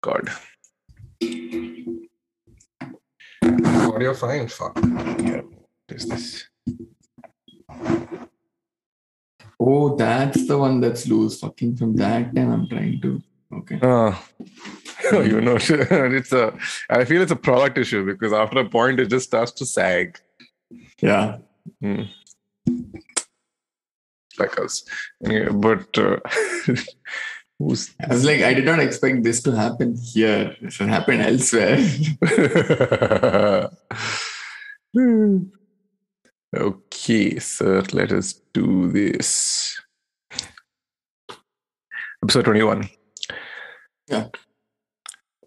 God. 0.00 0.30
Audio 3.42 4.14
fine. 4.14 4.48
Fuck. 4.48 4.78
Yeah. 4.78 5.42
What 5.42 5.96
is 5.96 6.08
this? 6.08 6.44
Oh, 9.58 9.94
that's 9.94 10.46
the 10.46 10.56
one 10.56 10.80
that's 10.80 11.06
loose. 11.06 11.38
Fucking 11.40 11.76
from 11.76 11.94
that 11.96 12.34
time, 12.34 12.52
I'm 12.52 12.68
trying 12.68 13.00
to. 13.02 13.20
Okay. 13.52 13.78
Uh, 13.82 14.14
you 15.22 15.40
know, 15.40 15.56
it's 15.60 16.32
a. 16.32 16.56
I 16.88 17.04
feel 17.04 17.20
it's 17.20 17.32
a 17.32 17.36
product 17.36 17.76
issue 17.76 18.06
because 18.06 18.32
after 18.32 18.60
a 18.60 18.68
point, 18.68 19.00
it 19.00 19.10
just 19.10 19.26
starts 19.26 19.52
to 19.52 19.66
sag. 19.66 20.18
Yeah. 21.02 21.38
Hmm. 21.82 22.04
Like 24.38 24.58
us. 24.58 24.84
Yeah, 25.20 25.50
but 25.50 25.98
uh, 25.98 26.16
who's 27.60 27.94
I 28.00 28.06
was 28.08 28.24
like, 28.24 28.40
I 28.40 28.54
did 28.54 28.64
not 28.64 28.80
expect 28.80 29.22
this 29.22 29.42
to 29.42 29.52
happen 29.52 29.94
here. 29.94 30.56
It 30.62 30.72
should 30.72 30.88
happen 30.88 31.20
elsewhere. 31.20 31.76
okay, 36.56 37.38
so 37.38 37.82
let 37.92 38.12
us 38.12 38.32
do 38.54 38.90
this. 38.90 39.78
Episode 42.24 42.46
21. 42.46 42.88
Yeah. 44.08 44.28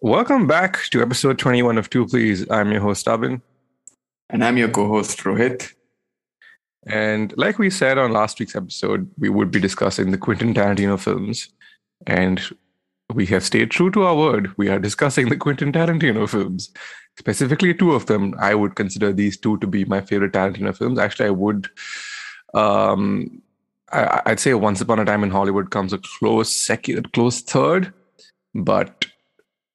Welcome 0.00 0.46
back 0.46 0.84
to 0.90 1.02
episode 1.02 1.38
21 1.38 1.78
of 1.78 1.90
Two 1.90 2.06
Please. 2.06 2.48
I'm 2.48 2.70
your 2.70 2.80
host, 2.80 3.06
Abhin. 3.06 3.42
and 4.30 4.44
I'm 4.44 4.56
your 4.56 4.68
co-host 4.68 5.18
Rohit. 5.18 5.72
And 6.86 7.34
like 7.36 7.58
we 7.58 7.70
said 7.70 7.98
on 7.98 8.12
last 8.12 8.38
week's 8.38 8.54
episode, 8.54 9.10
we 9.18 9.30
would 9.30 9.50
be 9.50 9.58
discussing 9.58 10.12
the 10.12 10.18
Quentin 10.18 10.54
Tarantino 10.54 11.00
films. 11.00 11.48
And 12.06 12.40
we 13.12 13.26
have 13.26 13.44
stayed 13.44 13.70
true 13.70 13.90
to 13.92 14.04
our 14.04 14.16
word. 14.16 14.52
We 14.56 14.68
are 14.68 14.78
discussing 14.78 15.28
the 15.28 15.36
Quentin 15.36 15.72
Tarantino 15.72 16.28
films. 16.28 16.72
Specifically, 17.18 17.74
two 17.74 17.92
of 17.92 18.06
them. 18.06 18.34
I 18.40 18.54
would 18.54 18.74
consider 18.74 19.12
these 19.12 19.36
two 19.36 19.58
to 19.58 19.66
be 19.66 19.84
my 19.84 20.00
favorite 20.00 20.32
Tarantino 20.32 20.76
films. 20.76 20.98
Actually, 20.98 21.26
I 21.28 21.30
would. 21.30 21.68
Um, 22.54 23.42
I, 23.92 24.22
I'd 24.26 24.40
say 24.40 24.54
Once 24.54 24.80
Upon 24.80 24.98
a 24.98 25.04
Time 25.04 25.22
in 25.22 25.30
Hollywood 25.30 25.70
comes 25.70 25.92
a 25.92 25.98
close 25.98 26.54
second, 26.54 27.12
close 27.12 27.40
third. 27.40 27.92
But 28.54 29.06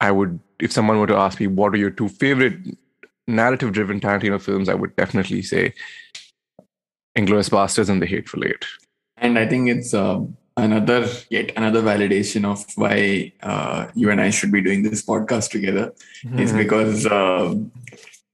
I 0.01 0.11
would, 0.11 0.39
if 0.59 0.71
someone 0.71 0.99
were 0.99 1.07
to 1.07 1.15
ask 1.15 1.39
me, 1.39 1.47
what 1.47 1.73
are 1.73 1.77
your 1.77 1.91
two 1.91 2.09
favorite 2.09 2.57
narrative-driven 3.27 3.99
Tarantino 3.99 4.41
films? 4.41 4.69
I 4.69 4.73
would 4.73 4.95
definitely 4.95 5.41
say 5.41 5.73
Inglourious 7.17 7.49
Basterds 7.49 7.89
and 7.89 8.01
The 8.01 8.05
Hateful 8.05 8.45
Eight. 8.45 8.65
And 9.17 9.37
I 9.37 9.47
think 9.47 9.69
it's 9.69 9.93
um, 9.93 10.37
another 10.63 11.07
yet 11.29 11.51
another 11.55 11.81
validation 11.81 12.45
of 12.45 12.65
why 12.75 13.31
uh, 13.41 13.87
you 13.95 14.09
and 14.11 14.21
I 14.21 14.29
should 14.29 14.51
be 14.51 14.61
doing 14.61 14.83
this 14.83 15.03
podcast 15.03 15.51
together. 15.51 15.93
Is 16.37 16.53
because 16.53 17.05
um, 17.05 17.71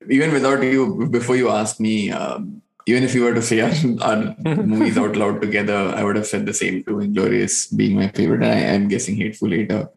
even 0.09 0.31
without 0.33 0.63
you, 0.63 1.07
before 1.07 1.35
you 1.35 1.49
asked 1.49 1.79
me, 1.79 2.11
um, 2.11 2.61
even 2.87 3.03
if 3.03 3.15
you 3.15 3.23
were 3.23 3.33
to 3.33 3.41
say 3.41 3.61
our, 4.01 4.35
our 4.45 4.55
movies 4.55 4.97
out 4.97 5.15
loud 5.15 5.41
together, 5.41 5.93
I 5.95 6.03
would 6.03 6.15
have 6.15 6.27
said 6.27 6.45
the 6.45 6.53
same 6.53 6.83
too. 6.83 6.97
Inglourious 6.97 7.75
being 7.75 7.95
my 7.95 8.09
favorite, 8.09 8.43
and 8.43 8.51
I 8.51 8.59
am 8.75 8.87
guessing 8.87 9.15
Hateful 9.15 9.53
Eight 9.53 9.71
a, 9.71 9.89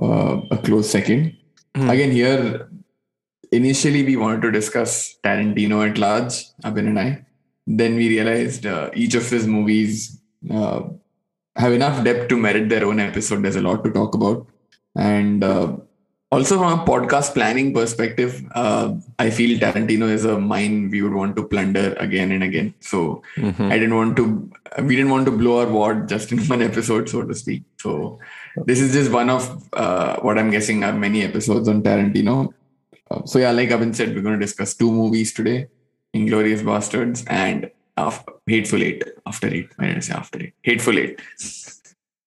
uh, 0.00 0.40
a 0.50 0.58
close 0.58 0.90
second. 0.90 1.36
Mhm. 1.76 1.92
Again, 1.92 2.10
here 2.10 2.68
initially 3.52 4.04
we 4.04 4.16
wanted 4.16 4.42
to 4.42 4.50
discuss 4.50 5.16
Tarantino 5.24 5.88
at 5.88 5.98
large, 5.98 6.44
Abhin 6.64 6.88
and 6.88 6.98
I. 6.98 7.24
Then 7.66 7.96
we 7.96 8.08
realized 8.08 8.66
uh, 8.66 8.90
each 8.94 9.14
of 9.14 9.28
his 9.28 9.46
movies 9.46 10.20
uh, 10.50 10.82
have 11.58 11.72
enough 11.72 12.02
depth 12.04 12.28
to 12.28 12.36
merit 12.36 12.68
their 12.68 12.84
own 12.86 13.00
episode. 13.00 13.42
There's 13.42 13.56
a 13.56 13.60
lot 13.68 13.84
to 13.84 13.90
talk 13.90 14.14
about, 14.14 14.46
and 14.96 15.44
uh, 15.44 15.76
also 16.30 16.58
from 16.58 16.78
a 16.78 16.84
podcast 16.84 17.32
planning 17.34 17.72
perspective, 17.74 18.44
uh, 18.54 18.94
I 19.18 19.30
feel 19.30 19.58
Tarantino 19.58 20.08
is 20.10 20.24
a 20.24 20.38
mine 20.38 20.90
we 20.90 21.00
would 21.02 21.14
want 21.14 21.36
to 21.36 21.44
plunder 21.52 21.94
again 22.06 22.32
and 22.32 22.42
again. 22.48 22.74
So 22.80 23.22
Mhm. 23.36 23.70
I 23.72 23.78
didn't 23.78 23.94
want 23.94 24.16
to, 24.18 24.50
we 24.82 24.94
didn't 24.96 25.10
want 25.10 25.24
to 25.26 25.32
blow 25.32 25.60
our 25.60 25.70
wad 25.78 26.08
just 26.08 26.30
in 26.32 26.38
one 26.54 26.62
episode, 26.62 27.08
so 27.08 27.22
to 27.22 27.34
speak. 27.34 27.62
So 27.80 28.18
this 28.66 28.80
is 28.80 28.92
just 28.92 29.10
one 29.10 29.30
of 29.30 29.48
uh, 29.72 30.16
what 30.20 30.38
I'm 30.38 30.50
guessing 30.50 30.84
are 30.84 30.92
many 30.92 31.22
episodes 31.22 31.66
on 31.68 31.82
Tarantino. 31.82 32.52
Uh, 33.10 33.24
so 33.24 33.38
yeah, 33.38 33.50
like 33.52 33.70
Abhin 33.70 33.94
said, 33.94 34.14
we're 34.14 34.22
going 34.28 34.38
to 34.38 34.46
discuss 34.46 34.74
two 34.74 34.92
movies 34.92 35.32
today: 35.32 35.68
Inglourious 36.14 36.62
Basterds 36.62 37.24
and 37.28 37.70
after, 37.98 38.32
Hateful 38.46 38.82
Eight. 38.82 39.04
After 39.26 39.48
Eight, 39.48 39.70
why 39.76 39.86
did 39.86 39.96
I 39.96 40.00
say 40.00 40.14
after 40.14 40.42
Eight? 40.42 40.54
Hateful 40.62 40.98
Eight. 40.98 41.20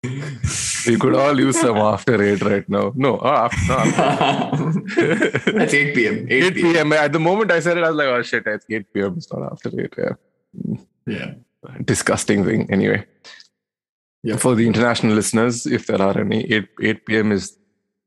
We 0.04 0.98
could 0.98 1.16
all 1.16 1.40
use 1.40 1.59
some 1.59 1.78
after 1.78 2.22
eight 2.24 2.42
right 2.42 2.68
now. 2.68 2.92
No, 2.96 3.20
oh, 3.20 3.28
after, 3.28 3.74
after 3.74 5.52
That's 5.52 5.74
8 5.74 5.96
p.m. 5.96 6.28
8, 6.28 6.44
8 6.44 6.54
p.m. 6.56 6.94
At 6.94 7.14
the 7.14 7.20
moment 7.20 7.52
I 7.52 7.59
said 7.59 7.78
it, 7.78 7.84
I 7.84 7.90
was 7.90 7.98
like, 7.98 8.08
oh 8.08 8.22
shit, 8.24 8.48
it's 8.48 8.66
8 8.68 8.94
p.m. 8.94 9.14
It's 9.18 9.32
not 9.32 9.52
after 9.52 9.70
8. 9.80 9.94
Yeah. 9.98 10.78
Yeah. 11.06 11.34
Disgusting 11.86 12.44
thing. 12.46 12.72
Anyway. 12.72 13.06
Yeah. 14.24 14.38
For 14.38 14.56
the 14.56 14.66
international 14.66 15.14
listeners, 15.14 15.68
if 15.68 15.86
there 15.86 16.02
are 16.02 16.18
any, 16.18 16.52
8, 16.52 16.68
8 16.82 17.06
p.m. 17.06 17.32
is 17.32 17.58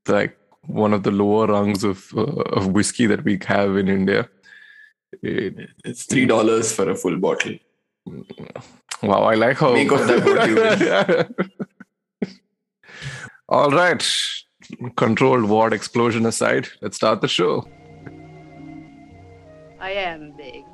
like 0.09 0.37
one 0.67 0.95
of 0.95 1.05
the 1.05 1.11
lower 1.11 1.47
rungs 1.47 1.85
of 1.85 2.13
uh, 2.17 2.23
of 2.57 2.69
whiskey 2.69 3.07
that 3.07 3.25
we 3.25 3.39
have 3.47 3.77
in 3.77 3.89
India. 3.89 4.29
It- 5.23 5.71
It's 5.85 6.05
three 6.05 6.27
dollars 6.27 6.73
for 6.73 6.89
a 6.91 6.95
full 6.95 7.17
bottle. 7.19 7.55
wow, 9.03 9.23
I 9.25 9.35
like 9.35 9.59
how. 9.59 9.73
Make 9.73 9.91
of 9.93 10.07
that 10.07 10.25
what 10.25 10.49
you 12.21 12.29
All 13.49 13.71
right. 13.71 14.05
Controlled 14.97 15.45
ward 15.45 15.73
explosion 15.75 16.25
aside, 16.27 16.69
let's 16.81 16.97
start 16.97 17.21
the 17.21 17.29
show. 17.29 17.69
I 19.79 19.91
am 19.91 20.33
big. 20.37 20.65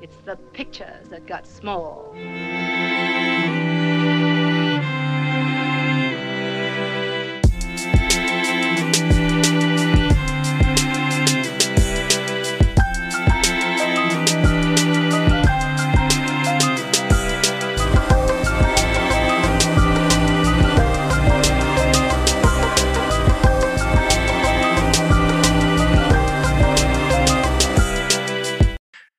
It's 0.00 0.16
the 0.26 0.34
pictures 0.52 1.08
that 1.10 1.26
got 1.28 1.46
small. 1.46 2.12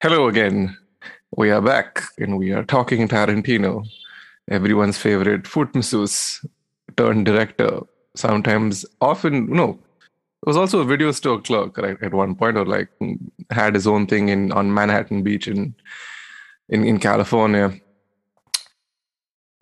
Hello 0.04 0.28
again. 0.28 0.78
We 1.38 1.50
are 1.50 1.62
back 1.62 2.04
and 2.18 2.38
we 2.38 2.52
are 2.52 2.66
talking 2.66 3.08
Tarantino, 3.08 3.88
everyone's 4.50 4.98
favorite 4.98 5.48
foot 5.48 5.74
masseuse 5.74 6.46
turned 6.98 7.26
director. 7.26 7.80
Sometimes, 8.14 8.86
often, 9.00 9.46
no, 9.46 9.80
was 10.46 10.58
also 10.58 10.82
a 10.82 10.86
video 10.86 11.12
store 11.14 11.40
clerk 11.40 11.78
right, 11.78 11.96
at 12.04 12.14
one 12.14 12.36
point, 12.36 12.58
or 12.58 12.66
like 12.66 12.90
had 13.50 13.76
his 13.76 13.88
own 13.88 14.06
thing 14.06 14.28
in 14.28 14.52
on 14.52 14.74
Manhattan 14.74 15.24
Beach 15.24 15.48
in 15.48 15.74
in, 16.68 16.84
in 16.84 17.00
California. 17.00 17.72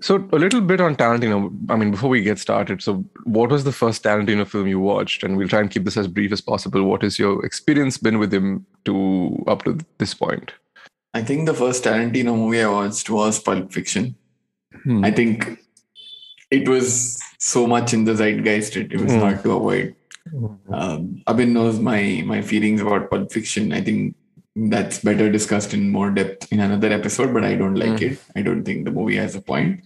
So 0.01 0.27
a 0.31 0.37
little 0.37 0.61
bit 0.61 0.81
on 0.81 0.95
Tarantino. 0.95 1.55
I 1.69 1.75
mean, 1.75 1.91
before 1.91 2.09
we 2.09 2.21
get 2.23 2.39
started, 2.39 2.81
so 2.81 3.05
what 3.25 3.51
was 3.51 3.63
the 3.63 3.71
first 3.71 4.03
Tarantino 4.03 4.47
film 4.47 4.67
you 4.67 4.79
watched? 4.79 5.23
And 5.23 5.37
we'll 5.37 5.47
try 5.47 5.59
and 5.59 5.69
keep 5.69 5.83
this 5.85 5.95
as 5.97 6.07
brief 6.07 6.31
as 6.31 6.41
possible. 6.41 6.83
What 6.83 7.03
has 7.03 7.19
your 7.19 7.45
experience 7.45 7.97
been 7.99 8.17
with 8.17 8.33
him 8.33 8.65
to 8.85 9.43
up 9.47 9.63
to 9.65 9.77
this 9.99 10.15
point? 10.15 10.53
I 11.13 11.21
think 11.23 11.45
the 11.45 11.53
first 11.53 11.83
Tarantino 11.83 12.35
movie 12.35 12.63
I 12.63 12.67
watched 12.69 13.09
was 13.09 13.39
Pulp 13.39 13.71
Fiction. 13.71 14.15
Hmm. 14.83 15.05
I 15.05 15.11
think 15.11 15.59
it 16.49 16.67
was 16.67 17.19
so 17.37 17.67
much 17.67 17.93
in 17.93 18.05
the 18.05 18.13
zeitgeist, 18.15 18.75
it, 18.77 18.99
was 18.99 19.11
Hmm. 19.11 19.19
hard 19.19 19.43
to 19.43 19.51
avoid. 19.51 19.95
Um, 20.71 21.21
Abhin 21.27 21.49
knows 21.51 21.79
my 21.79 22.23
my 22.25 22.41
feelings 22.41 22.81
about 22.81 23.09
Pulp 23.11 23.31
Fiction. 23.31 23.71
I 23.73 23.81
think 23.81 24.15
that's 24.55 24.99
better 24.99 25.31
discussed 25.31 25.73
in 25.73 25.89
more 25.91 26.09
depth 26.11 26.51
in 26.51 26.59
another 26.59 26.91
episode, 26.91 27.33
but 27.33 27.43
I 27.43 27.55
don't 27.55 27.75
like 27.75 27.99
Mm. 27.99 28.11
it. 28.11 28.19
I 28.35 28.41
don't 28.41 28.63
think 28.63 28.85
the 28.85 28.91
movie 28.91 29.15
has 29.17 29.35
a 29.35 29.41
point. 29.41 29.81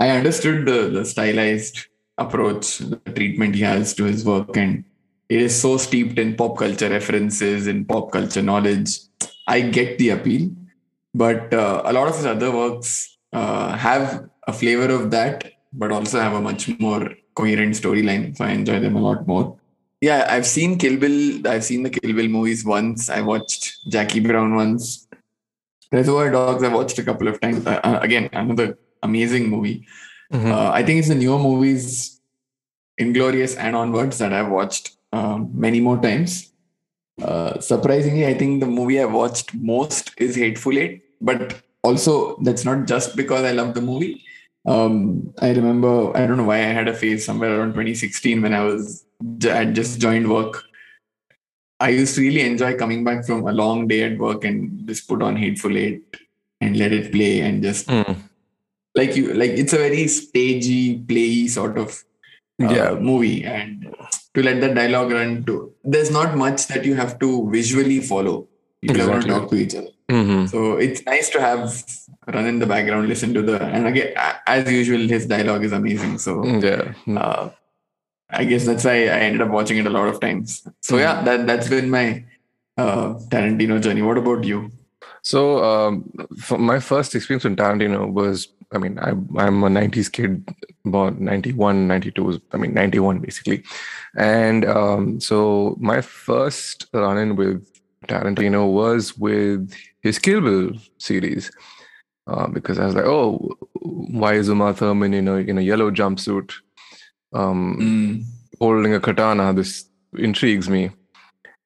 I 0.00 0.10
understood 0.10 0.66
the, 0.66 0.88
the 0.90 1.04
stylized 1.04 1.86
approach, 2.16 2.78
the 2.78 2.96
treatment 3.14 3.54
he 3.54 3.62
has 3.62 3.94
to 3.94 4.04
his 4.04 4.24
work, 4.24 4.56
and 4.56 4.84
it 5.28 5.40
is 5.40 5.60
so 5.60 5.76
steeped 5.76 6.18
in 6.18 6.36
pop 6.36 6.58
culture 6.58 6.88
references 6.88 7.66
and 7.66 7.88
pop 7.88 8.12
culture 8.12 8.42
knowledge. 8.42 8.98
I 9.46 9.60
get 9.60 9.98
the 9.98 10.10
appeal, 10.10 10.50
but 11.14 11.52
uh, 11.52 11.82
a 11.84 11.92
lot 11.92 12.08
of 12.08 12.16
his 12.16 12.26
other 12.26 12.50
works 12.50 13.18
uh, 13.32 13.76
have 13.76 14.28
a 14.46 14.52
flavor 14.52 14.92
of 14.92 15.10
that, 15.10 15.52
but 15.72 15.92
also 15.92 16.20
have 16.20 16.34
a 16.34 16.40
much 16.40 16.68
more 16.78 17.10
coherent 17.34 17.74
storyline. 17.74 18.36
So 18.36 18.44
I 18.44 18.50
enjoy 18.50 18.80
them 18.80 18.96
a 18.96 19.00
lot 19.00 19.26
more. 19.26 19.58
Yeah, 20.00 20.26
I've 20.30 20.46
seen 20.46 20.78
Kill 20.78 20.96
Bill. 20.96 21.46
I've 21.46 21.64
seen 21.64 21.82
the 21.82 21.90
Kill 21.90 22.12
Bill 22.14 22.28
movies 22.28 22.64
once. 22.64 23.10
I 23.10 23.20
watched 23.20 23.78
Jackie 23.88 24.20
Brown 24.20 24.54
once. 24.54 25.08
Reservoir 25.90 26.30
Dogs. 26.30 26.62
I 26.62 26.68
watched 26.68 26.98
a 26.98 27.02
couple 27.02 27.28
of 27.28 27.40
times. 27.40 27.66
Uh, 27.66 27.80
uh, 27.82 27.98
again, 28.00 28.28
another 28.32 28.78
amazing 29.02 29.48
movie. 29.48 29.86
Mhm. 30.32 30.50
Uh, 30.52 30.70
I 30.72 30.82
think 30.82 30.98
it's 30.98 31.08
the 31.08 31.14
newer 31.14 31.38
movies 31.38 32.20
Inglourious 33.00 33.56
and 33.56 33.76
onwards 33.76 34.18
that 34.18 34.32
I've 34.32 34.48
watched 34.48 34.96
um, 35.12 35.50
many 35.54 35.80
more 35.80 35.98
times. 35.98 36.52
Uh, 37.22 37.58
surprisingly, 37.60 38.26
I 38.26 38.34
think 38.34 38.60
the 38.60 38.66
movie 38.66 39.00
I 39.00 39.04
watched 39.04 39.54
most 39.54 40.12
is 40.18 40.34
Hateful 40.34 40.76
Eight, 40.78 41.02
but 41.20 41.62
also 41.82 42.36
that's 42.42 42.64
not 42.64 42.86
just 42.86 43.14
because 43.16 43.44
I 43.44 43.52
love 43.52 43.74
the 43.74 43.80
movie. 43.80 44.22
Um, 44.66 45.32
I 45.40 45.50
remember, 45.52 46.14
I 46.16 46.26
don't 46.26 46.36
know 46.36 46.44
why 46.44 46.56
I 46.58 46.72
had 46.78 46.88
a 46.88 46.94
phase 46.94 47.24
somewhere 47.24 47.56
around 47.58 47.68
2016 47.74 48.42
when 48.42 48.52
I 48.52 48.64
was 48.64 49.04
I 49.44 49.48
had 49.54 49.74
just 49.74 50.00
joined 50.00 50.28
work. 50.30 50.62
I 51.80 51.90
used 51.90 52.16
to 52.16 52.20
really 52.20 52.40
enjoy 52.42 52.76
coming 52.76 53.04
back 53.04 53.24
from 53.24 53.46
a 53.46 53.52
long 53.52 53.86
day 53.86 54.02
at 54.02 54.18
work 54.18 54.44
and 54.44 54.86
just 54.88 55.08
put 55.08 55.22
on 55.22 55.36
Hateful 55.36 55.76
Eight 55.76 56.02
and 56.60 56.76
let 56.76 56.92
it 56.92 57.12
play 57.12 57.40
and 57.40 57.62
just 57.62 57.86
Mm. 57.88 58.16
Like 59.00 59.16
you 59.18 59.32
like 59.42 59.52
it's 59.62 59.72
a 59.78 59.80
very 59.86 60.04
stagey, 60.18 60.98
playy 61.10 61.48
sort 61.56 61.78
of 61.84 61.88
uh, 62.62 62.72
Yeah. 62.76 62.94
movie 63.08 63.44
and 63.56 63.94
to 64.34 64.42
let 64.48 64.60
the 64.64 64.70
dialogue 64.78 65.12
run 65.18 65.32
to 65.48 65.54
there's 65.94 66.10
not 66.18 66.36
much 66.44 66.66
that 66.72 66.84
you 66.90 66.94
have 67.02 67.18
to 67.24 67.28
visually 67.56 68.00
follow. 68.12 68.36
People 68.82 69.02
are 69.02 69.06
going 69.06 69.22
to 69.22 69.28
talk 69.34 69.50
to 69.52 69.56
each 69.66 69.74
other. 69.80 69.92
hmm 70.16 70.42
So 70.52 70.58
it's 70.86 71.04
nice 71.12 71.28
to 71.36 71.40
have 71.46 71.62
run 72.34 72.46
in 72.52 72.58
the 72.64 72.66
background, 72.72 73.08
listen 73.12 73.32
to 73.38 73.42
the 73.50 73.56
and 73.76 73.86
again 73.92 74.12
as 74.56 74.70
usual, 74.80 75.06
his 75.14 75.26
dialogue 75.34 75.64
is 75.70 75.72
amazing. 75.80 76.18
So 76.26 76.32
Yeah. 76.66 76.92
uh, 77.24 77.50
I 78.40 78.44
guess 78.50 78.64
that's 78.68 78.84
why 78.84 78.96
I 79.16 79.18
ended 79.26 79.40
up 79.46 79.50
watching 79.58 79.78
it 79.82 79.86
a 79.86 79.94
lot 79.98 80.08
of 80.14 80.20
times. 80.26 80.56
So 80.88 80.98
yeah, 81.04 81.22
that 81.28 81.46
that's 81.50 81.68
been 81.74 81.88
my 81.98 82.06
uh, 82.76 83.14
Tarantino 83.34 83.80
journey. 83.86 84.02
What 84.08 84.18
about 84.22 84.44
you? 84.44 84.58
So 85.22 85.40
um, 85.64 85.92
for 86.48 86.58
my 86.58 86.78
first 86.90 87.14
experience 87.14 87.44
with 87.44 87.56
Tarantino 87.56 88.00
was, 88.20 88.48
I 88.72 88.78
mean, 88.78 88.98
I, 88.98 89.10
I'm 89.10 89.62
a 89.64 89.68
90s 89.68 90.12
kid, 90.12 90.46
born 90.84 91.24
91, 91.24 91.88
92, 91.88 92.40
I 92.52 92.56
mean, 92.58 92.74
91 92.74 93.20
basically. 93.20 93.64
And 94.16 94.64
um, 94.66 95.20
so 95.20 95.76
my 95.80 96.00
first 96.00 96.86
run-in 96.92 97.36
with 97.36 97.66
Tarantino 98.06 98.70
was 98.70 99.16
with 99.16 99.74
his 100.02 100.18
Kill 100.18 100.40
Bill 100.40 100.72
series. 100.98 101.50
Uh, 102.26 102.46
because 102.46 102.78
I 102.78 102.84
was 102.84 102.94
like, 102.94 103.06
oh, 103.06 103.56
why 103.72 104.34
is 104.34 104.48
Uma 104.48 104.74
Thurman 104.74 105.14
in 105.14 105.28
a 105.28 105.36
in 105.36 105.56
a 105.56 105.62
yellow 105.62 105.90
jumpsuit, 105.90 106.52
um, 107.32 107.78
Mm, 107.80 108.24
holding 108.60 108.92
a 108.92 109.00
katana? 109.00 109.54
This 109.54 109.88
intrigues 110.14 110.68
me. 110.68 110.90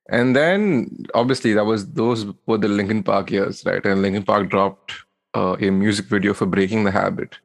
And 0.09 0.37
then 0.37 1.07
obviously 1.15 1.53
that 1.55 1.65
was 1.65 1.91
those 1.93 2.27
were 2.47 2.59
the 2.59 2.69
Linkin 2.69 3.03
Park 3.03 3.33
years, 3.33 3.65
right? 3.67 3.85
And 3.85 4.03
Linkin 4.03 4.23
Park 4.23 4.51
dropped 4.51 4.93
uh, 5.35 5.57
a 5.61 5.71
music 5.71 6.07
video 6.07 6.35
for 6.35 6.47
Breaking 6.47 6.85
the 6.85 6.91
Habit. 6.91 7.39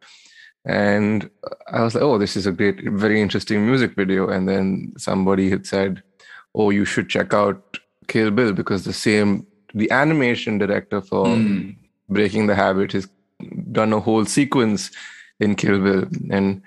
And 0.65 1.29
I 1.71 1.81
was 1.81 1.95
like, 1.95 2.03
oh, 2.03 2.17
this 2.17 2.35
is 2.35 2.45
a 2.45 2.51
great, 2.51 2.83
very 2.83 3.21
interesting 3.21 3.65
music 3.65 3.95
video. 3.95 4.29
And 4.29 4.47
then 4.49 4.93
somebody 4.97 5.49
had 5.49 5.65
said, 5.65 6.03
oh, 6.53 6.71
you 6.71 6.83
should 6.83 7.09
check 7.09 7.33
out 7.33 7.77
Kill 8.07 8.31
Bill 8.31 8.53
because 8.53 8.83
the 8.83 8.93
same, 8.93 9.47
the 9.73 9.89
animation 9.91 10.57
director 10.57 11.01
for 11.01 11.25
mm, 11.25 11.75
Breaking 12.09 12.47
the 12.47 12.55
Habit 12.55 12.91
has 12.91 13.07
done 13.71 13.93
a 13.93 13.99
whole 13.99 14.25
sequence 14.25 14.91
in 15.39 15.55
Kill 15.55 15.81
Bill. 15.81 16.05
And 16.31 16.61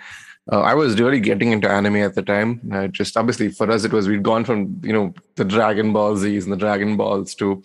uh, 0.50 0.60
I 0.60 0.74
was 0.74 0.98
really 0.98 1.20
getting 1.20 1.52
into 1.52 1.70
anime 1.70 1.96
at 1.96 2.14
the 2.14 2.22
time. 2.22 2.60
Uh, 2.72 2.88
just 2.88 3.16
obviously 3.16 3.50
for 3.50 3.70
us, 3.70 3.84
it 3.84 3.92
was 3.92 4.08
we'd 4.08 4.22
gone 4.22 4.44
from 4.44 4.80
you 4.82 4.92
know 4.92 5.14
the 5.36 5.44
Dragon 5.44 5.92
Ball 5.92 6.16
Z's 6.16 6.44
and 6.44 6.52
the 6.52 6.56
Dragon 6.56 6.96
Balls 6.96 7.34
to 7.36 7.62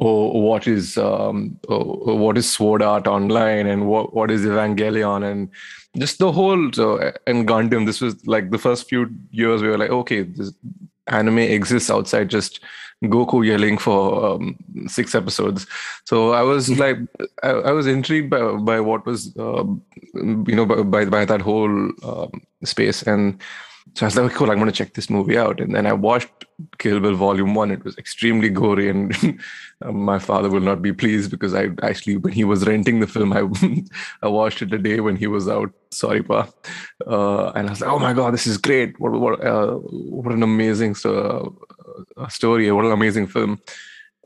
oh, 0.00 0.38
what 0.38 0.66
is 0.66 0.96
um, 0.98 1.58
oh, 1.68 2.14
what 2.14 2.38
is 2.38 2.50
Sword 2.50 2.82
Art 2.82 3.06
Online 3.06 3.66
and 3.66 3.86
what 3.86 4.14
what 4.14 4.30
is 4.30 4.44
Evangelion 4.44 5.30
and 5.30 5.48
just 5.98 6.18
the 6.18 6.32
whole 6.32 6.72
so 6.72 7.12
and 7.26 7.46
Gundam. 7.46 7.86
This 7.86 8.00
was 8.00 8.26
like 8.26 8.50
the 8.50 8.58
first 8.58 8.88
few 8.88 9.10
years 9.30 9.62
we 9.62 9.68
were 9.68 9.78
like, 9.78 9.90
okay, 9.90 10.22
this 10.22 10.52
anime 11.06 11.38
exists 11.38 11.90
outside 11.90 12.30
just 12.30 12.60
Goku 13.04 13.46
yelling 13.46 13.78
for 13.78 14.34
um, 14.34 14.56
six 14.86 15.14
episodes. 15.14 15.66
So 16.04 16.32
I 16.32 16.42
was 16.42 16.78
like, 16.78 16.98
I, 17.42 17.48
I 17.48 17.72
was 17.72 17.86
intrigued 17.86 18.30
by 18.30 18.52
by 18.56 18.80
what 18.80 19.06
was, 19.06 19.34
um, 19.38 19.82
you 20.14 20.54
know, 20.54 20.66
by, 20.66 20.82
by 20.82 21.04
by 21.06 21.24
that 21.24 21.40
whole 21.40 21.90
um, 22.04 22.42
space, 22.64 23.02
and 23.02 23.40
so 23.94 24.04
I 24.04 24.08
was 24.08 24.16
like, 24.16 24.32
cool, 24.32 24.50
I'm 24.50 24.58
going 24.58 24.70
to 24.70 24.76
check 24.76 24.94
this 24.94 25.10
movie 25.10 25.36
out. 25.36 25.60
And 25.60 25.74
then 25.74 25.86
I 25.86 25.92
watched 25.92 26.44
Kill 26.78 27.00
Bill 27.00 27.14
Volume 27.14 27.54
One. 27.54 27.70
It 27.70 27.84
was 27.84 27.96
extremely 27.98 28.48
gory, 28.48 28.88
and 28.88 29.40
my 29.84 30.18
father 30.18 30.48
will 30.48 30.60
not 30.60 30.80
be 30.82 30.92
pleased 30.92 31.30
because 31.30 31.54
I 31.54 31.68
actually, 31.82 32.16
when 32.16 32.32
he 32.32 32.44
was 32.44 32.66
renting 32.66 33.00
the 33.00 33.06
film, 33.06 33.32
I 33.32 33.42
I 34.22 34.28
watched 34.28 34.62
it 34.62 34.70
the 34.70 34.78
day 34.78 35.00
when 35.00 35.16
he 35.16 35.26
was 35.26 35.48
out. 35.48 35.72
Sorry, 35.90 36.22
pa. 36.22 36.48
Uh, 37.06 37.48
and 37.50 37.66
I 37.66 37.70
was 37.70 37.80
like, 37.80 37.90
oh 37.90 37.98
my 37.98 38.12
god, 38.12 38.32
this 38.34 38.46
is 38.46 38.58
great! 38.58 38.98
What 39.00 39.12
what 39.12 39.44
uh, 39.44 39.74
what 39.74 40.32
an 40.32 40.42
amazing 40.42 40.94
uh, 41.04 41.48
story! 42.28 42.70
What 42.70 42.84
an 42.84 42.92
amazing 42.92 43.26
film! 43.26 43.60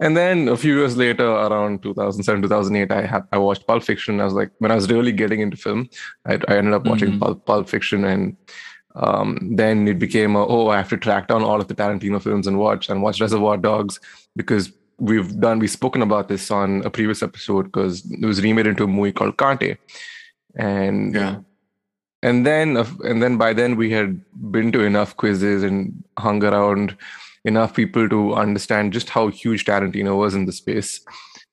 And 0.01 0.17
then 0.17 0.49
a 0.49 0.57
few 0.57 0.77
years 0.77 0.97
later, 0.97 1.25
around 1.25 1.83
2007, 1.85 2.43
2008, 2.43 2.91
I 2.91 3.07
had 3.07 3.23
I 3.33 3.39
watched 3.39 3.67
Pulp 3.67 3.85
Fiction. 3.85 4.21
I 4.21 4.25
was 4.25 4.35
like, 4.35 4.51
when 4.59 4.73
I 4.73 4.75
was 4.75 4.91
really 4.91 5.13
getting 5.13 5.41
into 5.41 5.57
film, 5.57 5.89
I, 6.27 6.35
I 6.49 6.57
ended 6.57 6.75
up 6.75 6.85
watching 6.87 7.13
Mhm. 7.13 7.21
Pulp, 7.21 7.47
Pulp 7.47 7.69
Fiction, 7.69 8.05
and 8.05 8.37
um, 8.95 9.39
then 9.57 9.89
it 9.89 9.99
became 9.99 10.37
a, 10.37 10.47
oh, 10.47 10.69
I 10.69 10.77
have 10.77 10.89
to 10.91 10.97
track 10.97 11.29
down 11.29 11.43
all 11.43 11.61
of 11.61 11.69
the 11.69 11.75
Tarantino 11.75 12.23
films 12.23 12.47
and 12.47 12.59
watch 12.59 12.89
and 12.89 13.03
watch 13.03 13.21
Reservoir 13.21 13.57
Dogs 13.57 13.99
because 14.37 14.73
we've 14.99 15.41
done 15.41 15.59
we've 15.59 15.71
spoken 15.71 16.03
about 16.03 16.29
this 16.29 16.51
on 16.51 16.83
a 16.85 16.91
previous 16.91 17.23
episode 17.23 17.65
because 17.65 18.09
it 18.11 18.25
was 18.25 18.43
remade 18.43 18.67
into 18.67 18.85
a 18.85 18.89
movie 18.89 19.13
called 19.13 19.37
Kaante, 19.37 19.77
and 20.55 21.15
yeah. 21.15 21.39
and 22.23 22.47
then 22.47 22.77
uh, 22.77 22.87
and 23.05 23.23
then 23.23 23.37
by 23.37 23.53
then 23.53 23.77
we 23.77 23.91
had 23.91 24.21
been 24.51 24.71
to 24.73 24.85
enough 24.85 25.17
quizzes 25.17 25.63
and 25.63 26.05
hung 26.19 26.43
around 26.45 26.97
enough 27.45 27.75
people 27.75 28.09
to 28.09 28.35
understand 28.35 28.93
just 28.93 29.11
how 29.11 29.29
huge 29.29 29.65
Tarantino 29.65 30.17
was 30.17 30.35
in 30.35 30.47
the 30.47 30.53
space. 30.53 31.01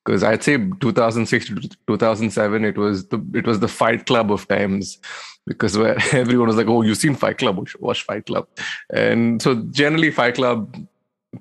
Because 0.05 0.23
I'd 0.23 0.41
say 0.41 0.57
2006 0.57 1.47
to 1.47 1.55
2007, 1.87 2.65
it 2.65 2.77
was 2.77 3.07
the 3.09 3.23
it 3.33 3.45
was 3.45 3.59
the 3.59 3.67
Fight 3.67 4.05
Club 4.05 4.31
of 4.31 4.47
times. 4.47 4.99
Because 5.47 5.77
where 5.77 5.97
everyone 6.11 6.47
was 6.47 6.57
like, 6.57 6.67
"Oh, 6.67 6.81
you've 6.81 6.97
seen 6.97 7.15
Fight 7.15 7.37
Club? 7.37 7.67
Watch 7.79 8.03
Fight 8.03 8.25
Club," 8.25 8.47
and 8.93 9.41
so 9.41 9.55
generally 9.71 10.11
Fight 10.11 10.35
Club, 10.35 10.75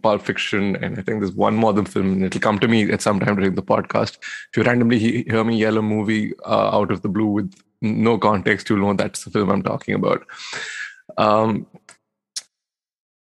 Pulp 0.02 0.22
Fiction, 0.22 0.76
and 0.76 0.98
I 0.98 1.02
think 1.02 1.20
there's 1.20 1.32
one 1.32 1.56
more 1.56 1.74
film. 1.84 2.12
And 2.12 2.24
it'll 2.24 2.40
come 2.40 2.58
to 2.60 2.68
me 2.68 2.90
at 2.90 3.02
some 3.02 3.20
time 3.20 3.36
during 3.36 3.54
the 3.54 3.62
podcast. 3.62 4.18
If 4.50 4.56
you 4.56 4.62
randomly 4.62 4.98
hear 4.98 5.44
me 5.44 5.56
yell 5.56 5.78
a 5.78 5.82
movie 5.82 6.32
uh, 6.46 6.70
out 6.76 6.90
of 6.90 7.02
the 7.02 7.08
blue 7.08 7.26
with 7.26 7.54
no 7.82 8.18
context, 8.18 8.70
you'll 8.70 8.80
know 8.80 8.94
that's 8.94 9.24
the 9.24 9.30
film 9.30 9.50
I'm 9.50 9.62
talking 9.62 9.94
about. 9.94 10.26
Um, 11.18 11.66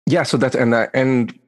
yeah, 0.06 0.22
so 0.22 0.36
that's 0.36 0.54
and 0.54 0.74
and 0.94 1.38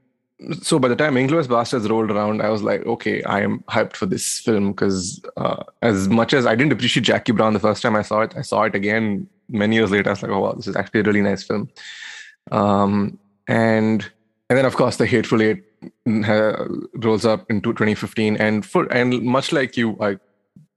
so 0.62 0.78
by 0.78 0.88
the 0.88 0.97
time 0.97 1.14
Inglourious 1.14 1.47
Basterds 1.47 1.88
rolled 1.88 2.11
around, 2.11 2.43
I 2.43 2.50
was 2.50 2.62
like, 2.62 2.85
okay, 2.85 3.23
I 3.23 3.40
am 3.40 3.61
hyped 3.69 3.97
for 3.97 4.07
this 4.07 4.38
film 4.38 4.73
because 4.73 5.21
uh, 5.37 5.62
as 5.83 6.09
much 6.09 6.35
as 6.35 6.45
I 6.47 6.55
didn't 6.55 6.73
appreciate 6.73 7.05
Jackie 7.05 7.33
Brown 7.33 7.55
the 7.55 7.61
first 7.61 7.83
time 7.83 7.97
I 7.97 8.02
saw 8.02 8.21
it, 8.21 8.35
I 8.37 8.43
saw 8.43 8.64
it 8.64 8.75
again 8.75 9.28
many 9.49 9.76
years 9.76 9.90
later. 9.90 10.11
I 10.11 10.12
was 10.12 10.23
like, 10.23 10.31
oh 10.31 10.40
wow, 10.40 10.52
this 10.52 10.66
is 10.66 10.76
actually 10.76 11.00
a 11.00 11.05
really 11.05 11.23
nice 11.23 11.43
film. 11.43 11.71
Um, 12.52 13.19
and 13.49 14.09
and 14.50 14.59
then 14.59 14.66
of 14.66 14.76
course 14.76 14.97
the 14.97 15.07
Hateful 15.07 15.43
Eight 15.43 15.64
uh, 16.07 16.64
rolls 16.97 17.25
up 17.25 17.50
into 17.50 17.73
2015, 17.73 18.37
and 18.37 18.64
for 18.64 18.93
and 18.93 19.23
much 19.23 19.52
like 19.52 19.76
you, 19.76 19.97
I 20.00 20.19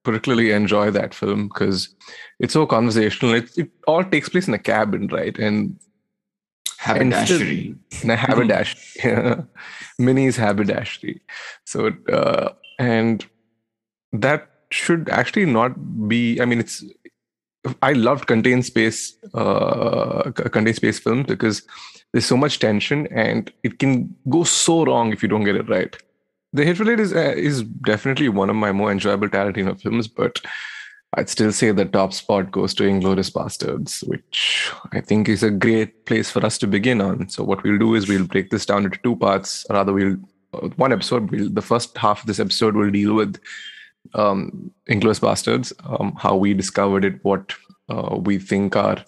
particularly 0.04 0.52
enjoy 0.52 0.90
that 0.92 1.14
film 1.14 1.50
because 1.50 1.94
it's 2.40 2.54
so 2.54 2.66
conversational. 2.66 3.36
It, 3.36 3.58
it 3.58 3.70
all 3.88 4.04
takes 4.04 4.30
place 4.30 4.48
in 4.48 4.54
a 4.54 4.60
cabin, 4.60 5.08
right? 5.08 5.38
And 5.38 5.78
Haberdashery. 6.80 7.76
in 8.04 8.10
a 8.10 8.16
haberdashery, 8.16 9.46
Minnie's 10.00 10.38
haberdashery. 10.38 11.20
So, 11.66 11.92
uh, 12.12 12.54
and 12.80 13.26
that 14.14 14.50
should 14.72 15.10
actually 15.10 15.46
not 15.46 16.08
be. 16.08 16.40
I 16.42 16.46
mean, 16.46 16.60
it's. 16.60 16.84
I 17.82 17.92
loved 17.92 18.28
contained 18.28 18.66
space, 18.66 19.18
uh, 19.34 20.32
contained 20.32 20.78
space 20.78 20.98
films 20.98 21.28
because 21.28 21.64
there's 22.14 22.26
so 22.26 22.38
much 22.38 22.60
tension 22.60 23.08
and 23.08 23.52
it 23.64 23.80
can 23.80 24.16
go 24.30 24.44
so 24.46 24.86
wrong 24.86 25.12
if 25.12 25.22
you 25.22 25.28
don't 25.28 25.44
get 25.44 25.58
it 25.58 25.70
right. 25.70 25.96
The 26.54 26.66
Hateful 26.66 26.90
Eight 26.90 27.00
is 27.00 27.14
uh, 27.14 27.34
is 27.36 27.64
definitely 27.64 28.30
one 28.30 28.50
of 28.50 28.56
my 28.56 28.72
more 28.72 28.92
enjoyable 28.92 29.28
Tarantino 29.28 29.80
films, 29.80 30.08
but 30.08 30.40
I'd 31.16 31.30
still 31.30 31.52
say 31.52 31.72
the 31.72 31.86
top 31.86 32.14
spot 32.14 32.52
goes 32.52 32.74
to 32.76 32.84
Inglourious 32.84 33.32
Basterds, 33.32 34.08
which 34.08 34.72
I 34.92 35.02
think 35.02 35.28
is 35.28 35.42
a 35.42 35.50
great 35.50 36.06
place 36.06 36.30
for 36.30 36.46
us 36.46 36.58
to 36.60 36.68
begin 36.68 37.02
on. 37.02 37.30
So 37.30 37.44
what 37.44 37.64
we'll 37.64 37.80
do 37.80 37.96
is 37.96 38.08
we'll 38.08 38.28
break 38.28 38.52
this 38.52 38.66
down 38.66 38.86
into 38.86 39.00
two 39.00 39.16
parts. 39.16 39.66
Rather, 39.70 39.92
we'll 39.92 40.18
uh, 40.54 40.68
one 40.78 40.94
episode. 40.94 41.32
We'll, 41.32 41.50
the 41.50 41.64
first 41.64 41.98
half 41.98 42.22
of 42.22 42.28
this 42.28 42.40
episode 42.40 42.76
will 42.76 42.92
deal 42.92 43.16
with 43.16 43.40
um, 44.14 44.72
Inglourious 44.90 45.20
Basterds, 45.20 45.74
um, 46.00 46.16
how 46.18 46.36
we 46.36 46.54
discovered 46.54 47.04
it, 47.04 47.24
what 47.24 47.56
uh, 47.90 48.18
we 48.20 48.38
think 48.38 48.76
are 48.76 49.04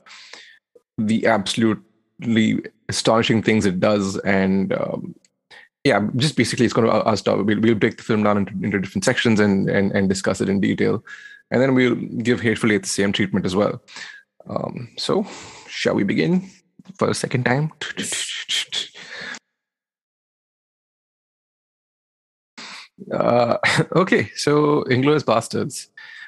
the 0.98 1.26
absolutely 1.28 2.64
astonishing 2.90 3.44
things 3.44 3.66
it 3.66 3.80
does, 3.80 4.18
and 4.20 4.74
um, 4.74 5.16
yeah, 5.84 6.08
just 6.16 6.36
basically 6.36 6.66
it's 6.66 6.74
going 6.74 6.88
to 6.88 6.94
us 6.94 7.22
talk. 7.22 7.46
We'll, 7.46 7.60
we'll 7.60 7.76
break 7.76 7.98
the 7.98 8.04
film 8.04 8.24
down 8.24 8.38
into, 8.38 8.54
into 8.64 8.80
different 8.80 9.06
sections 9.06 9.40
and, 9.40 9.70
and 9.70 9.92
and 9.92 10.10
discuss 10.10 10.42
it 10.42 10.50
in 10.50 10.60
detail, 10.60 11.04
and 11.52 11.62
then 11.62 11.76
we'll 11.76 11.96
give 11.96 12.42
Hateful 12.42 12.72
Eight 12.72 12.84
the 12.84 12.90
same 12.90 13.12
treatment 13.12 13.46
as 13.46 13.56
well. 13.56 13.82
Um, 14.50 14.90
so, 14.98 15.28
shall 15.68 15.94
we 15.94 16.04
begin? 16.04 16.50
for 16.98 17.10
a 17.10 17.14
second 17.14 17.46
time. 17.46 17.72
Uh, 23.12 23.58
okay, 23.96 24.30
so 24.36 24.84
Inglourious 24.84 25.24
Basterds. 25.24 25.88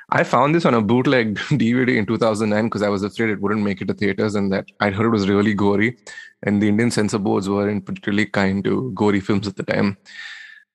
I 0.10 0.24
found 0.24 0.54
this 0.54 0.66
on 0.66 0.74
a 0.74 0.82
bootleg 0.82 1.36
DVD 1.52 1.98
in 1.98 2.06
2009 2.06 2.66
because 2.66 2.82
I 2.82 2.90
was 2.90 3.04
afraid 3.04 3.30
it 3.30 3.42
wouldn't 3.42 3.64
make 3.64 3.82
it 3.82 3.88
to 3.88 3.94
theaters 3.94 4.36
and 4.36 4.52
that 4.52 4.66
I 4.80 4.92
heard 4.92 5.08
it 5.08 5.10
was 5.10 5.30
really 5.30 5.54
gory. 5.54 5.98
And 6.44 6.62
the 6.62 6.68
Indian 6.68 6.92
censor 6.92 7.20
boards 7.20 7.50
weren't 7.50 7.86
particularly 7.86 8.26
kind 8.26 8.64
to 8.66 8.92
gory 8.94 9.22
films 9.22 9.48
at 9.48 9.56
the 9.56 9.64
time. 9.64 9.98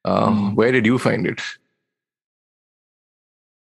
Uh, 0.04 0.30
mm. 0.30 0.54
Where 0.54 0.72
did 0.72 0.86
you 0.86 0.98
find 0.98 1.26
it? 1.26 1.40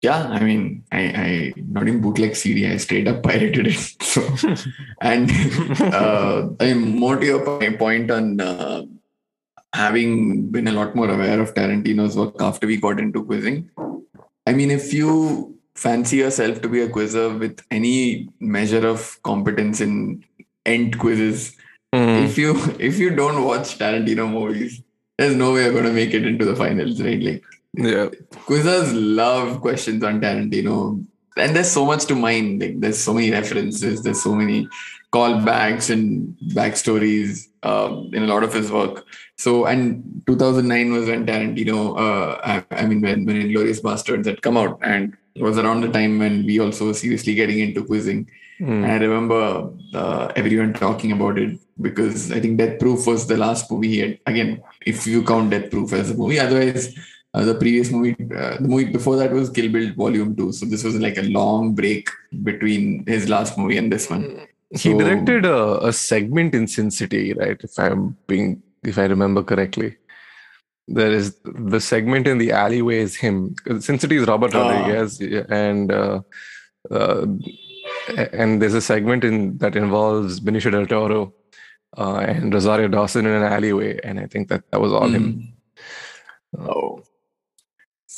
Yeah, 0.05 0.27
I 0.27 0.39
mean, 0.39 0.83
I, 0.91 1.01
I 1.25 1.53
not 1.57 1.87
in 1.87 1.99
bootleg 1.99 2.35
CD, 2.35 2.67
I 2.71 2.77
straight 2.77 3.07
up 3.07 3.23
pirated 3.23 3.67
it. 3.67 3.79
So, 4.15 4.21
and 5.01 5.31
uh, 5.81 6.47
I 6.59 6.73
mean, 6.73 6.99
more 6.99 7.17
to 7.17 7.25
your 7.25 7.77
point 7.77 8.11
on 8.11 8.39
uh, 8.39 8.83
having 9.73 10.51
been 10.51 10.67
a 10.67 10.71
lot 10.71 10.95
more 10.95 11.09
aware 11.09 11.41
of 11.41 11.55
Tarantino's 11.55 12.15
work 12.15 12.35
after 12.39 12.67
we 12.67 12.77
got 12.77 12.99
into 12.99 13.25
quizzing. 13.25 13.71
I 14.45 14.53
mean, 14.53 14.69
if 14.69 14.93
you 14.93 15.57
fancy 15.73 16.17
yourself 16.17 16.61
to 16.61 16.69
be 16.69 16.81
a 16.81 16.89
quizzer 16.89 17.29
with 17.37 17.59
any 17.71 18.29
measure 18.39 18.87
of 18.87 19.19
competence 19.23 19.81
in 19.81 20.23
end 20.67 20.99
quizzes, 20.99 21.57
mm. 21.93 22.25
if 22.25 22.37
you 22.37 22.51
if 22.79 22.99
you 22.99 23.09
don't 23.15 23.43
watch 23.43 23.79
Tarantino 23.79 24.31
movies, 24.31 24.81
there's 25.17 25.35
no 25.35 25.53
way 25.53 25.63
you're 25.63 25.73
going 25.73 25.91
to 25.91 25.99
make 26.01 26.13
it 26.13 26.27
into 26.27 26.45
the 26.45 26.55
finals, 26.55 27.01
right? 27.01 27.23
Like, 27.23 27.43
yeah, 27.77 28.09
quizzers 28.47 28.91
love 28.93 29.61
questions 29.61 30.03
on 30.03 30.21
Tarantino, 30.21 31.05
and 31.37 31.55
there's 31.55 31.71
so 31.71 31.85
much 31.85 32.05
to 32.05 32.15
mine. 32.15 32.59
Like, 32.59 32.79
there's 32.79 32.99
so 32.99 33.13
many 33.13 33.31
references, 33.31 34.03
there's 34.03 34.23
so 34.23 34.35
many 34.35 34.67
callbacks 35.11 35.89
and 35.89 36.35
backstories 36.53 37.47
um, 37.63 38.09
in 38.13 38.23
a 38.23 38.27
lot 38.27 38.43
of 38.43 38.53
his 38.53 38.71
work. 38.71 39.05
So, 39.37 39.65
and 39.65 40.23
2009 40.27 40.91
was 40.91 41.07
when 41.07 41.25
Tarantino, 41.25 41.97
uh, 41.97 42.39
I, 42.43 42.63
I, 42.71 42.85
mean, 42.85 43.01
when, 43.01 43.25
when 43.25 43.37
Inglourious 43.37 43.81
Basterds 43.81 44.25
had 44.25 44.41
come 44.41 44.57
out, 44.57 44.79
and 44.81 45.15
it 45.33 45.41
was 45.41 45.57
around 45.57 45.81
the 45.81 45.91
time 45.91 46.19
when 46.19 46.45
we 46.45 46.59
also 46.59 46.87
were 46.87 46.93
seriously 46.93 47.35
getting 47.35 47.59
into 47.59 47.83
quizzing. 47.85 48.29
Mm. 48.59 48.83
And 48.83 48.91
I 48.91 48.97
remember 48.97 49.69
uh, 49.93 50.31
everyone 50.35 50.73
talking 50.73 51.11
about 51.11 51.37
it 51.37 51.59
because 51.81 52.31
I 52.31 52.39
think 52.39 52.57
Death 52.57 52.79
Proof 52.79 53.05
was 53.05 53.27
the 53.27 53.35
last 53.35 53.69
movie 53.69 53.89
he 53.89 53.99
had. 53.99 54.19
Again, 54.25 54.63
if 54.85 55.05
you 55.05 55.23
count 55.23 55.49
Death 55.49 55.69
Proof 55.71 55.91
as 55.91 56.11
a 56.11 56.15
movie, 56.15 56.39
otherwise, 56.39 56.95
uh, 57.35 57.43
the 57.43 57.55
previous 57.55 57.91
movie, 57.91 58.15
uh, 58.35 58.57
the 58.57 58.67
movie 58.67 58.91
before 58.91 59.15
that 59.17 59.31
was 59.31 59.49
Kill 59.49 59.69
Bill 59.71 59.93
Volume 59.93 60.35
2. 60.35 60.51
So 60.53 60.65
this 60.65 60.83
was 60.83 60.95
like 60.95 61.17
a 61.17 61.23
long 61.23 61.75
break 61.75 62.09
between 62.43 63.05
his 63.05 63.27
last 63.27 63.57
movie 63.57 63.77
and 63.77 63.91
this 63.91 64.09
one. 64.09 64.47
He 64.71 64.91
so, 64.91 64.97
directed 64.97 65.45
a, 65.45 65.85
a 65.85 65.93
segment 65.93 66.55
in 66.55 66.67
Sin 66.67 66.89
City, 66.91 67.33
right? 67.33 67.57
If 67.61 67.77
I'm 67.77 68.17
being 68.27 68.63
if 68.83 68.97
I 68.97 69.05
remember 69.05 69.43
correctly. 69.43 69.97
There 70.87 71.11
is 71.11 71.35
the 71.43 71.81
segment 71.81 72.27
in 72.27 72.37
the 72.37 72.51
alleyway 72.51 72.99
is 72.99 73.15
him. 73.15 73.55
Sin 73.79 73.99
City 73.99 74.17
is 74.17 74.27
Robert 74.27 74.53
oh. 74.53 74.59
Rodriguez, 74.59 75.19
and 75.49 75.91
uh, 75.91 76.21
uh, 76.91 77.25
and 78.31 78.61
there's 78.61 78.75
a 78.75 78.81
segment 78.81 79.23
in 79.23 79.57
that 79.57 79.75
involves 79.75 80.39
Benicio 80.39 80.71
del 80.71 80.85
Toro 80.85 81.33
uh, 81.97 82.17
and 82.17 82.53
Rosario 82.53 82.87
Dawson 82.87 83.25
in 83.25 83.33
an 83.33 83.51
alleyway, 83.51 83.99
and 84.03 84.19
I 84.19 84.27
think 84.27 84.47
that 84.49 84.69
that 84.71 84.79
was 84.79 84.93
all 84.93 85.09
mm. 85.09 85.15
him. 85.15 85.53
Hmm. 86.55 86.67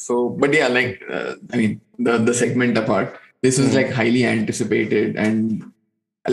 So 0.08 0.30
but 0.30 0.54
yeah, 0.54 0.70
like 0.80 1.04
uh, 1.12 1.34
I 1.54 1.58
mean, 1.58 1.82
the 2.00 2.18
the 2.18 2.34
segment 2.34 2.78
apart, 2.78 3.20
this 3.42 3.60
was 3.60 3.72
mm. 3.72 3.80
like 3.80 3.92
highly 3.92 4.24
anticipated 4.26 5.18
and 5.18 5.72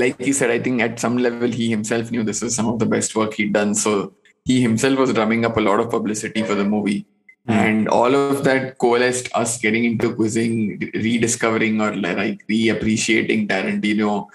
like 0.03 0.21
he 0.21 0.33
said, 0.33 0.51
I 0.51 0.59
think 0.59 0.83
at 0.83 1.01
some 1.01 1.19
level 1.19 1.51
he 1.51 1.71
himself 1.71 2.11
knew 2.11 2.23
this 2.23 2.43
was 2.43 2.55
some 2.55 2.69
of 2.69 2.79
the 2.79 2.87
best 2.87 3.15
work 3.17 3.35
he'd 3.35 3.53
done. 3.53 3.75
So 3.75 4.15
he 4.45 4.61
himself 4.61 4.99
was 4.99 5.13
drumming 5.13 5.45
up 5.45 5.57
a 5.57 5.61
lot 5.61 5.81
of 5.81 5.91
publicity 5.91 6.43
for 6.43 6.55
the 6.55 6.65
movie. 6.65 7.07
Mm. 7.49 7.55
And 7.55 7.89
all 7.89 8.15
of 8.15 8.45
that 8.45 8.79
coalesced 8.79 9.29
us 9.35 9.59
getting 9.59 9.85
into 9.85 10.15
quizzing, 10.15 10.91
rediscovering 10.95 11.81
or 11.81 11.95
like 11.97 12.47
reappreciating 12.49 13.49
Tarantino, 13.49 14.29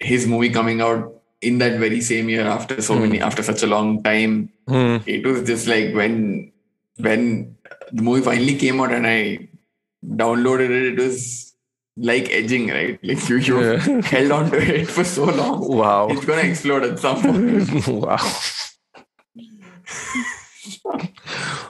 his 0.00 0.26
movie 0.26 0.50
coming 0.50 0.80
out 0.80 1.14
in 1.40 1.58
that 1.58 1.78
very 1.78 2.00
same 2.00 2.28
year 2.28 2.46
after 2.46 2.80
so 2.82 2.94
mm. 2.94 3.02
many 3.02 3.20
after 3.20 3.42
such 3.42 3.62
a 3.62 3.66
long 3.66 4.02
time. 4.02 4.52
Mm. 4.68 5.02
It 5.06 5.26
was 5.26 5.44
just 5.44 5.66
like 5.66 5.94
when 5.94 6.52
when 6.98 7.56
the 7.92 8.02
movie 8.02 8.22
finally 8.22 8.56
came 8.56 8.80
out 8.80 8.92
and 8.92 9.06
I 9.06 9.48
downloaded 10.04 10.70
it, 10.70 10.94
it 10.94 10.98
was 10.98 11.54
like 11.96 12.30
edging, 12.30 12.68
right? 12.68 12.98
Like 13.02 13.28
you, 13.28 13.36
you 13.36 13.60
yeah. 13.60 14.00
held 14.04 14.32
on 14.32 14.50
to 14.50 14.80
it 14.80 14.86
for 14.88 15.04
so 15.04 15.24
long. 15.24 15.76
Wow. 15.76 16.08
It's 16.08 16.24
gonna 16.24 16.42
explode 16.42 16.84
at 16.84 16.98
some 16.98 17.20
point. 17.22 17.86
wow. 17.88 18.18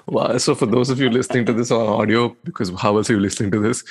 wow. 0.06 0.38
So 0.38 0.54
for 0.54 0.66
those 0.66 0.90
of 0.90 1.00
you 1.00 1.10
listening 1.10 1.46
to 1.46 1.52
this 1.52 1.70
on 1.70 1.86
audio, 1.86 2.36
because 2.44 2.70
how 2.78 2.96
else 2.96 3.10
are 3.10 3.14
you 3.14 3.20
listening 3.20 3.50
to 3.52 3.60
this? 3.60 3.82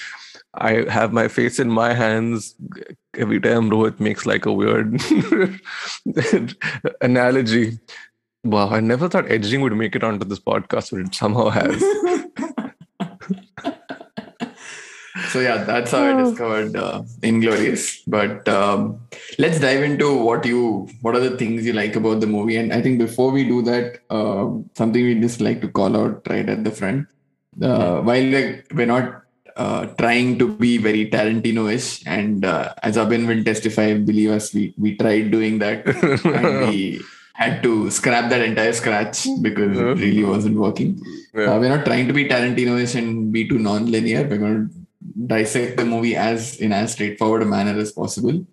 I 0.55 0.85
have 0.89 1.13
my 1.13 1.27
face 1.27 1.59
in 1.59 1.69
my 1.69 1.93
hands 1.93 2.55
every 3.15 3.39
time 3.39 3.69
Rohit 3.69 3.99
makes 3.99 4.25
like 4.25 4.45
a 4.45 4.53
weird 4.53 4.99
analogy. 7.01 7.79
Wow, 8.43 8.69
I 8.69 8.79
never 8.79 9.09
thought 9.09 9.29
edging 9.29 9.61
would 9.61 9.75
make 9.75 9.95
it 9.95 10.03
onto 10.03 10.25
this 10.25 10.39
podcast, 10.39 10.91
but 10.91 11.01
it 11.01 11.13
somehow 11.13 11.49
has. 11.49 11.79
so 15.29 15.39
yeah 15.39 15.63
that's 15.63 15.91
how 15.91 16.01
i 16.01 16.11
oh. 16.11 16.23
discovered 16.23 16.75
uh, 16.75 17.03
inglorious. 17.21 18.01
But 18.07 18.47
um, 18.47 18.99
let's 19.37 19.59
dive 19.59 19.83
into 19.83 20.15
what 20.23 20.45
you 20.45 20.87
what 21.01 21.15
are 21.15 21.19
the 21.19 21.37
things 21.37 21.65
you 21.65 21.73
like 21.73 21.95
about 21.95 22.21
the 22.21 22.27
movie? 22.27 22.55
And 22.55 22.73
i 22.73 22.81
think 22.81 22.97
before 22.99 23.31
we 23.31 23.43
do 23.43 23.61
that 23.63 23.99
uh, 24.09 24.49
something 24.75 25.03
we 25.03 25.15
just 25.19 25.41
like 25.41 25.61
to 25.61 25.67
call 25.67 25.97
out 25.97 26.27
right 26.29 26.47
at 26.47 26.63
the 26.63 26.71
front. 26.71 27.07
Uh, 27.61 27.99
while 28.01 28.23
we're, 28.23 28.63
we're 28.73 28.85
not 28.85 29.23
uh, 29.57 29.85
trying 29.97 30.39
to 30.39 30.55
be 30.55 30.77
very 30.77 31.09
Tarantino-ish, 31.09 32.03
and 32.07 32.45
uh, 32.45 32.73
as 32.81 32.95
Abhin 32.95 33.27
will 33.27 33.43
testify, 33.43 33.93
believe 33.95 34.31
us, 34.31 34.53
we 34.53 34.73
we 34.77 34.95
tried 34.95 35.31
doing 35.31 35.59
that, 35.59 35.85
and 36.25 36.69
we 36.69 37.01
had 37.39 37.63
to 37.63 37.89
scrap 37.89 38.29
that 38.29 38.41
entire 38.41 38.73
scratch 38.73 39.25
because 39.41 39.77
it 39.77 39.97
really 40.05 40.25
wasn't 40.25 40.57
working. 40.57 40.99
Yeah. 41.33 41.53
Uh, 41.53 41.59
we're 41.59 41.75
not 41.75 41.85
trying 41.85 42.07
to 42.07 42.13
be 42.13 42.27
Tarantino-ish 42.27 42.95
and 42.95 43.31
be 43.31 43.47
too 43.47 43.59
non-linear. 43.59 44.23
We're 44.27 44.43
going 44.45 44.69
to 44.69 44.75
dissect 45.27 45.77
the 45.77 45.85
movie 45.85 46.15
as 46.17 46.57
in 46.57 46.73
as 46.73 46.91
straightforward 46.91 47.43
a 47.43 47.45
manner 47.45 47.79
as 47.79 47.93
possible. 47.93 48.45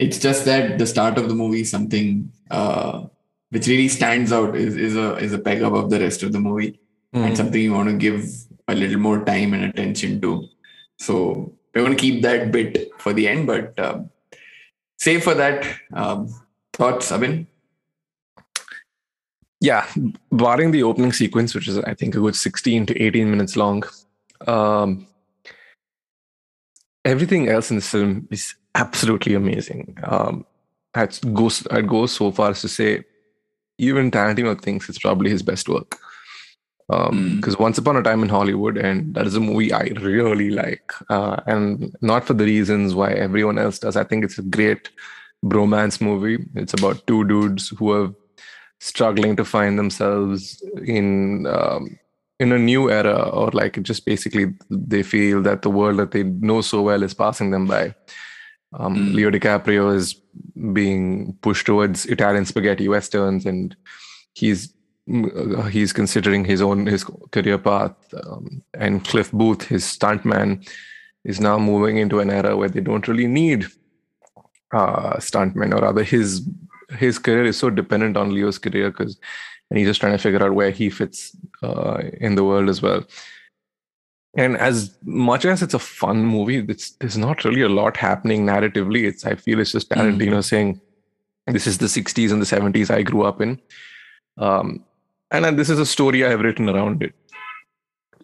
It's 0.00 0.18
just 0.18 0.44
that 0.46 0.78
the 0.78 0.86
start 0.86 1.18
of 1.18 1.28
the 1.28 1.36
movie 1.36 1.60
is 1.60 1.70
something 1.70 2.32
uh, 2.50 3.04
which 3.50 3.68
really 3.68 3.88
stands 3.88 4.32
out 4.32 4.56
is, 4.56 4.76
is 4.76 4.96
a 4.96 5.14
is 5.18 5.32
a 5.32 5.38
peg 5.38 5.62
above 5.62 5.90
the 5.90 6.00
rest 6.00 6.24
of 6.24 6.32
the 6.32 6.40
movie 6.40 6.80
mm. 7.14 7.24
and 7.24 7.36
something 7.36 7.62
you 7.62 7.74
want 7.74 7.90
to 7.90 7.96
give 7.96 8.24
a 8.66 8.74
little 8.74 8.98
more 8.98 9.24
time 9.24 9.54
and 9.54 9.64
attention 9.64 10.20
to. 10.22 10.48
So 10.98 11.52
we're 11.72 11.84
going 11.84 11.96
to 11.96 12.00
keep 12.00 12.22
that 12.22 12.50
bit 12.50 12.90
for 12.98 13.12
the 13.12 13.28
end, 13.28 13.46
but 13.46 13.78
um, 13.78 14.10
save 14.98 15.22
for 15.22 15.34
that, 15.34 15.64
um, 15.92 16.28
thoughts, 16.72 17.12
Abhin? 17.12 17.46
Yeah, 19.62 19.86
barring 20.32 20.72
the 20.72 20.82
opening 20.82 21.12
sequence, 21.12 21.54
which 21.54 21.68
is 21.68 21.78
I 21.78 21.94
think 21.94 22.16
a 22.16 22.20
good 22.20 22.34
16 22.34 22.86
to 22.86 23.00
18 23.00 23.30
minutes 23.30 23.56
long, 23.56 23.84
um, 24.48 25.06
everything 27.04 27.48
else 27.48 27.70
in 27.70 27.76
this 27.76 27.88
film 27.88 28.26
is 28.32 28.56
absolutely 28.74 29.34
amazing. 29.34 29.96
Um, 30.02 30.44
I'd 30.96 31.16
go, 31.32 31.48
I'd 31.70 31.86
go 31.86 32.06
so 32.06 32.32
far 32.32 32.50
as 32.50 32.60
to 32.62 32.68
say, 32.68 33.04
even 33.78 34.10
Tarantino 34.10 34.60
thinks 34.60 34.88
it's 34.88 34.98
probably 34.98 35.30
his 35.30 35.44
best 35.44 35.68
work. 35.68 35.96
Because 36.88 37.10
um, 37.10 37.40
mm. 37.40 37.58
Once 37.60 37.78
Upon 37.78 37.96
a 37.96 38.02
Time 38.02 38.24
in 38.24 38.28
Hollywood, 38.28 38.76
and 38.76 39.14
that 39.14 39.28
is 39.28 39.36
a 39.36 39.40
movie 39.40 39.72
I 39.72 39.84
really 40.00 40.50
like, 40.50 40.92
uh, 41.08 41.40
and 41.46 41.94
not 42.02 42.24
for 42.24 42.34
the 42.34 42.44
reasons 42.44 42.96
why 42.96 43.12
everyone 43.12 43.58
else 43.58 43.78
does. 43.78 43.96
I 43.96 44.02
think 44.02 44.24
it's 44.24 44.38
a 44.38 44.42
great 44.42 44.90
bromance 45.44 46.00
movie. 46.00 46.44
It's 46.56 46.74
about 46.74 47.06
two 47.06 47.24
dudes 47.24 47.68
who 47.68 47.92
are 47.92 48.12
struggling 48.82 49.36
to 49.36 49.44
find 49.44 49.78
themselves 49.78 50.60
in 50.84 51.46
um, 51.46 51.96
in 52.40 52.50
a 52.50 52.58
new 52.58 52.90
era 52.90 53.16
or 53.30 53.48
like 53.52 53.80
just 53.82 54.04
basically 54.04 54.46
they 54.70 55.04
feel 55.04 55.40
that 55.40 55.62
the 55.62 55.70
world 55.70 55.98
that 55.98 56.10
they 56.10 56.24
know 56.24 56.60
so 56.60 56.82
well 56.82 57.04
is 57.04 57.14
passing 57.14 57.52
them 57.52 57.66
by 57.66 57.94
um, 58.74 58.96
mm. 58.96 59.14
leo 59.14 59.30
dicaprio 59.30 59.94
is 59.94 60.14
being 60.72 61.32
pushed 61.42 61.64
towards 61.64 62.06
italian 62.06 62.44
spaghetti 62.44 62.88
westerns 62.88 63.46
and 63.46 63.76
he's 64.34 64.74
uh, 65.12 65.62
he's 65.62 65.92
considering 65.92 66.44
his 66.44 66.60
own 66.60 66.84
his 66.86 67.04
career 67.30 67.58
path 67.58 67.94
um, 68.24 68.62
and 68.74 69.04
cliff 69.04 69.30
booth 69.30 69.62
his 69.62 69.84
stuntman 69.84 70.68
is 71.24 71.40
now 71.40 71.56
moving 71.56 71.98
into 71.98 72.18
an 72.18 72.30
era 72.30 72.56
where 72.56 72.68
they 72.68 72.80
don't 72.80 73.06
really 73.06 73.28
need 73.28 73.64
uh, 74.72 75.14
stuntmen 75.18 75.72
or 75.72 75.82
rather 75.82 76.02
his 76.02 76.42
his 76.98 77.18
career 77.18 77.44
is 77.44 77.58
so 77.58 77.70
dependent 77.70 78.16
on 78.16 78.34
leo's 78.34 78.58
career 78.58 78.90
because 78.90 79.18
and 79.72 79.78
he's 79.78 79.88
just 79.88 80.00
trying 80.00 80.12
to 80.12 80.18
figure 80.18 80.44
out 80.44 80.54
where 80.54 80.70
he 80.70 80.90
fits 80.90 81.34
uh, 81.62 82.02
in 82.20 82.34
the 82.34 82.44
world 82.44 82.68
as 82.68 82.82
well. 82.82 83.06
And 84.36 84.54
as 84.58 84.94
much 85.02 85.46
as 85.46 85.62
it's 85.62 85.72
a 85.72 85.78
fun 85.78 86.26
movie, 86.26 86.58
it's, 86.68 86.90
there's 86.96 87.16
not 87.16 87.42
really 87.42 87.62
a 87.62 87.70
lot 87.70 87.96
happening 87.96 88.44
narratively. 88.44 89.04
It's 89.04 89.24
I 89.24 89.34
feel 89.34 89.60
it's 89.60 89.72
just 89.72 89.88
Tarantino 89.88 90.40
mm 90.40 90.44
saying, 90.44 90.78
This 91.46 91.66
is 91.66 91.78
the 91.78 91.86
60s 91.86 92.32
and 92.32 92.42
the 92.42 92.44
70s 92.44 92.90
I 92.90 93.00
grew 93.02 93.22
up 93.22 93.40
in. 93.40 93.58
Um, 94.36 94.84
and 95.30 95.42
then 95.42 95.56
this 95.56 95.70
is 95.70 95.78
a 95.78 95.86
story 95.86 96.22
I 96.22 96.28
have 96.28 96.40
written 96.40 96.68
around 96.68 97.02
it. 97.02 97.14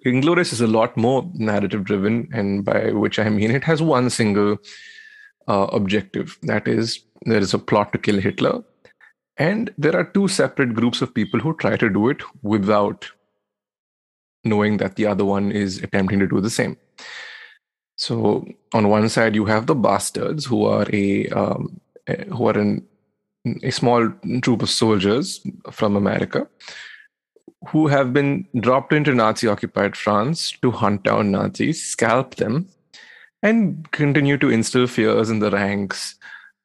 Inglourious 0.05 0.53
is 0.53 0.61
a 0.61 0.67
lot 0.67 0.99
more 0.99 1.31
narrative 1.33 1.85
driven, 1.85 2.29
and 2.35 2.63
by 2.63 2.93
which 2.93 3.19
I 3.19 3.31
mean 3.31 3.51
it 3.51 3.65
has 3.65 3.81
one 3.81 4.11
single 4.11 4.59
uh, 5.49 5.69
objective 5.73 6.39
that 6.43 6.69
is, 6.69 7.01
there 7.23 7.39
is 7.41 7.55
a 7.55 7.59
plot 7.59 7.93
to 7.93 7.99
kill 7.99 8.21
Hitler, 8.21 8.63
and 9.37 9.73
there 9.79 9.97
are 9.97 10.05
two 10.05 10.29
separate 10.29 10.75
groups 10.75 11.03
of 11.03 11.15
people 11.15 11.41
who 11.41 11.55
try 11.55 11.77
to 11.77 11.89
do 11.89 12.09
it 12.09 12.23
without 12.43 13.11
knowing 14.45 14.79
that 14.79 14.97
the 14.97 15.07
other 15.07 15.25
one 15.25 15.51
is 15.53 15.79
attempting 15.83 16.19
to 16.21 16.27
do 16.27 16.41
the 16.41 16.51
same. 16.51 16.77
So 17.97 18.47
on 18.73 18.89
one 18.89 19.09
side, 19.09 19.35
you 19.35 19.45
have 19.47 19.67
the 19.67 19.75
bastards 19.75 20.45
who 20.45 20.65
are 20.65 20.87
a 20.93 21.29
um, 21.29 21.81
who 22.35 22.49
are 22.49 22.59
an, 22.59 22.87
a 23.63 23.71
small 23.71 24.11
troop 24.43 24.63
of 24.63 24.71
soldiers 24.71 25.45
from 25.71 25.97
America 25.97 26.49
who 27.69 27.89
have 27.89 28.13
been 28.13 28.47
dropped 28.61 28.93
into 28.93 29.15
Nazi 29.15 29.49
occupied 29.49 29.97
France 29.97 30.53
to 30.63 30.71
hunt 30.71 31.03
down 31.03 31.33
Nazis, 31.33 31.85
scalp 31.85 32.37
them, 32.37 32.69
and 33.43 33.91
continue 33.91 34.39
to 34.39 34.51
instill 34.51 34.87
fears 34.87 35.29
in 35.31 35.41
the 35.41 35.51
ranks 35.51 36.18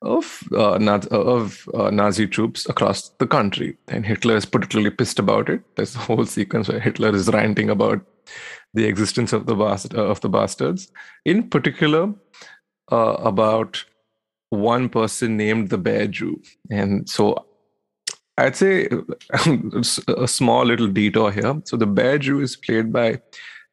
of 0.03 0.43
uh, 0.51 0.77
of 1.11 1.67
uh, 1.73 1.89
Nazi 1.89 2.27
troops 2.27 2.67
across 2.69 3.09
the 3.19 3.27
country. 3.27 3.77
And 3.87 4.05
Hitler 4.05 4.35
is 4.35 4.45
particularly 4.45 4.91
pissed 4.91 5.19
about 5.19 5.49
it. 5.49 5.61
There's 5.75 5.95
a 5.95 5.99
whole 5.99 6.25
sequence 6.25 6.67
where 6.67 6.79
Hitler 6.79 7.15
is 7.15 7.29
ranting 7.29 7.69
about 7.69 8.05
the 8.73 8.85
existence 8.85 9.33
of 9.33 9.45
the 9.45 9.55
bast- 9.55 9.95
uh, 9.95 10.05
of 10.05 10.21
the 10.21 10.29
bastards. 10.29 10.91
In 11.25 11.49
particular, 11.49 12.13
uh, 12.91 13.15
about 13.19 13.85
one 14.49 14.89
person 14.89 15.37
named 15.37 15.69
the 15.69 15.77
Bear 15.77 16.07
Jew. 16.07 16.41
And 16.69 17.09
so 17.09 17.45
I'd 18.37 18.55
say 18.55 18.89
a 20.07 20.27
small 20.27 20.65
little 20.65 20.87
detour 20.87 21.31
here. 21.31 21.61
So 21.65 21.77
the 21.77 21.87
Bear 21.87 22.17
Jew 22.17 22.39
is 22.41 22.55
played 22.55 22.91
by 22.91 23.21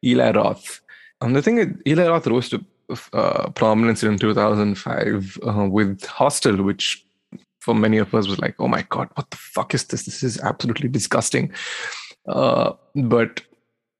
Eli 0.03 0.31
Roth. 0.31 0.81
And 1.19 1.35
the 1.35 1.41
thing 1.41 1.59
is, 1.59 1.67
Eli 1.85 2.07
Roth 2.07 2.27
rose 2.27 2.49
to 2.49 2.65
uh, 3.13 3.49
prominence 3.51 4.03
in 4.03 4.17
2005 4.17 5.37
uh, 5.47 5.67
with 5.69 6.03
Hostel, 6.05 6.63
which 6.63 7.05
for 7.59 7.75
many 7.75 7.97
of 7.97 8.13
us 8.13 8.27
was 8.27 8.39
like, 8.39 8.55
oh 8.59 8.67
my 8.67 8.81
God, 8.89 9.09
what 9.15 9.29
the 9.29 9.37
fuck 9.37 9.73
is 9.73 9.85
this? 9.85 10.05
This 10.05 10.23
is 10.23 10.39
absolutely 10.39 10.89
disgusting. 10.89 11.53
Uh, 12.27 12.73
but 12.95 13.41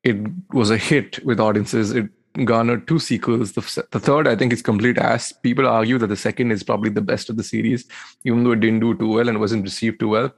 it 0.03 0.17
was 0.51 0.71
a 0.71 0.77
hit 0.77 1.23
with 1.23 1.39
audiences. 1.39 1.91
It 1.91 2.09
garnered 2.45 2.87
two 2.87 2.99
sequels. 2.99 3.53
The, 3.53 3.85
the 3.91 3.99
third, 3.99 4.27
I 4.27 4.35
think, 4.35 4.51
is 4.51 4.61
complete 4.61 4.97
ass. 4.97 5.31
People 5.31 5.67
argue 5.67 5.97
that 5.99 6.07
the 6.07 6.15
second 6.15 6.51
is 6.51 6.63
probably 6.63 6.89
the 6.89 7.01
best 7.01 7.29
of 7.29 7.37
the 7.37 7.43
series, 7.43 7.85
even 8.23 8.43
though 8.43 8.51
it 8.51 8.61
didn't 8.61 8.79
do 8.79 8.95
too 8.95 9.09
well 9.09 9.29
and 9.29 9.39
wasn't 9.39 9.63
received 9.63 9.99
too 9.99 10.09
well. 10.09 10.33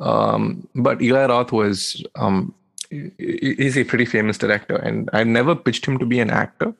Um, 0.00 0.68
but 0.74 1.00
Eli 1.00 1.26
Roth 1.26 1.52
was 1.52 2.04
um, 2.16 2.54
he's 2.90 3.76
a 3.76 3.84
pretty 3.84 4.04
famous 4.04 4.38
director, 4.38 4.76
and 4.76 5.10
I 5.12 5.24
never 5.24 5.54
pitched 5.54 5.86
him 5.86 5.98
to 5.98 6.06
be 6.06 6.20
an 6.20 6.30
actor. 6.30 6.74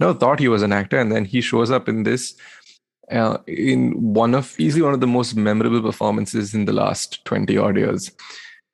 Never 0.00 0.14
thought 0.14 0.38
he 0.38 0.48
was 0.48 0.62
an 0.62 0.72
actor, 0.72 0.98
and 0.98 1.12
then 1.12 1.24
he 1.24 1.40
shows 1.40 1.70
up 1.70 1.88
in 1.88 2.02
this 2.02 2.34
uh, 3.10 3.38
in 3.46 3.92
one 4.14 4.34
of 4.34 4.58
easily 4.58 4.82
one 4.82 4.94
of 4.94 5.00
the 5.00 5.06
most 5.06 5.34
memorable 5.36 5.82
performances 5.82 6.54
in 6.54 6.64
the 6.64 6.72
last 6.72 7.24
twenty 7.24 7.56
odd 7.56 7.76
years. 7.76 8.10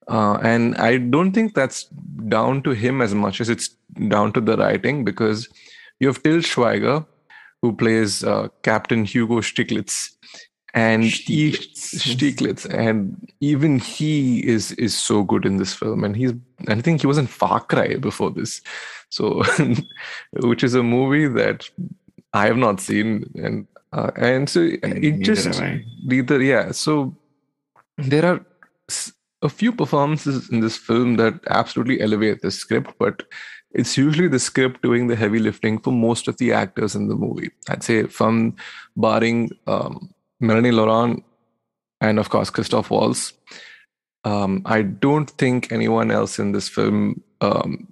Uh, 0.08 0.38
and 0.42 0.74
I 0.76 0.96
don't 0.96 1.32
think 1.32 1.54
that's 1.54 1.84
down 2.28 2.62
to 2.62 2.70
him 2.70 3.02
as 3.02 3.14
much 3.14 3.40
as 3.40 3.50
it's 3.50 3.68
down 4.08 4.32
to 4.32 4.40
the 4.40 4.56
writing 4.56 5.04
because 5.04 5.48
you 6.00 6.08
have 6.08 6.22
Till 6.22 6.38
Schweiger, 6.38 7.06
who 7.60 7.74
plays 7.76 8.24
uh, 8.24 8.48
Captain 8.62 9.04
Hugo 9.04 9.40
Stiglitz, 9.40 10.10
and 10.78 11.04
Stiglitz. 11.04 12.02
He, 12.02 12.14
Stiglitz, 12.14 12.64
and 12.72 13.30
even 13.40 13.78
he 13.78 14.46
is 14.46 14.72
is 14.72 14.96
so 14.96 15.22
good 15.24 15.44
in 15.44 15.56
this 15.56 15.74
film, 15.74 16.04
and 16.04 16.16
he's 16.16 16.32
I 16.68 16.80
think 16.80 17.00
he 17.00 17.06
was 17.06 17.18
in 17.18 17.26
Far 17.26 17.60
Cry 17.60 17.96
before 17.96 18.30
this, 18.30 18.60
so 19.08 19.42
which 20.50 20.62
is 20.62 20.74
a 20.74 20.82
movie 20.82 21.28
that 21.40 21.68
I 22.32 22.46
have 22.46 22.56
not 22.56 22.80
seen, 22.80 23.08
and 23.44 23.66
uh, 23.92 24.10
and 24.16 24.48
so 24.48 24.60
it 24.60 24.82
Neither 24.84 25.24
just 25.24 25.62
neither 26.04 26.42
yeah. 26.42 26.70
So 26.72 27.16
there 27.96 28.24
are 28.24 28.40
a 29.42 29.48
few 29.48 29.72
performances 29.72 30.48
in 30.50 30.60
this 30.60 30.76
film 30.76 31.16
that 31.16 31.34
absolutely 31.48 32.00
elevate 32.00 32.40
the 32.42 32.50
script, 32.50 32.94
but 32.98 33.22
it's 33.72 33.96
usually 33.96 34.28
the 34.28 34.38
script 34.38 34.82
doing 34.82 35.06
the 35.08 35.16
heavy 35.16 35.38
lifting 35.38 35.78
for 35.78 35.92
most 35.92 36.28
of 36.28 36.36
the 36.38 36.52
actors 36.52 36.94
in 36.94 37.08
the 37.08 37.14
movie. 37.14 37.50
I'd 37.68 37.82
say, 37.82 38.04
from 38.04 38.56
barring 38.96 39.50
um, 39.66 40.14
Melanie 40.40 40.70
Laurent 40.72 41.24
and, 42.00 42.18
of 42.18 42.30
course, 42.30 42.50
Christoph 42.50 42.90
Waltz, 42.90 43.32
um, 44.24 44.62
I 44.64 44.82
don't 44.82 45.30
think 45.30 45.72
anyone 45.72 46.10
else 46.10 46.38
in 46.38 46.52
this 46.52 46.68
film 46.68 47.22
um, 47.40 47.88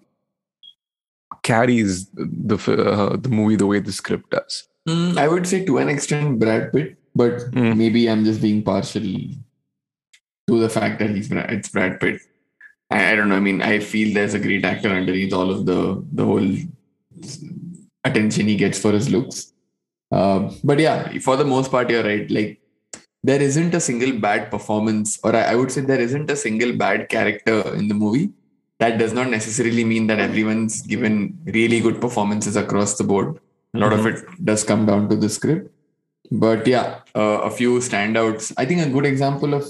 carries 1.43 2.09
the 2.11 2.57
uh, 2.57 3.17
the 3.17 3.29
movie 3.29 3.57
the 3.57 3.67
way 3.67 3.81
the 3.81 3.93
script 3.93 4.31
does. 4.31 4.69
Mm, 4.89 5.17
I 5.17 5.29
would 5.29 5.47
say 5.47 5.65
to 5.65 5.79
an 5.79 5.89
extent 5.89 6.39
Brad 6.39 6.73
Pitt, 6.73 6.97
but 7.15 7.39
mm. 7.53 7.77
maybe 7.77 8.09
I'm 8.11 8.25
just 8.25 8.41
being 8.41 8.63
partial 8.63 9.03
to 10.49 10.61
the 10.61 10.69
fact 10.69 10.99
that 10.99 11.11
he's 11.11 11.29
Brad, 11.29 11.51
it's 11.53 11.69
Brad 11.69 12.01
Pitt. 12.01 12.21
I, 12.91 13.13
I, 13.13 13.17
don't 13.17 13.29
know. 13.29 13.37
I 13.37 13.41
mean, 13.41 13.63
I 13.63 13.81
feel 13.81 14.15
there's 14.15 14.35
a 14.35 14.39
great 14.39 14.65
actor 14.65 14.89
underneath 14.89 15.33
all 15.33 15.51
of 15.51 15.67
the 15.67 16.05
the 16.13 16.25
whole 16.25 16.49
attention 18.05 18.47
he 18.47 18.57
gets 18.57 18.79
for 18.79 18.93
his 18.93 19.11
looks. 19.11 19.53
Uh, 20.11 20.51
but 20.62 20.79
yeah, 20.79 21.19
for 21.19 21.37
the 21.37 21.45
most 21.45 21.71
part, 21.71 21.90
you're 21.90 22.05
right. 22.05 22.31
Like 22.31 22.61
there 23.23 23.40
isn't 23.40 23.75
a 23.75 23.81
single 23.81 24.19
bad 24.19 24.51
performance, 24.51 25.19
or 25.25 25.35
I, 25.35 25.53
I 25.53 25.55
would 25.57 25.73
say 25.73 25.81
there 25.81 26.01
isn't 26.01 26.31
a 26.31 26.37
single 26.37 26.77
bad 26.77 27.09
character 27.09 27.75
in 27.75 27.88
the 27.88 27.95
movie. 27.95 28.31
That 28.79 28.99
does 28.99 29.12
not 29.12 29.31
necessarily 29.31 29.85
mean 29.85 30.07
that 30.09 30.21
everyone's 30.21 30.83
given 30.83 31.38
really 31.47 31.81
good 31.81 32.01
performances 32.01 32.57
across 32.57 32.99
the 32.99 33.05
board. 33.05 33.38
A 33.75 33.79
lot 33.79 33.92
mm-hmm. 33.92 34.07
of 34.07 34.14
it 34.14 34.45
does 34.45 34.64
come 34.64 34.87
down 34.87 35.09
to 35.09 35.16
the 35.16 35.29
script. 35.29 35.73
But 36.31 36.66
yeah, 36.66 37.01
uh, 37.14 37.40
a 37.42 37.51
few 37.51 37.79
standouts. 37.79 38.53
I 38.57 38.64
think 38.64 38.81
a 38.83 38.90
good 38.90 39.07
example 39.07 39.55
of 39.55 39.66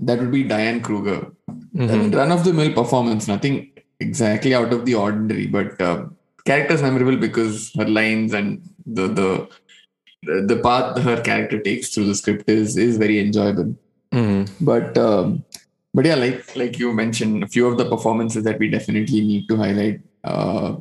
that 0.00 0.18
would 0.18 0.30
be 0.30 0.44
Diane 0.44 0.80
Kruger. 0.80 1.32
Mm-hmm. 1.74 2.16
Run 2.16 2.32
of 2.32 2.44
the 2.44 2.52
mill 2.52 2.72
performance, 2.72 3.28
nothing 3.28 3.70
exactly 4.00 4.54
out 4.54 4.72
of 4.72 4.86
the 4.86 4.94
ordinary, 4.94 5.46
but 5.46 5.80
uh, 5.80 6.06
character's 6.50 6.82
memorable 6.82 7.16
because 7.16 7.72
her 7.78 7.88
lines 8.00 8.32
and 8.32 8.48
the 8.98 9.06
the 9.20 9.30
the 10.52 10.58
path 10.66 10.98
her 11.08 11.20
character 11.28 11.58
takes 11.68 11.90
through 11.90 12.06
the 12.10 12.18
script 12.20 12.48
is 12.58 12.76
is 12.76 12.98
very 13.04 13.18
enjoyable. 13.24 13.74
Mm-hmm. 14.12 14.64
But 14.64 14.98
um, 14.98 15.44
but 15.94 16.04
yeah, 16.10 16.18
like 16.26 16.54
like 16.56 16.78
you 16.78 16.92
mentioned, 16.92 17.44
a 17.48 17.50
few 17.56 17.66
of 17.66 17.78
the 17.78 17.88
performances 17.94 18.44
that 18.44 18.58
we 18.58 18.68
definitely 18.76 19.20
need 19.32 19.48
to 19.48 19.56
highlight. 19.56 20.00
Uh, 20.22 20.76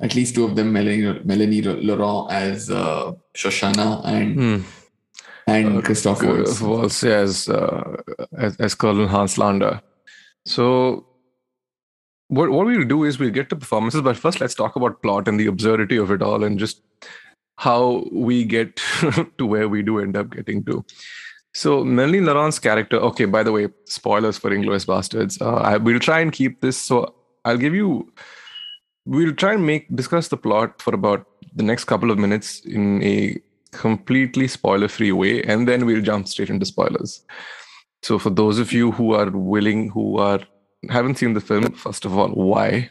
at 0.00 0.14
least 0.16 0.34
two 0.34 0.44
of 0.44 0.56
them, 0.56 0.72
Melanie, 0.72 1.20
Melanie 1.24 1.62
Laurent 1.62 2.32
as 2.32 2.70
uh, 2.70 3.12
Shosanna 3.34 4.02
and 4.04 4.36
mm 4.36 4.62
and 5.46 5.78
uh, 5.78 5.80
Christoph 5.82 6.22
Waltz. 6.22 6.60
Waltz 6.60 7.02
as, 7.04 7.48
uh, 7.48 7.96
as, 8.38 8.56
as 8.56 8.74
Colonel 8.74 9.08
Hans 9.08 9.38
Landa. 9.38 9.82
So 10.44 11.06
what 12.32 12.50
what 12.50 12.66
we'll 12.66 12.84
do 12.84 13.04
is 13.04 13.18
we'll 13.18 13.30
get 13.38 13.50
to 13.50 13.56
performances, 13.56 14.00
but 14.00 14.16
first 14.16 14.40
let's 14.40 14.54
talk 14.54 14.76
about 14.76 15.02
plot 15.02 15.28
and 15.28 15.38
the 15.38 15.46
absurdity 15.46 15.98
of 15.98 16.10
it 16.10 16.22
all, 16.22 16.44
and 16.44 16.58
just 16.58 16.82
how 17.56 18.04
we 18.10 18.44
get 18.44 18.76
to 19.38 19.46
where 19.46 19.68
we 19.68 19.82
do 19.82 19.98
end 19.98 20.16
up 20.16 20.30
getting 20.30 20.64
to. 20.64 20.84
So 21.54 21.84
Melanie 21.84 22.20
Laurent's 22.20 22.58
character. 22.58 22.96
Okay, 23.08 23.26
by 23.26 23.42
the 23.42 23.52
way, 23.52 23.68
spoilers 23.84 24.38
for 24.38 24.50
Inglourious 24.50 24.86
Basterds. 24.86 25.40
Uh, 25.42 25.56
I 25.56 25.76
will 25.76 25.98
try 25.98 26.20
and 26.20 26.32
keep 26.32 26.62
this. 26.62 26.78
So 26.80 27.14
I'll 27.44 27.58
give 27.58 27.74
you. 27.74 28.10
We'll 29.04 29.34
try 29.34 29.52
and 29.54 29.66
make 29.66 29.94
discuss 29.94 30.28
the 30.28 30.38
plot 30.38 30.80
for 30.80 30.94
about 30.94 31.26
the 31.54 31.64
next 31.64 31.84
couple 31.84 32.10
of 32.10 32.18
minutes 32.18 32.60
in 32.60 33.02
a 33.02 33.38
completely 33.72 34.48
spoiler 34.48 34.88
free 34.88 35.12
way, 35.12 35.42
and 35.42 35.68
then 35.68 35.84
we'll 35.84 36.00
jump 36.00 36.28
straight 36.28 36.48
into 36.48 36.64
spoilers. 36.64 37.20
So, 38.02 38.18
for 38.18 38.30
those 38.30 38.58
of 38.58 38.72
you 38.72 38.92
who 38.92 39.12
are 39.12 39.30
willing, 39.30 39.90
who 39.90 40.18
are 40.18 40.40
haven't 40.90 41.18
seen 41.18 41.34
the 41.34 41.40
film, 41.40 41.72
first 41.72 42.04
of 42.04 42.16
all, 42.16 42.28
why? 42.28 42.90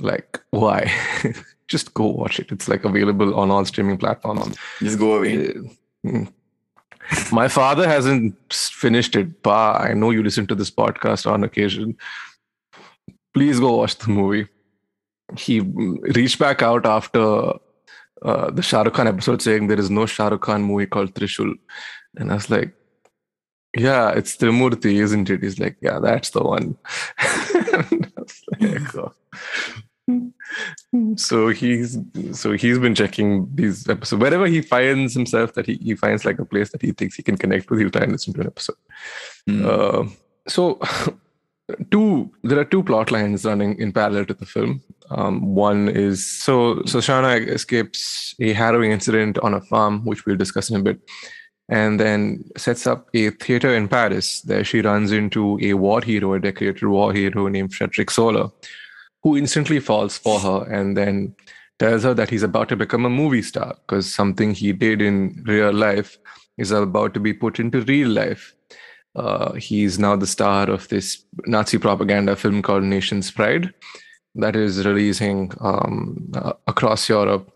Like, 0.00 0.40
why? 0.50 0.92
Just 1.68 1.94
go 1.94 2.06
watch 2.06 2.38
it. 2.38 2.52
It's 2.52 2.68
like 2.68 2.84
available 2.84 3.34
on 3.34 3.50
all 3.50 3.64
streaming 3.64 3.98
platforms. 3.98 4.56
Just 4.80 4.98
go 4.98 5.16
away. 5.16 5.54
Uh, 6.06 6.26
my 7.32 7.48
father 7.48 7.88
hasn't 7.88 8.34
finished 8.52 9.16
it. 9.16 9.42
Pa, 9.42 9.78
I 9.78 9.94
know 9.94 10.10
you 10.10 10.22
listen 10.22 10.46
to 10.48 10.54
this 10.54 10.70
podcast 10.70 11.30
on 11.30 11.44
occasion. 11.44 11.96
Please 13.34 13.60
go 13.60 13.76
watch 13.76 13.96
the 13.98 14.10
movie. 14.10 14.48
He 15.36 15.60
reached 15.60 16.38
back 16.38 16.62
out 16.62 16.86
after 16.86 17.52
uh, 18.22 18.50
the 18.50 18.62
Shah 18.62 18.82
Rukh 18.82 18.94
Khan 18.94 19.08
episode 19.08 19.42
saying 19.42 19.66
there 19.66 19.78
is 19.78 19.90
no 19.90 20.06
Shah 20.06 20.28
Rukh 20.28 20.42
Khan 20.42 20.62
movie 20.62 20.86
called 20.86 21.14
Trishul. 21.14 21.54
And 22.16 22.30
I 22.30 22.34
was 22.34 22.48
like, 22.48 22.72
yeah, 23.76 24.10
it's 24.10 24.36
Trimurti, 24.36 25.00
isn't 25.02 25.30
it? 25.30 25.42
He's 25.42 25.58
like, 25.58 25.76
yeah, 25.80 25.98
that's 25.98 26.30
the 26.30 26.42
one. 26.42 26.76
like, 28.60 28.96
oh. 28.96 29.12
so 31.16 31.48
he's 31.48 31.98
so 32.32 32.52
he's 32.52 32.78
been 32.78 32.94
checking 32.94 33.48
these 33.54 33.88
episodes 33.88 34.22
wherever 34.22 34.46
he 34.46 34.60
finds 34.62 35.14
himself 35.14 35.54
that 35.54 35.66
he, 35.66 35.74
he 35.82 35.96
finds 35.96 36.24
like 36.24 36.38
a 36.38 36.44
place 36.44 36.70
that 36.70 36.80
he 36.80 36.92
thinks 36.92 37.16
he 37.16 37.22
can 37.24 37.36
connect 37.36 37.68
with 37.68 37.80
he'll 37.80 37.90
try 37.90 38.02
and 38.02 38.12
listen 38.12 38.32
to 38.32 38.40
an 38.40 38.46
episode 38.46 38.76
Hmm. 39.48 39.66
uh, 39.66 40.04
so 40.48 40.80
two 41.90 42.30
there 42.44 42.58
are 42.58 42.64
two 42.64 42.82
plot 42.84 43.10
lines 43.10 43.44
running 43.44 43.76
in 43.80 43.92
parallel 43.92 44.24
to 44.26 44.34
the 44.34 44.46
film 44.46 44.80
um, 45.10 45.54
one 45.54 45.88
is 45.88 46.24
so 46.24 46.82
so 46.84 46.98
shana 46.98 47.44
escapes 47.48 48.34
a 48.40 48.52
harrowing 48.52 48.92
incident 48.92 49.38
on 49.38 49.54
a 49.54 49.60
farm 49.60 50.04
which 50.04 50.24
we'll 50.24 50.36
discuss 50.36 50.70
in 50.70 50.76
a 50.76 50.82
bit 50.82 51.00
and 51.68 51.98
then 51.98 52.44
sets 52.56 52.86
up 52.86 53.08
a 53.14 53.30
theater 53.30 53.74
in 53.74 53.88
paris 53.88 54.40
there 54.42 54.62
she 54.62 54.80
runs 54.80 55.10
into 55.12 55.58
a 55.62 55.74
war 55.74 56.00
hero 56.00 56.34
a 56.34 56.40
decorated 56.40 56.86
war 56.86 57.12
hero 57.12 57.48
named 57.48 57.72
fredrick 57.72 58.10
zoller 58.10 58.50
who 59.22 59.36
instantly 59.36 59.80
falls 59.80 60.16
for 60.16 60.38
her 60.38 60.64
and 60.70 60.96
then 60.96 61.34
tells 61.78 62.04
her 62.04 62.14
that 62.14 62.30
he's 62.30 62.42
about 62.42 62.68
to 62.68 62.76
become 62.76 63.04
a 63.04 63.10
movie 63.10 63.42
star 63.42 63.74
because 63.80 64.12
something 64.12 64.54
he 64.54 64.72
did 64.72 65.02
in 65.02 65.42
real 65.46 65.72
life 65.72 66.16
is 66.58 66.70
about 66.70 67.12
to 67.14 67.20
be 67.20 67.32
put 67.32 67.58
into 67.58 67.82
real 67.82 68.08
life. 68.08 68.54
Uh, 69.14 69.52
he's 69.54 69.98
now 69.98 70.14
the 70.14 70.26
star 70.26 70.70
of 70.70 70.88
this 70.88 71.24
Nazi 71.46 71.78
propaganda 71.78 72.36
film 72.36 72.62
called 72.62 72.84
Nation's 72.84 73.30
Pride 73.30 73.72
that 74.34 74.54
is 74.54 74.84
releasing 74.86 75.50
um, 75.60 76.30
uh, 76.34 76.52
across 76.66 77.08
Europe 77.08 77.50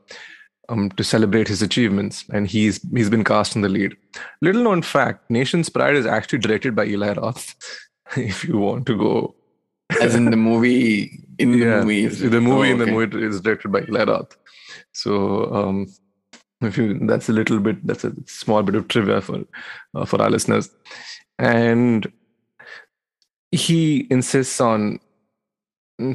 um, 0.70 0.88
to 0.90 1.04
celebrate 1.04 1.48
his 1.48 1.60
achievements, 1.62 2.24
and 2.32 2.46
he's 2.46 2.80
he's 2.94 3.10
been 3.10 3.24
cast 3.24 3.56
in 3.56 3.62
the 3.62 3.68
lead. 3.68 3.96
Little 4.40 4.62
known 4.62 4.82
fact: 4.82 5.30
Nation's 5.30 5.68
Pride 5.68 5.96
is 5.96 6.06
actually 6.06 6.38
directed 6.38 6.74
by 6.74 6.86
Eli 6.86 7.12
Roth. 7.12 7.54
if 8.16 8.44
you 8.44 8.58
want 8.58 8.86
to 8.86 8.96
go 8.96 9.34
As 10.00 10.14
in 10.14 10.30
the 10.30 10.36
movie, 10.36 11.20
in 11.38 11.52
the 11.52 11.58
yeah, 11.58 11.80
movie. 11.82 12.06
the 12.06 12.40
movie 12.40 12.68
Oh, 12.68 12.72
in 12.72 12.78
the 12.78 12.86
movie 12.86 13.24
is 13.24 13.40
directed 13.40 13.72
by 13.72 13.80
Eli 13.82 14.04
Roth. 14.04 14.36
So 14.92 15.52
um, 15.54 15.86
if 16.62 16.78
you 16.78 16.98
that's 17.06 17.28
a 17.28 17.32
little 17.32 17.58
bit 17.60 17.84
that's 17.86 18.04
a 18.04 18.12
small 18.26 18.62
bit 18.62 18.74
of 18.76 18.88
trivia 18.88 19.20
for 19.20 19.44
uh, 19.94 20.04
for 20.04 20.22
our 20.22 20.30
listeners, 20.30 20.70
and 21.38 22.10
he 23.50 24.06
insists 24.10 24.60
on 24.60 25.00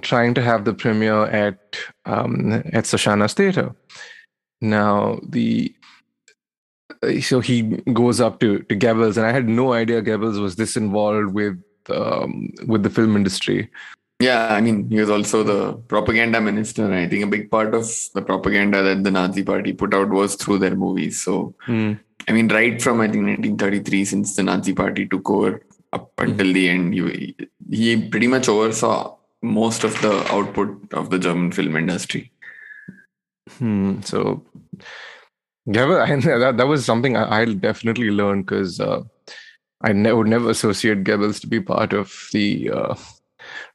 trying 0.01 0.33
to 0.33 0.41
have 0.41 0.65
the 0.65 0.73
premiere 0.73 1.25
at 1.25 1.77
um, 2.05 2.53
at 2.73 2.85
Shosanna's 2.85 3.33
theater. 3.33 3.75
Now 4.61 5.19
the 5.27 5.73
uh, 7.03 7.19
so 7.21 7.39
he 7.39 7.61
goes 7.93 8.21
up 8.21 8.39
to 8.39 8.59
to 8.59 8.75
Goebbels, 8.75 9.17
and 9.17 9.25
I 9.25 9.31
had 9.31 9.47
no 9.47 9.73
idea 9.73 10.01
Goebbels 10.01 10.39
was 10.41 10.55
this 10.55 10.75
involved 10.75 11.33
with 11.33 11.61
um, 11.89 12.51
with 12.67 12.83
the 12.83 12.89
film 12.89 13.15
industry. 13.15 13.69
Yeah, 14.19 14.53
I 14.53 14.61
mean, 14.61 14.89
he 14.89 14.99
was 14.99 15.09
also 15.09 15.43
the 15.43 15.73
propaganda 15.73 16.39
minister. 16.39 16.91
I 16.91 17.07
think 17.07 17.23
a 17.23 17.27
big 17.27 17.51
part 17.51 17.75
of 17.75 17.91
the 18.13 18.21
propaganda 18.21 18.81
that 18.81 19.03
the 19.03 19.11
Nazi 19.11 19.43
party 19.43 19.73
put 19.73 19.93
out 19.93 20.09
was 20.09 20.35
through 20.35 20.59
their 20.59 20.75
movies. 20.75 21.21
So, 21.21 21.53
Hmm. 21.65 21.93
I 22.27 22.31
mean, 22.31 22.47
right 22.47 22.81
from 22.81 23.01
I 23.01 23.07
think 23.07 23.25
1933, 23.25 24.05
since 24.05 24.35
the 24.35 24.43
Nazi 24.43 24.73
party 24.73 25.05
took 25.05 25.29
over 25.29 25.61
up 25.91 26.11
until 26.17 26.53
the 26.53 26.69
end, 26.69 26.93
he, 26.93 27.35
he 27.69 28.09
pretty 28.09 28.27
much 28.27 28.47
oversaw 28.47 29.15
most 29.41 29.83
of 29.83 30.01
the 30.01 30.25
output 30.33 30.93
of 30.93 31.09
the 31.09 31.19
German 31.19 31.51
film 31.51 31.75
industry. 31.75 32.31
Hmm. 33.57 34.01
So, 34.01 34.43
yeah, 35.65 35.85
I, 36.07 36.15
that, 36.15 36.55
that 36.57 36.67
was 36.67 36.85
something 36.85 37.15
I, 37.15 37.41
I'll 37.41 37.53
definitely 37.53 38.11
learn 38.11 38.41
because 38.41 38.79
uh, 38.79 39.01
I 39.81 39.93
ne- 39.93 40.13
would 40.13 40.27
never 40.27 40.49
associate 40.49 41.03
Goebbels 41.03 41.39
to 41.41 41.47
be 41.47 41.59
part 41.61 41.93
of 41.93 42.29
the 42.33 42.71
uh, 42.71 42.95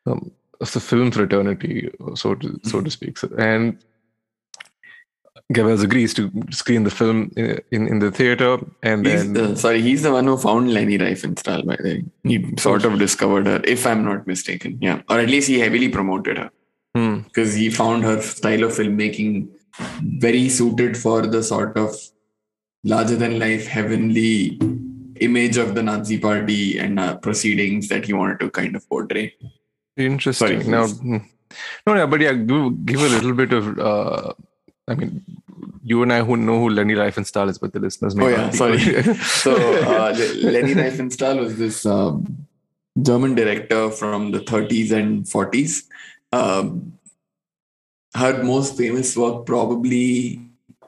um, 0.07 0.33
of 0.61 0.73
the 0.73 0.81
film 0.81 1.11
fraternity, 1.11 1.91
so 2.15 2.35
to 2.35 2.61
so 2.65 2.81
to 2.81 2.91
speak. 2.91 3.19
So, 3.19 3.31
and 3.39 3.79
Goebbels 5.53 5.83
agrees 5.83 6.15
to 6.15 6.31
screen 6.51 6.85
the 6.85 6.91
film 6.91 7.33
in 7.37 7.61
in, 7.71 7.89
in 7.89 7.99
the 8.01 8.11
theater, 8.11 8.59
and 8.83 9.07
He's 9.07 9.33
then 9.33 9.33
the, 9.33 9.57
sorry, 9.57 9.81
he's 9.81 10.03
the 10.03 10.13
one 10.13 10.27
who 10.27 10.37
found 10.37 10.73
Leni 10.73 10.99
Riefenstahl, 10.99 11.65
by 11.65 11.77
the 11.77 11.83
way. 11.83 12.05
He 12.25 12.57
sort 12.57 12.85
of 12.85 12.99
discovered 12.99 13.47
her, 13.47 13.61
if 13.65 13.87
I'm 13.87 14.05
not 14.05 14.27
mistaken. 14.27 14.79
Yeah. 14.81 15.03
Or 15.09 15.19
at 15.19 15.29
least 15.29 15.49
he 15.49 15.59
heavily 15.61 15.89
promoted 15.89 16.39
her. 16.39 16.51
Hmm. 16.95 17.19
because 17.21 17.55
he 17.55 17.71
found 17.71 18.03
her 18.03 18.21
style 18.21 18.65
of 18.65 18.73
filmmaking 18.73 19.47
very 19.79 20.49
suited 20.49 20.97
for 20.97 21.27
the 21.27 21.43
sort 21.43 21.77
of 21.77 21.97
larger 22.85 23.17
than 23.17 23.39
life 23.39 23.67
heavenly 23.67 24.59
image 25.21 25.57
of 25.57 25.75
the 25.75 25.83
Nazi 25.83 26.19
party 26.19 26.79
and 26.79 26.99
uh, 26.99 27.17
proceedings 27.19 27.89
that 27.89 28.07
he 28.07 28.13
wanted 28.13 28.41
to 28.41 28.51
kind 28.51 28.75
of 28.75 28.89
portray. 28.89 29.35
Interesting. 29.97 30.63
Sorry, 30.63 30.65
now, 30.65 30.87
hmm. 30.87 31.19
no, 31.87 31.95
no, 31.95 32.07
but 32.07 32.21
yeah, 32.21 32.33
give, 32.33 32.87
give 32.87 33.01
a 33.01 33.09
little 33.09 33.35
bit 33.35 33.53
of. 33.53 33.79
Uh, 33.79 34.33
I 34.89 34.95
mean, 34.95 35.25
you 35.85 36.03
and 36.03 36.13
I 36.13 36.23
who 36.23 36.37
know 36.37 36.59
who 36.59 36.71
Leni 36.71 36.95
Riefenstahl 36.95 37.49
is, 37.49 37.59
but 37.59 37.73
the 37.73 37.81
listeners 37.81 38.17
may 38.17 38.25
Oh, 38.25 38.31
not 38.31 38.39
yeah, 38.39 38.51
sorry. 38.51 38.79
So 39.15 39.55
uh, 39.55 40.15
Le- 40.17 40.51
Leni 40.51 40.75
Riefenstahl 40.75 41.39
was 41.39 41.59
this 41.59 41.85
um, 41.87 42.47
German 43.01 43.35
director 43.35 43.91
from 43.91 44.33
the 44.33 44.41
30s 44.41 44.91
and 44.91 45.25
40s. 45.25 45.85
Um, 46.33 46.99
her 48.15 48.43
most 48.43 48.77
famous 48.77 49.17
work, 49.17 49.47
probably, 49.47 50.41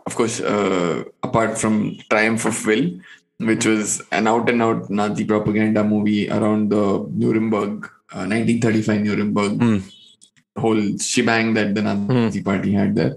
of 0.07 0.15
course, 0.17 0.41
uh, 0.41 1.05
apart 1.23 1.59
from 1.59 1.97
Triumph 2.11 2.45
of 2.45 2.67
Will, 2.67 2.91
which 3.39 3.65
was 3.67 4.03
an 4.13 4.27
out 4.27 4.49
and 4.49 4.63
out 4.63 4.91
Nazi 4.91 5.25
propaganda 5.25 5.83
movie 5.85 6.29
around 6.31 6.71
the 6.71 7.07
Nuremberg, 7.15 7.87
uh, 8.13 8.27
1935 8.27 9.01
Nuremberg 9.03 9.53
Hmm. 9.61 9.79
whole 10.57 10.99
shebang 10.99 11.55
that 11.55 11.75
the 11.75 11.83
Nazi 11.83 12.43
party 12.43 12.73
had 12.73 12.95
there. 12.95 13.17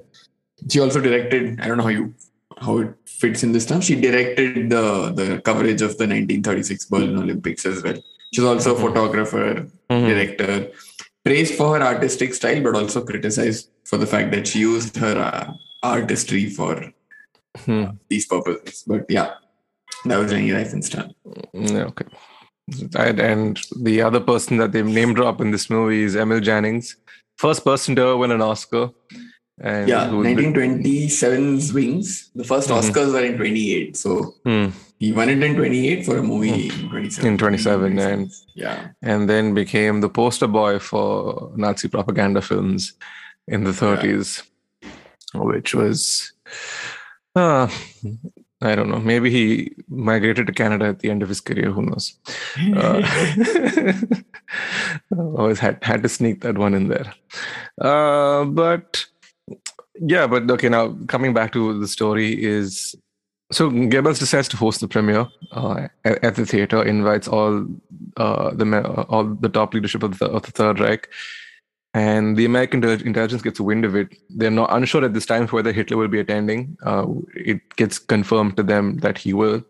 She 0.69 0.79
also 0.79 1.01
directed, 1.01 1.59
I 1.59 1.67
don't 1.67 1.77
know 1.77 1.83
how 1.83 1.89
you 1.89 2.13
how 2.57 2.77
it 2.77 2.93
fits 3.05 3.43
in 3.43 3.51
this 3.51 3.65
term. 3.65 3.81
She 3.81 3.95
directed 3.99 4.69
the 4.69 5.11
the 5.19 5.41
coverage 5.41 5.81
of 5.81 5.97
the 5.97 6.07
1936 6.07 6.85
Berlin 6.85 7.17
Olympics 7.17 7.65
as 7.65 7.83
well. 7.83 7.97
She's 8.33 8.45
also 8.45 8.75
a 8.75 8.79
photographer, 8.79 9.67
Mhm. 9.89 10.07
director, 10.07 10.67
praised 11.25 11.55
for 11.55 11.67
her 11.77 11.83
artistic 11.83 12.33
style, 12.33 12.61
but 12.63 12.75
also 12.81 13.03
criticized 13.03 13.69
for 13.85 13.97
the 13.97 14.07
fact 14.07 14.31
that 14.31 14.47
she 14.47 14.59
used 14.59 14.97
her 14.97 15.17
uh, 15.17 15.53
artistry 15.83 16.49
for 16.49 16.91
Hmm. 17.65 17.85
these 18.09 18.25
purposes. 18.25 18.83
But 18.85 19.05
yeah, 19.07 19.35
that 20.05 20.17
was 20.17 20.31
Leni 20.33 20.49
Riefenstahl. 20.49 21.13
Yeah, 21.53 21.85
okay. 21.85 22.05
And, 22.99 23.19
and 23.19 23.59
the 23.81 24.01
other 24.01 24.19
person 24.19 24.57
that 24.57 24.73
they 24.73 24.81
name 24.81 25.13
drop 25.13 25.39
in 25.39 25.51
this 25.51 25.69
movie 25.69 26.03
is 26.03 26.15
Emil 26.17 26.41
Jannings, 26.41 26.97
first 27.37 27.63
person 27.63 27.95
to 27.95 28.01
ever 28.01 28.17
win 28.17 28.31
an 28.31 28.41
Oscar. 28.41 28.89
And 29.61 29.87
Yeah, 29.87 30.09
who- 30.09 30.21
1927's 30.23 31.71
Wings. 31.71 32.29
The 32.35 32.43
1st 32.43 32.67
Mhm. 32.69 32.77
Oscars 32.81 33.13
were 33.13 33.23
in 33.23 33.37
28. 33.37 33.95
So 33.95 34.33
Hmm. 34.45 34.67
he 34.99 35.13
won 35.13 35.29
it 35.29 35.41
in 35.41 35.55
28 35.55 36.05
for 36.05 36.17
a 36.17 36.23
movie 36.23 36.67
in 36.67 36.89
27. 36.89 37.31
In 37.31 37.37
27, 37.37 37.99
and- 37.99 38.31
yeah. 38.53 38.87
and 39.01 39.29
then 39.29 39.53
became 39.53 40.01
the 40.01 40.09
poster 40.09 40.47
boy 40.47 40.79
for 40.79 41.53
Nazi 41.55 41.87
propaganda 41.87 42.41
films 42.41 42.93
in 43.47 43.63
the 43.63 43.71
30s, 43.71 44.43
which 45.33 45.73
was, 45.73 46.31
uh, 47.35 47.69
I 48.61 48.75
don't 48.75 48.89
know, 48.89 48.99
maybe 48.99 49.29
he 49.29 49.75
migrated 49.87 50.47
to 50.47 50.53
Canada 50.53 50.85
at 50.85 50.99
the 50.99 51.09
end 51.09 51.21
of 51.21 51.29
his 51.29 51.41
career, 51.41 51.71
who 51.71 51.83
knows. 51.83 52.17
Uh, 52.75 53.01
always 55.17 55.59
had, 55.59 55.83
had 55.83 56.03
to 56.03 56.09
sneak 56.09 56.41
that 56.41 56.57
one 56.57 56.73
in 56.73 56.87
there. 56.87 57.13
Uh, 57.79 58.45
but 58.45 59.05
yeah, 59.99 60.27
but 60.27 60.49
okay, 60.49 60.69
now 60.69 60.97
coming 61.07 61.33
back 61.33 61.51
to 61.53 61.79
the 61.79 61.87
story 61.87 62.43
is 62.43 62.95
so 63.51 63.69
Goebbels 63.69 64.19
decides 64.19 64.47
to 64.49 64.57
host 64.57 64.79
the 64.81 64.87
premiere 64.87 65.27
uh, 65.51 65.87
at, 66.03 66.35
the 66.35 66.45
theater, 66.45 66.83
invites 66.83 67.27
all 67.27 67.65
uh, 68.17 68.51
the 68.53 69.05
all 69.07 69.23
the 69.23 69.49
top 69.49 69.73
leadership 69.73 70.03
of 70.03 70.17
the, 70.19 70.25
of 70.25 70.43
the 70.43 70.51
Third 70.51 70.79
Reich, 70.79 71.07
and 71.95 72.35
the 72.37 72.45
American 72.45 72.83
intelligence 72.83 73.41
gets 73.41 73.59
wind 73.59 73.85
of 73.85 73.95
it. 73.95 74.15
They're 74.29 74.51
not 74.51 74.71
unsure 74.71 75.05
at 75.05 75.13
this 75.13 75.25
time 75.25 75.47
whether 75.47 75.71
Hitler 75.71 75.97
will 75.97 76.09
be 76.09 76.19
attending. 76.19 76.77
Uh, 76.85 77.05
it 77.33 77.61
gets 77.77 77.97
confirmed 77.97 78.57
to 78.57 78.63
them 78.63 78.97
that 78.97 79.17
he 79.17 79.33
will, 79.33 79.63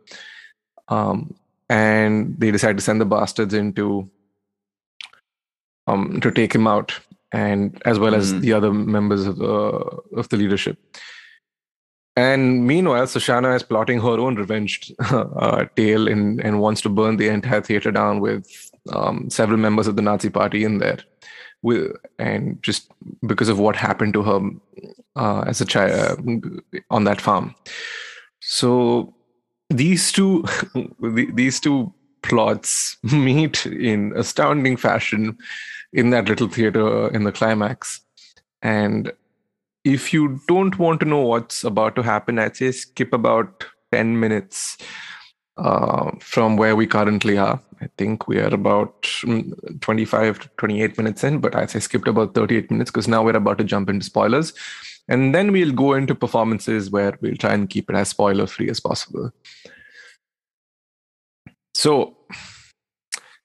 um, 0.88 1.34
and 1.70 2.36
they 2.40 2.52
decide 2.52 2.78
to 2.78 2.84
send 2.84 3.00
the 3.00 3.06
bastards 3.06 3.54
into 3.54 4.10
to 5.88 5.92
um, 5.94 6.20
to 6.22 6.32
take 6.32 6.54
him 6.56 6.66
out, 6.68 7.00
and 7.32 7.82
as 7.86 8.00
well 8.00 8.16
as 8.16 8.34
Mhm. 8.34 8.42
the 8.42 8.54
other 8.54 8.74
members 8.74 9.28
of 9.28 9.38
the 9.38 9.54
of 10.22 10.30
the 10.30 10.38
leadership. 10.38 10.80
And 12.18 12.66
meanwhile, 12.66 13.06
Shosanna 13.08 13.56
is 13.56 13.64
plotting 13.64 14.00
her 14.02 14.18
own 14.26 14.36
revenge 14.36 14.92
uh, 15.12 15.66
tale 15.76 16.08
and, 16.08 16.40
and 16.40 16.62
wants 16.62 16.82
to 16.82 16.90
burn 16.90 17.18
the 17.18 17.28
entire 17.28 17.62
theater 17.62 17.92
down 17.92 18.22
with 18.22 18.48
um, 18.94 19.30
several 19.30 19.58
members 19.60 19.86
of 19.88 19.98
the 19.98 20.02
Nazi 20.02 20.30
party 20.30 20.64
in 20.64 20.78
there. 20.78 21.00
And 22.20 22.62
just 22.62 22.92
because 23.26 23.50
of 23.50 23.60
what 23.60 23.76
happened 23.76 24.14
to 24.14 24.24
her 24.24 24.50
uh, 25.16 25.42
as 25.48 25.62
a 25.62 25.66
child 25.66 26.20
on 26.90 27.04
that 27.06 27.22
farm. 27.22 27.56
So 28.42 29.14
these 29.70 30.12
two 30.12 30.46
these 31.02 31.60
two 31.60 31.94
plots 32.22 32.98
meet 33.04 33.66
in 33.66 34.14
astounding 34.16 34.78
fashion 34.78 35.38
in 35.94 36.10
that 36.10 36.28
little 36.28 36.48
theater 36.48 37.08
in 37.14 37.24
the 37.24 37.32
climax 37.32 38.02
And 38.62 39.12
if 39.84 40.12
you 40.12 40.42
don't 40.48 40.78
want 40.80 41.00
to 41.02 41.06
know 41.06 41.22
what's 41.22 41.64
about 41.64 41.96
to 41.96 42.02
happen, 42.02 42.40
I'd 42.40 42.58
say 42.58 42.72
skip 42.72 43.14
about 43.14 43.66
10 43.92 44.20
minutes 44.20 44.78
uh, 45.58 46.12
from 46.20 46.58
where 46.58 46.76
we 46.76 46.88
currently 46.88 47.38
are. 47.38 47.62
I 47.86 47.90
think 48.00 48.28
we 48.28 48.40
are 48.40 48.52
about 48.52 49.04
mm, 49.04 49.80
25 49.82 50.40
to 50.40 50.50
28 50.58 50.98
minutes 50.98 51.24
in, 51.24 51.38
but 51.38 51.70
say 51.70 51.80
skipped 51.80 52.08
about 52.08 52.34
38 52.34 52.72
minutes 52.72 52.90
because 52.90 53.08
now 53.08 53.24
we're 53.24 53.36
about 53.36 53.60
to 53.60 53.64
jump 53.64 53.90
into 53.90 54.04
spoilers. 54.04 54.54
And 55.08 55.36
then 55.36 55.52
we'll 55.52 55.72
go 55.72 55.94
into 55.94 56.16
performances 56.16 56.90
where 56.90 57.16
we'll 57.22 57.36
try 57.36 57.54
and 57.54 57.70
keep 57.70 57.92
it 57.92 57.96
as 57.96 58.10
spoiler 58.10 58.48
free 58.48 58.72
as 58.72 58.80
possible. 58.80 59.30
So, 61.76 62.18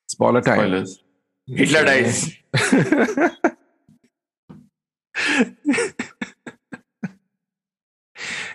spoiler 0.08 0.40
time. 0.40 0.58
Spoilers. 0.58 1.02
Hitler 1.46 1.84
dies. 1.84 2.34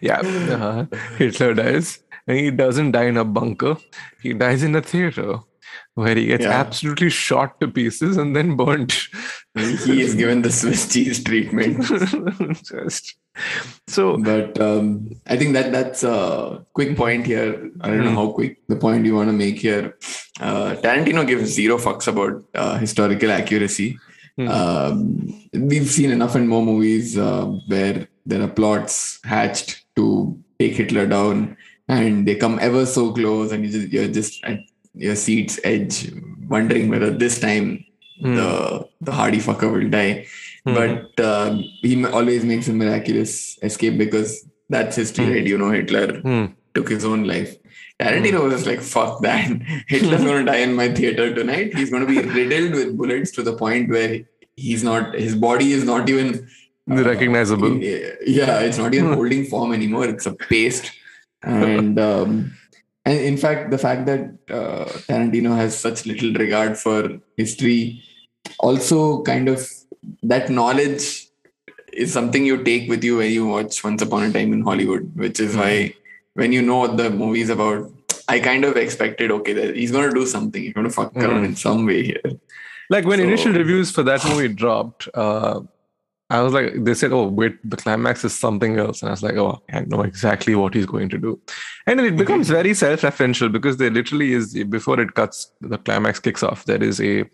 yeah, 0.02 0.22
uh, 0.22 0.86
Hitler 1.20 1.54
dies. 1.54 2.00
And 2.26 2.40
he 2.40 2.50
doesn't 2.50 2.94
die 2.94 3.06
in 3.06 3.18
a 3.18 3.24
bunker, 3.24 3.78
he 4.24 4.34
dies 4.34 4.64
in 4.64 4.76
a 4.76 4.82
theater 4.82 5.42
where 5.96 6.16
he 6.16 6.26
gets 6.28 6.44
Yeah. 6.44 6.52
absolutely 6.52 7.10
shot 7.10 7.60
to 7.62 7.68
pieces 7.68 8.18
and 8.18 8.36
then 8.36 8.56
burnt. 8.56 9.08
he 9.56 10.02
is 10.02 10.16
given 10.16 10.42
the 10.42 10.52
Swiss 10.52 10.92
cheese 10.92 11.24
treatment. 11.24 11.84
Just 12.64 13.16
so 13.88 14.18
But 14.18 14.60
um, 14.60 15.10
I 15.28 15.38
think 15.38 15.54
that 15.54 15.72
that's 15.72 16.04
a 16.04 16.66
quick 16.74 16.96
point 16.98 17.26
here. 17.26 17.70
I 17.82 17.88
don't 17.90 18.04
know 18.04 18.10
Hmm. 18.10 18.16
how 18.16 18.32
quick 18.32 18.60
the 18.68 18.76
point 18.76 19.06
you 19.06 19.16
want 19.16 19.30
to 19.30 19.34
make 19.34 19.60
here. 19.60 19.98
Uh, 20.40 20.76
Tarantino 20.76 21.26
gives 21.28 21.52
zero 21.54 21.78
fucks 21.78 22.08
about 22.08 22.44
uh, 22.56 22.78
historical 22.78 23.32
accuracy. 23.32 23.98
Hmm. 24.38 24.48
Um, 24.50 25.50
we've 25.54 25.90
seen 25.90 26.12
enough 26.12 26.36
and 26.36 26.48
more 26.50 26.64
movies 26.64 27.18
uh, 27.18 27.46
where 27.68 28.08
there 28.26 28.42
are 28.42 28.48
plots 28.50 29.20
hatched 29.24 29.86
to 29.96 30.38
take 30.60 30.74
Hitler 30.76 31.08
down, 31.08 31.56
and 31.88 32.28
they 32.28 32.36
come 32.36 32.58
ever 32.60 32.86
so 32.86 33.14
close, 33.14 33.52
and 33.54 33.64
you 33.66 33.72
just, 33.72 33.94
you're 33.94 34.08
just 34.10 34.44
at 34.44 34.60
your 34.96 35.16
seat's 35.16 35.60
edge, 35.64 36.12
wondering 36.48 36.90
whether 36.90 37.10
this 37.12 37.40
time 37.40 37.82
Hmm. 38.22 38.36
the 38.36 38.88
the 39.02 39.12
hardy 39.12 39.40
fucker 39.40 39.70
will 39.72 39.90
die. 39.90 40.26
Hmm. 40.66 40.74
But 40.74 41.20
uh, 41.20 41.58
he 41.82 42.06
always 42.06 42.46
makes 42.46 42.68
a 42.70 42.74
miraculous 42.74 43.58
escape 43.62 43.98
because 43.98 44.48
that's 44.70 44.96
history, 44.96 45.26
Hmm. 45.26 45.32
right? 45.34 45.46
You 45.46 45.58
know, 45.58 45.72
Hitler 45.72 46.22
Hmm. 46.22 46.46
took 46.74 46.90
his 46.90 47.04
own 47.04 47.26
life. 47.26 47.56
Tarantino 48.02 48.44
was 48.52 48.66
like, 48.68 48.82
fuck 48.82 49.22
that. 49.24 49.50
Hitler's 49.88 50.24
going 50.24 50.46
to 50.46 50.52
die 50.52 50.60
in 50.68 50.74
my 50.76 50.88
theater 50.94 51.34
tonight. 51.36 51.76
He's 51.76 51.90
going 51.90 52.06
to 52.06 52.14
be 52.14 52.22
riddled 52.38 52.74
with 52.74 52.98
bullets 52.98 53.32
to 53.32 53.44
the 53.44 53.54
point 53.54 53.90
where 53.90 54.22
he's 54.56 54.84
not, 54.84 55.14
his 55.16 55.36
body 55.36 55.72
is 55.74 55.84
not 55.86 56.10
even 56.10 56.48
uh, 56.92 57.04
Recognizable. 57.04 57.78
Yeah, 57.84 58.60
it's 58.60 58.78
not 58.78 58.94
even 58.94 59.14
holding 59.14 59.46
form 59.46 59.74
anymore. 59.74 60.06
It's 60.08 60.26
a 60.26 60.34
paste. 60.34 60.92
And, 61.44 62.00
um, 62.00 62.54
and 63.06 63.20
in 63.20 63.38
fact, 63.38 63.72
the 63.72 63.78
fact 63.78 64.06
that 64.08 64.22
uh, 64.50 64.86
Tarantino 65.08 65.56
has 65.56 65.78
such 65.78 66.06
little 66.06 66.34
regard 66.34 66.78
for 66.78 67.20
history 67.38 68.02
also 68.60 69.22
kind 69.24 69.48
of 69.50 69.68
that 70.24 70.50
knowledge 70.50 71.28
is 71.94 72.12
something 72.14 72.46
you 72.46 72.64
take 72.64 72.90
with 72.90 73.04
you 73.04 73.18
when 73.18 73.32
you 73.32 73.48
watch 73.48 73.84
Once 73.84 74.02
Upon 74.02 74.24
a 74.24 74.32
Time 74.34 74.52
in 74.54 74.62
Hollywood, 74.62 75.12
which 75.16 75.40
is 75.40 75.56
why 75.56 75.94
when 76.34 76.52
you 76.52 76.62
know 76.62 76.78
what 76.80 76.98
the 76.98 77.10
movie's 77.10 77.50
about, 77.50 77.90
I 78.28 78.40
kind 78.40 78.66
of 78.66 78.76
expected 78.76 79.32
okay 79.32 79.54
that 79.54 79.76
he's 79.76 79.92
going 79.92 80.10
to 80.10 80.16
do 80.16 80.26
something. 80.26 80.62
He's 80.62 80.74
going 80.74 80.88
to 80.88 80.94
fuck 80.94 81.16
around 81.16 81.44
Mm. 81.44 81.46
in 81.46 81.56
some 81.56 81.86
way 81.86 82.04
here. 82.04 82.22
like 82.90 83.06
when 83.06 83.20
So- 83.20 83.24
initial 83.26 83.54
reviews 83.54 83.92
for 83.92 84.04
that 84.04 84.24
movie 84.30 84.48
dropped, 84.50 85.08
uh, 85.14 85.62
I 86.30 86.42
was 86.42 86.54
like, 86.54 86.84
they 86.84 86.96
said, 86.96 87.12
"Oh, 87.12 87.28
wait, 87.28 87.58
the 87.64 87.78
climax 87.78 88.26
is 88.26 88.38
something 88.38 88.80
else," 88.80 89.02
and 89.02 89.10
I 89.10 89.12
was 89.12 89.22
like, 89.22 89.36
"Oh, 89.36 89.62
I 89.72 89.82
know 89.82 90.02
exactly 90.02 90.56
what 90.56 90.74
he's 90.74 90.88
going 90.88 91.10
to 91.10 91.20
do," 91.20 91.40
and 91.86 92.00
it 92.00 92.18
becomes 92.18 92.50
very 92.50 92.74
self-referential 92.74 93.52
because 93.52 93.78
there 93.78 93.92
literally 93.92 94.34
is 94.34 94.56
before 94.64 95.00
it 95.00 95.14
cuts, 95.14 95.52
the 95.62 95.78
climax 95.78 96.20
kicks 96.20 96.42
off. 96.42 96.66
There 96.66 96.82
is 96.82 97.00
a, 97.00 97.20
it, 97.20 97.30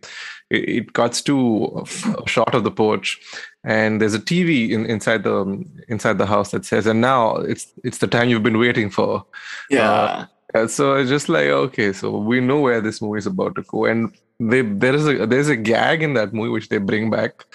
it 0.50 0.94
cuts 0.94 1.22
to 1.22 1.86
a 2.18 2.28
shot 2.28 2.54
of 2.54 2.66
the 2.66 2.72
porch, 2.72 3.18
and 3.64 4.02
there's 4.02 4.14
a 4.14 4.20
TV 4.20 4.72
in, 4.72 4.86
inside 4.86 5.24
the 5.24 5.64
inside 5.88 6.18
the 6.18 6.26
house 6.26 6.52
that 6.52 6.66
says, 6.66 6.86
"And 6.86 7.00
now 7.00 7.38
it's 7.38 7.72
it's 7.86 8.00
the 8.00 8.08
time 8.08 8.28
you've 8.28 8.44
been 8.44 8.60
waiting 8.60 8.90
for." 8.90 9.26
Yeah. 9.70 10.26
Uh, 10.54 10.68
so 10.68 10.96
it's 10.96 11.10
just 11.10 11.30
like 11.30 11.48
okay, 11.48 11.94
so 11.94 12.18
we 12.18 12.42
know 12.42 12.60
where 12.60 12.82
this 12.82 13.02
movie 13.02 13.20
is 13.20 13.26
about 13.26 13.56
to 13.56 13.62
go, 13.62 13.86
and 13.86 14.14
they 14.38 14.64
there 14.64 14.96
is 14.96 15.08
a 15.08 15.26
there's 15.26 15.48
a 15.48 15.56
gag 15.56 16.04
in 16.04 16.14
that 16.16 16.34
movie 16.34 16.50
which 16.50 16.68
they 16.68 16.78
bring 16.78 17.10
back 17.10 17.46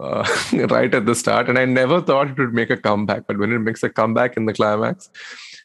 uh, 0.00 0.26
right 0.70 0.94
at 0.94 1.06
the 1.06 1.14
start, 1.14 1.48
and 1.48 1.58
I 1.58 1.64
never 1.64 2.00
thought 2.00 2.30
it 2.30 2.38
would 2.38 2.54
make 2.54 2.70
a 2.70 2.76
comeback, 2.76 3.26
but 3.26 3.38
when 3.38 3.52
it 3.52 3.60
makes 3.60 3.82
a 3.82 3.88
comeback 3.88 4.36
in 4.36 4.46
the 4.46 4.52
climax, 4.52 5.10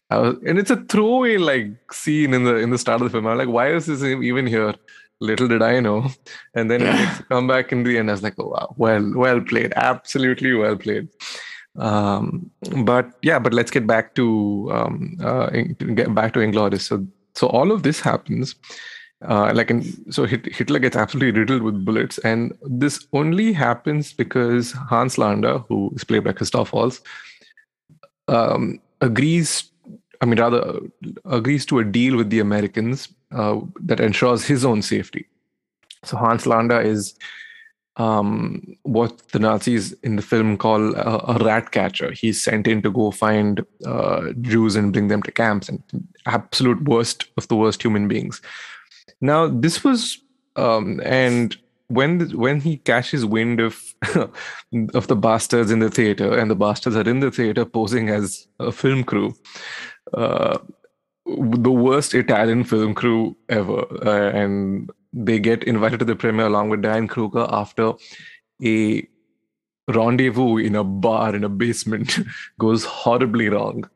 I 0.09 0.17
was, 0.17 0.35
and 0.45 0.59
it's 0.59 0.71
a 0.71 0.83
throwaway 0.85 1.37
like 1.37 1.93
scene 1.93 2.33
in 2.33 2.43
the 2.43 2.55
in 2.55 2.69
the 2.69 2.77
start 2.77 3.01
of 3.01 3.07
the 3.07 3.11
film. 3.11 3.27
I'm 3.27 3.37
like, 3.37 3.47
why 3.47 3.73
is 3.73 3.85
this 3.85 4.03
even 4.03 4.47
here? 4.47 4.73
Little 5.19 5.47
did 5.47 5.61
I 5.61 5.79
know, 5.79 6.07
and 6.55 6.71
then 6.71 6.81
it 6.81 6.93
makes 6.93 7.19
a 7.19 7.23
comeback 7.23 7.71
in 7.71 7.83
the 7.83 7.97
end. 7.97 8.09
I 8.09 8.13
was 8.13 8.23
like, 8.23 8.33
oh 8.39 8.47
wow, 8.47 8.73
well 8.77 9.13
well 9.15 9.39
played, 9.41 9.71
absolutely 9.75 10.53
well 10.53 10.75
played 10.75 11.09
um 11.79 12.51
but 12.83 13.11
yeah 13.21 13.39
but 13.39 13.53
let's 13.53 13.71
get 13.71 13.87
back 13.87 14.13
to 14.13 14.69
um 14.73 15.17
uh 15.23 15.49
get 15.95 16.13
back 16.13 16.33
to 16.33 16.41
inglorious 16.41 16.85
so 16.85 17.05
so 17.33 17.47
all 17.47 17.71
of 17.71 17.83
this 17.83 18.01
happens 18.01 18.55
uh 19.27 19.51
like 19.53 19.69
in, 19.69 20.11
so 20.11 20.25
hitler 20.25 20.79
gets 20.79 20.95
absolutely 20.95 21.39
riddled 21.39 21.61
with 21.61 21.85
bullets 21.85 22.17
and 22.19 22.53
this 22.63 23.05
only 23.13 23.53
happens 23.53 24.13
because 24.13 24.71
hans 24.71 25.17
landa 25.17 25.59
who 25.67 25.91
is 25.95 26.03
played 26.03 26.23
by 26.23 26.31
christoph 26.31 26.73
waltz 26.73 27.01
um 28.27 28.79
agrees 29.01 29.71
i 30.21 30.25
mean 30.25 30.39
rather 30.39 30.79
agrees 31.25 31.65
to 31.65 31.79
a 31.79 31.83
deal 31.83 32.17
with 32.17 32.29
the 32.29 32.39
americans 32.39 33.09
uh, 33.31 33.59
that 33.79 33.99
ensures 33.99 34.45
his 34.45 34.65
own 34.65 34.81
safety 34.81 35.27
so 36.03 36.17
hans 36.17 36.45
landa 36.45 36.79
is 36.79 37.15
um, 37.97 38.77
what 38.83 39.27
the 39.29 39.39
Nazis 39.39 39.93
in 40.03 40.15
the 40.15 40.21
film 40.21 40.57
call 40.57 40.95
a, 40.95 41.17
a 41.27 41.43
rat 41.43 41.71
catcher. 41.71 42.11
He's 42.11 42.41
sent 42.41 42.67
in 42.67 42.81
to 42.83 42.91
go 42.91 43.11
find 43.11 43.65
uh, 43.85 44.31
Jews 44.41 44.75
and 44.75 44.93
bring 44.93 45.09
them 45.09 45.21
to 45.23 45.31
camps, 45.31 45.67
and 45.67 45.83
absolute 46.25 46.81
worst 46.83 47.25
of 47.37 47.47
the 47.47 47.55
worst 47.55 47.83
human 47.83 48.07
beings. 48.07 48.41
Now, 49.21 49.47
this 49.47 49.83
was, 49.83 50.17
um, 50.55 50.99
and 51.05 51.55
when 51.87 52.29
when 52.37 52.61
he 52.61 52.77
catches 52.77 53.25
wind 53.25 53.59
of 53.59 53.93
of 54.93 55.07
the 55.07 55.15
bastards 55.15 55.71
in 55.71 55.79
the 55.79 55.89
theater, 55.89 56.37
and 56.37 56.49
the 56.49 56.55
bastards 56.55 56.95
are 56.95 57.09
in 57.09 57.19
the 57.19 57.31
theater 57.31 57.65
posing 57.65 58.09
as 58.09 58.47
a 58.59 58.71
film 58.71 59.03
crew. 59.03 59.33
Uh, 60.13 60.57
the 61.25 61.71
worst 61.71 62.13
Italian 62.13 62.63
film 62.63 62.93
crew 62.93 63.35
ever, 63.49 63.85
uh, 64.05 64.31
and 64.31 64.89
they 65.13 65.39
get 65.39 65.63
invited 65.63 65.99
to 65.99 66.05
the 66.05 66.15
premiere 66.15 66.47
along 66.47 66.69
with 66.69 66.81
Diane 66.81 67.07
Kruger 67.07 67.47
after 67.49 67.93
a 68.63 69.07
rendezvous 69.87 70.57
in 70.57 70.75
a 70.75 70.83
bar 70.83 71.35
in 71.35 71.43
a 71.43 71.49
basement 71.49 72.19
goes 72.59 72.85
horribly 72.85 73.49
wrong. 73.49 73.89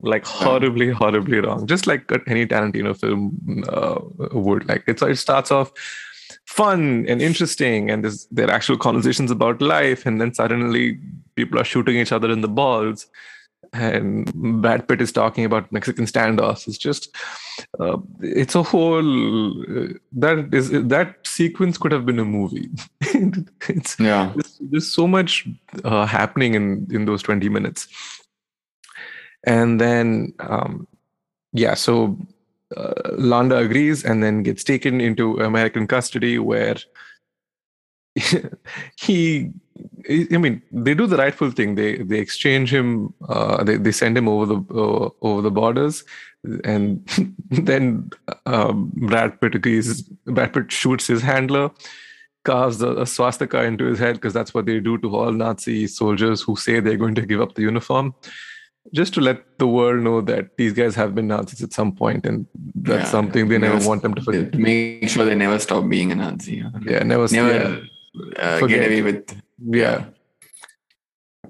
Like 0.00 0.26
horribly, 0.26 0.90
horribly 0.90 1.40
wrong. 1.40 1.66
Just 1.66 1.86
like 1.86 2.10
any 2.26 2.46
Tarantino 2.46 2.98
film 2.98 3.64
uh, 3.68 3.98
would. 4.32 4.68
Like 4.68 4.84
it's, 4.86 5.02
it 5.02 5.16
starts 5.16 5.50
off 5.50 5.72
fun 6.44 7.06
and 7.08 7.22
interesting, 7.22 7.90
and 7.90 8.04
there's 8.04 8.26
there 8.30 8.48
are 8.48 8.52
actual 8.52 8.76
conversations 8.76 9.30
about 9.30 9.62
life, 9.62 10.04
and 10.04 10.20
then 10.20 10.34
suddenly 10.34 10.98
people 11.34 11.58
are 11.58 11.64
shooting 11.64 11.96
each 11.96 12.12
other 12.12 12.30
in 12.30 12.42
the 12.42 12.48
balls 12.48 13.06
and 13.72 14.32
Brad 14.62 14.88
Pitt 14.88 15.00
is 15.00 15.12
talking 15.12 15.44
about 15.44 15.70
Mexican 15.72 16.06
standoffs. 16.06 16.66
It's 16.66 16.78
just, 16.78 17.14
uh, 17.78 17.98
it's 18.20 18.54
a 18.54 18.62
whole 18.62 19.00
uh, 19.00 19.88
that 20.12 20.48
is 20.52 20.70
that 20.70 21.16
sequence 21.26 21.78
could 21.78 21.92
have 21.92 22.06
been 22.06 22.18
a 22.18 22.24
movie. 22.24 22.68
it's 23.68 23.98
Yeah. 23.98 24.32
there's, 24.34 24.58
there's 24.60 24.92
so 24.92 25.06
much 25.06 25.46
uh, 25.84 26.06
happening 26.06 26.54
in 26.54 26.86
in 26.90 27.04
those 27.04 27.22
20 27.22 27.48
minutes, 27.48 27.88
and 29.46 29.80
then 29.80 30.34
um, 30.40 30.86
yeah, 31.52 31.74
so 31.74 32.18
uh, 32.76 32.92
Landa 33.12 33.56
agrees 33.56 34.04
and 34.04 34.22
then 34.22 34.42
gets 34.42 34.64
taken 34.64 35.00
into 35.00 35.38
American 35.40 35.86
custody 35.86 36.38
where 36.38 36.76
he 39.00 39.52
I 40.08 40.38
mean, 40.38 40.62
they 40.70 40.94
do 40.94 41.06
the 41.06 41.16
rightful 41.16 41.50
thing. 41.50 41.74
They 41.74 41.96
they 41.98 42.18
exchange 42.18 42.72
him. 42.72 43.12
Uh, 43.28 43.64
they 43.64 43.76
they 43.76 43.92
send 43.92 44.16
him 44.16 44.28
over 44.28 44.46
the 44.46 44.60
uh, 44.74 45.10
over 45.22 45.42
the 45.42 45.50
borders, 45.50 46.04
and 46.64 47.06
then 47.50 48.10
um, 48.46 48.92
Brad 48.94 49.40
Pitt 49.40 49.54
agrees. 49.54 50.02
Brad 50.26 50.52
Pitt 50.52 50.70
shoots 50.70 51.06
his 51.06 51.22
handler, 51.22 51.70
carves 52.44 52.80
a, 52.82 52.92
a 53.02 53.06
swastika 53.06 53.64
into 53.64 53.84
his 53.84 53.98
head 53.98 54.14
because 54.14 54.32
that's 54.32 54.54
what 54.54 54.66
they 54.66 54.80
do 54.80 54.96
to 54.98 55.14
all 55.14 55.32
Nazi 55.32 55.86
soldiers 55.86 56.40
who 56.40 56.56
say 56.56 56.80
they're 56.80 56.96
going 56.96 57.16
to 57.16 57.26
give 57.26 57.40
up 57.40 57.54
the 57.54 57.62
uniform, 57.62 58.14
just 58.92 59.14
to 59.14 59.20
let 59.20 59.58
the 59.58 59.66
world 59.66 60.02
know 60.02 60.20
that 60.20 60.56
these 60.56 60.72
guys 60.72 60.94
have 60.94 61.14
been 61.14 61.28
Nazis 61.28 61.62
at 61.62 61.72
some 61.72 61.92
point, 61.92 62.26
and 62.26 62.46
that's 62.74 63.04
Yeah. 63.04 63.10
something 63.10 63.48
they 63.48 63.58
never 63.58 63.74
Never- 63.74 63.88
want 63.88 64.02
them 64.02 64.14
to 64.14 64.22
forget. 64.22 64.54
Make 64.54 65.08
sure 65.08 65.24
they 65.24 65.34
never 65.34 65.58
stop 65.58 65.88
being 65.88 66.12
a 66.12 66.14
Nazi. 66.14 66.62
Yeah, 66.84 67.02
never. 67.02 67.26
Never 67.32 67.52
yeah. 67.54 68.38
uh, 68.42 68.66
get 68.66 68.86
away 68.86 69.02
with. 69.02 69.36
yeah 69.70 70.04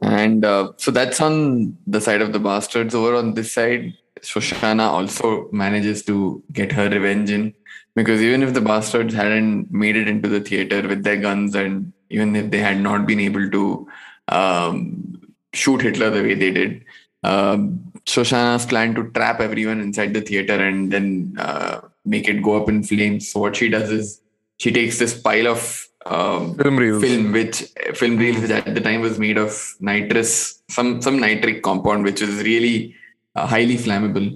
And 0.03 0.45
uh, 0.45 0.73
so 0.77 0.91
that's 0.91 1.21
on 1.21 1.77
the 1.87 2.01
side 2.01 2.21
of 2.23 2.33
the 2.33 2.39
bastards. 2.39 2.95
Over 2.95 3.15
on 3.17 3.35
this 3.35 3.53
side, 3.53 3.95
Shoshana 4.21 4.87
also 4.89 5.49
manages 5.53 6.03
to 6.05 6.43
get 6.53 6.73
her 6.73 6.89
revenge 6.89 7.31
in 7.31 7.55
because 7.95 8.21
even 8.21 8.43
if 8.43 8.53
the 8.55 8.61
bastards 8.61 9.15
hadn't 9.15 9.71
made 9.73 9.97
it 9.97 10.09
into 10.09 10.29
the 10.29 10.41
theater 10.41 10.87
with 10.87 11.03
their 11.03 11.17
guns 11.17 11.55
and 11.55 11.93
even 12.11 12.37
if 12.37 12.51
they 12.51 12.59
had 12.59 12.79
not 12.81 13.07
been 13.07 13.21
able 13.21 13.51
to 13.51 13.89
um, 14.29 15.21
shoot 15.55 15.81
Hitler 15.83 16.11
the 16.11 16.23
way 16.23 16.35
they 16.35 16.51
did, 16.51 16.85
um, 17.27 17.93
Shosanna's 18.07 18.67
plan 18.67 18.95
to 18.95 19.11
trap 19.11 19.41
everyone 19.41 19.81
inside 19.81 20.15
the 20.15 20.21
theater 20.21 20.55
and 20.69 20.93
then 20.93 21.35
uh, 21.39 21.81
make 22.05 22.29
it 22.29 22.43
go 22.43 22.61
up 22.61 22.69
in 22.69 22.83
flames. 22.83 23.31
So 23.31 23.41
what 23.41 23.57
she 23.57 23.69
does 23.69 23.91
is 23.91 24.21
she 24.59 24.71
takes 24.73 24.99
this 24.99 25.21
pile 25.21 25.49
of 25.49 25.87
um, 26.07 26.55
Film 26.57 26.77
reels. 26.77 27.03
film 27.03 27.33
which 27.33 27.57
film 27.95 28.17
reels 28.17 28.41
which 28.41 28.51
at 28.51 28.75
the 28.75 28.81
time 28.81 29.01
was 29.01 29.19
made 29.19 29.39
of 29.39 29.75
nitrous 29.81 30.63
some 30.69 31.03
some 31.03 31.19
nitric 31.19 31.65
compound 31.65 32.05
which 32.05 32.23
is 32.23 32.45
really 32.45 32.95
uh, 33.35 33.45
highly 33.45 33.77
flammable 33.77 34.29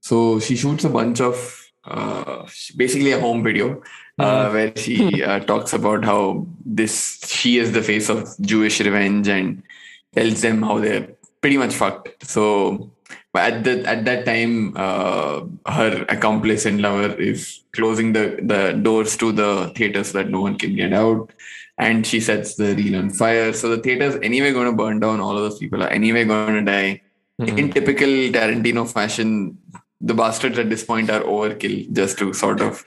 so 0.00 0.38
she 0.38 0.54
shoots 0.54 0.84
a 0.84 0.90
bunch 0.90 1.22
of 1.22 1.36
uh, 1.86 2.46
basically 2.76 3.12
a 3.12 3.20
home 3.20 3.42
video 3.42 3.82
uh, 4.18 4.50
where 4.50 4.76
she 4.76 5.22
uh, 5.24 5.40
talks 5.40 5.72
about 5.72 6.04
how 6.04 6.46
this 6.64 7.20
she 7.26 7.58
is 7.58 7.72
the 7.72 7.82
face 7.82 8.10
of 8.10 8.28
Jewish 8.42 8.80
revenge 8.80 9.28
and 9.28 9.62
tells 10.14 10.42
them 10.42 10.62
how 10.62 10.78
they're 10.78 11.08
pretty 11.44 11.58
much 11.58 11.74
fucked. 11.74 12.26
So 12.34 12.44
but 13.34 13.52
at 13.52 13.64
the 13.64 13.72
at 13.92 14.04
that 14.06 14.24
time, 14.24 14.72
uh, 14.76 15.40
her 15.66 16.06
accomplice 16.08 16.64
and 16.66 16.80
lover 16.80 17.14
is 17.20 17.64
closing 17.72 18.12
the 18.14 18.24
the 18.50 18.60
doors 18.86 19.16
to 19.22 19.32
the 19.32 19.72
theater 19.76 20.04
so 20.04 20.18
that 20.18 20.30
no 20.30 20.40
one 20.40 20.56
can 20.56 20.76
get 20.76 20.94
out, 20.94 21.32
and 21.76 22.06
she 22.06 22.20
sets 22.20 22.54
the 22.54 22.74
reel 22.76 22.96
on 23.00 23.10
fire. 23.10 23.52
So 23.52 23.68
the 23.74 23.82
theater's 23.86 24.16
anyway 24.22 24.52
going 24.52 24.70
to 24.70 24.76
burn 24.82 25.00
down. 25.00 25.20
All 25.20 25.36
of 25.36 25.42
those 25.42 25.58
people 25.58 25.82
are 25.82 25.92
anyway 25.98 26.24
going 26.24 26.54
to 26.60 26.64
die. 26.70 27.02
Mhm. 27.42 27.58
In 27.58 27.72
typical 27.72 28.14
Tarantino 28.36 28.86
fashion, 28.90 29.58
the 30.04 30.12
bastards 30.12 30.58
at 30.58 30.68
this 30.68 30.84
point 30.84 31.08
are 31.08 31.22
overkill 31.22 31.90
just 31.92 32.18
to 32.18 32.32
sort 32.34 32.60
of. 32.60 32.86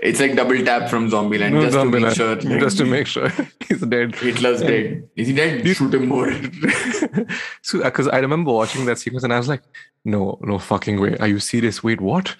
It's 0.00 0.20
like 0.20 0.36
double 0.36 0.64
tap 0.64 0.88
from 0.88 1.10
Zombieland 1.10 1.52
No, 1.52 1.62
just 1.62 1.76
to 1.76 1.84
make 1.84 2.14
sure. 2.14 2.34
that 2.34 2.60
just 2.60 2.78
to 2.78 2.84
make 2.86 3.06
sure 3.06 3.28
he's 3.68 3.80
dead. 3.82 4.14
Hitler's 4.14 4.62
dead. 4.62 5.08
Is 5.16 5.28
he 5.28 5.34
dead? 5.34 5.66
Shoot 5.76 5.94
him 5.94 6.08
more. 6.08 6.32
so 7.62 7.80
uh, 7.80 7.84
because 7.84 8.08
I 8.08 8.18
remember 8.18 8.52
watching 8.52 8.86
that 8.86 8.98
sequence 8.98 9.24
and 9.24 9.34
I 9.34 9.38
was 9.38 9.48
like, 9.48 9.62
no, 10.04 10.38
no 10.40 10.58
fucking 10.58 10.98
way. 10.98 11.16
Are 11.18 11.28
you 11.28 11.40
serious? 11.40 11.82
Wait, 11.84 12.00
what? 12.00 12.34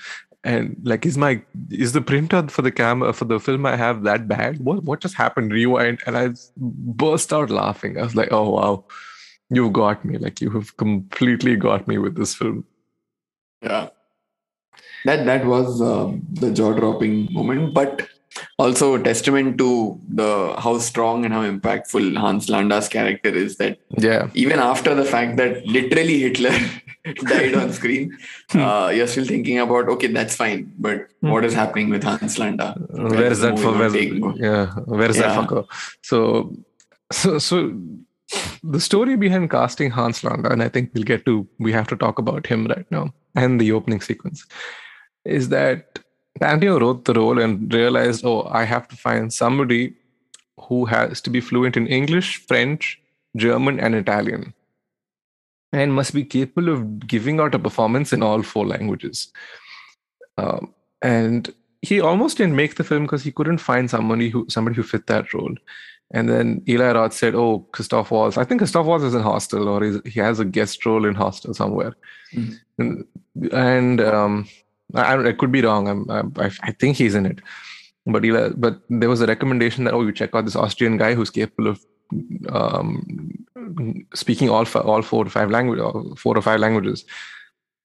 And 0.44 0.76
like, 0.82 1.04
is 1.04 1.18
my 1.18 1.42
is 1.70 1.92
the 1.92 2.00
printer 2.00 2.48
for 2.48 2.62
the 2.62 2.72
camera 2.72 3.10
uh, 3.10 3.12
for 3.12 3.26
the 3.26 3.38
film 3.38 3.66
I 3.66 3.76
have 3.76 4.04
that 4.04 4.28
bad? 4.28 4.60
What 4.60 4.84
what 4.84 5.00
just 5.00 5.14
happened? 5.14 5.52
Rewind, 5.52 6.00
and 6.06 6.16
I 6.16 6.30
burst 6.56 7.34
out 7.34 7.50
laughing. 7.50 7.98
I 7.98 8.02
was 8.02 8.14
like, 8.14 8.32
oh 8.32 8.50
wow, 8.50 8.84
you've 9.50 9.74
got 9.74 10.04
me. 10.04 10.16
Like 10.16 10.40
you 10.40 10.50
have 10.50 10.76
completely 10.76 11.56
got 11.56 11.86
me 11.86 11.98
with 11.98 12.16
this 12.16 12.34
film. 12.34 12.64
Yeah. 13.62 13.88
That 15.06 15.24
that 15.26 15.46
was 15.46 15.80
um, 15.80 16.22
the 16.32 16.52
jaw 16.52 16.72
dropping 16.72 17.32
moment, 17.32 17.74
but 17.74 18.06
also 18.58 18.94
a 18.94 19.02
testament 19.02 19.58
to 19.58 19.68
the 20.08 20.30
how 20.58 20.78
strong 20.78 21.24
and 21.24 21.32
how 21.32 21.42
impactful 21.50 22.16
Hans 22.16 22.48
Landa's 22.54 22.88
character 22.88 23.30
is. 23.44 23.56
That 23.56 23.78
Yeah, 24.08 24.30
even 24.34 24.58
after 24.58 24.94
the 24.94 25.04
fact 25.04 25.36
that 25.38 25.66
literally 25.66 26.20
Hitler 26.20 26.56
died 27.34 27.54
on 27.54 27.72
screen, 27.72 28.16
uh, 28.54 28.92
you're 28.94 29.06
still 29.06 29.24
thinking 29.24 29.58
about 29.58 29.88
okay, 29.96 30.08
that's 30.08 30.36
fine, 30.36 30.72
but 30.78 31.08
what 31.20 31.44
is 31.44 31.54
happening 31.54 31.90
with 31.90 32.02
Hans 32.04 32.38
Landa? 32.38 32.74
where 32.90 33.30
is 33.32 33.40
that 33.40 33.58
for? 33.58 33.72
Where's, 33.72 33.94
yeah, 34.38 34.66
where 35.00 35.10
is 35.10 35.18
that 35.18 35.30
Yeah. 35.30 35.36
fucker? 35.36 35.64
So, 36.02 36.56
so, 37.12 37.38
so 37.38 37.58
the 38.62 38.80
story 38.80 39.16
behind 39.16 39.50
casting 39.50 39.90
Hans 39.90 40.24
Landa, 40.24 40.50
and 40.50 40.62
I 40.62 40.68
think 40.68 40.90
we'll 40.94 41.04
get 41.04 41.24
to, 41.26 41.46
we 41.58 41.72
have 41.72 41.86
to 41.88 41.96
talk 41.96 42.18
about 42.18 42.46
him 42.46 42.66
right 42.66 42.86
now 42.90 43.12
and 43.34 43.60
the 43.60 43.72
opening 43.72 44.00
sequence, 44.00 44.44
is 45.26 45.48
that 45.50 45.98
Tarantino 46.40 46.80
wrote 46.80 47.04
the 47.04 47.14
role 47.14 47.40
and 47.40 47.72
realized, 47.72 48.24
oh, 48.24 48.48
I 48.50 48.64
have 48.64 48.88
to 48.88 48.96
find 48.96 49.32
somebody 49.32 49.94
who 50.60 50.84
has 50.86 51.20
to 51.22 51.30
be 51.30 51.40
fluent 51.40 51.76
in 51.76 51.86
English, 51.86 52.46
French, 52.46 53.00
German, 53.36 53.80
and 53.80 53.94
Italian, 53.94 54.54
and 55.72 55.94
must 55.94 56.14
be 56.14 56.24
capable 56.24 56.68
of 56.68 57.06
giving 57.06 57.40
out 57.40 57.54
a 57.54 57.58
performance 57.58 58.12
in 58.12 58.22
all 58.22 58.42
four 58.42 58.66
languages. 58.66 59.28
Um, 60.38 60.74
and 61.02 61.52
he 61.82 62.00
almost 62.00 62.38
didn't 62.38 62.56
make 62.56 62.76
the 62.76 62.84
film 62.84 63.02
because 63.04 63.22
he 63.22 63.32
couldn't 63.32 63.58
find 63.58 63.88
somebody 63.88 64.28
who 64.28 64.46
somebody 64.48 64.76
who 64.76 64.82
fit 64.82 65.06
that 65.06 65.32
role. 65.32 65.54
And 66.12 66.28
then 66.28 66.62
Eli 66.68 66.92
Roth 66.92 67.12
said, 67.12 67.34
"Oh, 67.34 67.60
Christoph 67.72 68.10
Waltz. 68.10 68.38
I 68.38 68.44
think 68.44 68.60
Christoph 68.60 68.86
Waltz 68.86 69.04
is 69.04 69.14
in 69.14 69.22
Hostel, 69.22 69.68
or 69.68 69.82
he's, 69.82 70.00
he 70.04 70.20
has 70.20 70.38
a 70.40 70.44
guest 70.44 70.84
role 70.86 71.04
in 71.04 71.14
Hostel 71.14 71.54
somewhere." 71.54 71.94
Mhm. 72.32 72.58
And, 72.78 73.04
and 73.52 74.00
um, 74.00 74.48
I, 74.94 75.28
I 75.28 75.32
could 75.32 75.52
be 75.52 75.62
wrong. 75.62 75.88
I'm, 75.88 76.34
I, 76.38 76.50
I 76.62 76.72
think 76.72 76.96
he's 76.96 77.14
in 77.14 77.26
it. 77.26 77.40
But 78.06 78.24
Eli, 78.24 78.50
but 78.56 78.80
there 78.88 79.08
was 79.08 79.20
a 79.20 79.26
recommendation 79.26 79.84
that 79.84 79.94
oh, 79.94 80.02
you 80.02 80.12
check 80.12 80.34
out 80.34 80.44
this 80.44 80.56
Austrian 80.56 80.96
guy 80.96 81.14
who's 81.14 81.30
capable 81.30 81.66
of 81.66 81.84
um, 82.48 83.44
speaking 84.14 84.48
all 84.48 84.64
all 84.76 85.02
four 85.02 85.24
to 85.24 85.30
five 85.30 85.50
language, 85.50 85.80
four 86.16 86.38
or 86.38 86.42
five 86.42 86.60
languages. 86.60 87.04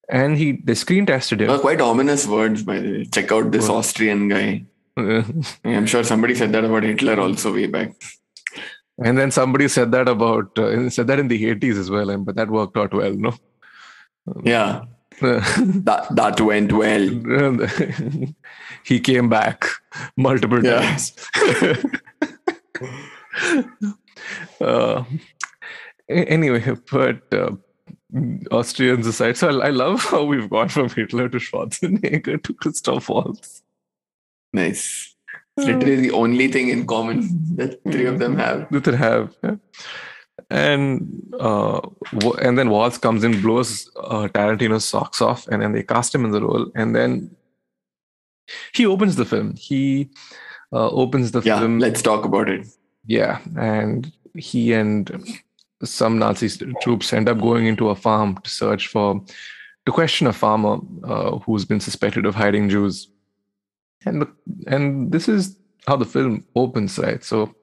And 0.09 0.37
he 0.37 0.61
they 0.63 0.75
screen 0.75 1.05
tested 1.05 1.41
him. 1.41 1.49
Uh, 1.49 1.59
quite 1.59 1.81
ominous 1.81 2.27
words, 2.27 2.61
by 2.63 2.79
the 2.79 2.91
way. 2.91 3.05
Check 3.05 3.31
out 3.31 3.51
this? 3.51 3.69
Austrian 3.69 4.27
guy. 4.27 4.65
I'm 4.97 5.85
sure 5.85 6.03
somebody 6.03 6.35
said 6.35 6.51
that 6.51 6.65
about 6.65 6.83
Hitler 6.83 7.19
also 7.19 7.53
way 7.53 7.67
back. 7.67 7.93
And 9.03 9.17
then 9.17 9.31
somebody 9.31 9.67
said 9.67 9.91
that 9.93 10.07
about 10.07 10.57
uh, 10.59 10.89
said 10.89 11.07
that 11.07 11.19
in 11.19 11.27
the 11.27 11.55
80s 11.55 11.79
as 11.79 11.89
well, 11.89 12.09
and 12.09 12.25
but 12.25 12.35
that 12.35 12.49
worked 12.49 12.77
out 12.77 12.93
well, 12.93 13.13
no? 13.13 13.33
Yeah, 14.43 14.83
that 15.21 16.07
that 16.11 16.41
went 16.41 16.73
well. 16.73 17.07
he 18.83 18.99
came 18.99 19.29
back 19.29 19.65
multiple 20.17 20.63
Yeah. 20.63 20.81
times. 20.81 21.13
uh, 24.61 25.03
anyway, 26.09 26.75
but 26.91 27.21
uh, 27.33 27.51
Austrians 28.51 29.07
aside, 29.07 29.37
so 29.37 29.61
I, 29.61 29.67
I 29.67 29.69
love 29.69 30.03
how 30.03 30.23
we've 30.23 30.49
gone 30.49 30.69
from 30.69 30.89
Hitler 30.89 31.29
to 31.29 31.37
Schwarzenegger 31.37 32.41
to 32.43 32.53
Christoph 32.53 33.09
Waltz. 33.09 33.63
Nice. 34.53 35.15
It's 35.57 35.67
literally 35.67 35.97
the 35.97 36.11
only 36.11 36.47
thing 36.47 36.69
in 36.69 36.87
common 36.87 37.27
that 37.57 37.81
three 37.83 38.05
of 38.05 38.19
them 38.19 38.37
have. 38.37 38.71
that 38.71 38.85
they 38.85 38.95
have. 38.95 39.35
yeah. 39.43 39.55
And 40.49 41.33
uh, 41.39 41.81
and 42.41 42.57
then 42.57 42.69
Waltz 42.69 42.97
comes 42.97 43.23
in, 43.23 43.41
blows 43.41 43.89
uh, 43.97 44.27
Tarantino's 44.27 44.85
socks 44.85 45.21
off, 45.21 45.47
and 45.47 45.61
then 45.61 45.71
they 45.71 45.83
cast 45.83 46.13
him 46.13 46.25
in 46.25 46.31
the 46.31 46.41
role. 46.41 46.69
And 46.75 46.95
then 46.95 47.35
he 48.73 48.85
opens 48.85 49.15
the 49.15 49.25
film. 49.25 49.55
He 49.55 50.09
uh, 50.73 50.89
opens 50.89 51.31
the 51.31 51.41
Yeah, 51.41 51.59
film. 51.59 51.79
let's 51.79 52.01
talk 52.01 52.25
about 52.25 52.49
it. 52.49 52.67
Yeah, 53.05 53.39
and 53.57 54.11
he 54.35 54.73
and 54.73 55.11
some 55.83 56.19
Nazi 56.19 56.49
troops 56.81 57.13
end 57.13 57.29
up 57.29 57.39
going 57.39 57.65
into 57.67 57.89
a 57.89 57.95
farm 57.95 58.37
to 58.43 58.49
search 58.49 58.87
for, 58.87 59.23
to 59.85 59.91
question 59.91 60.27
a 60.27 60.33
farmer 60.33 60.77
uh, 61.03 61.37
who's 61.39 61.65
been 61.65 61.79
suspected 61.79 62.25
of 62.25 62.35
hiding 62.35 62.69
Jews. 62.69 63.07
And 64.05 64.21
the, 64.21 64.27
and 64.67 65.11
this 65.11 65.27
is 65.27 65.57
how 65.87 65.95
the 65.95 66.05
film 66.05 66.45
opens, 66.55 66.99
right? 66.99 67.23
So, 67.23 67.53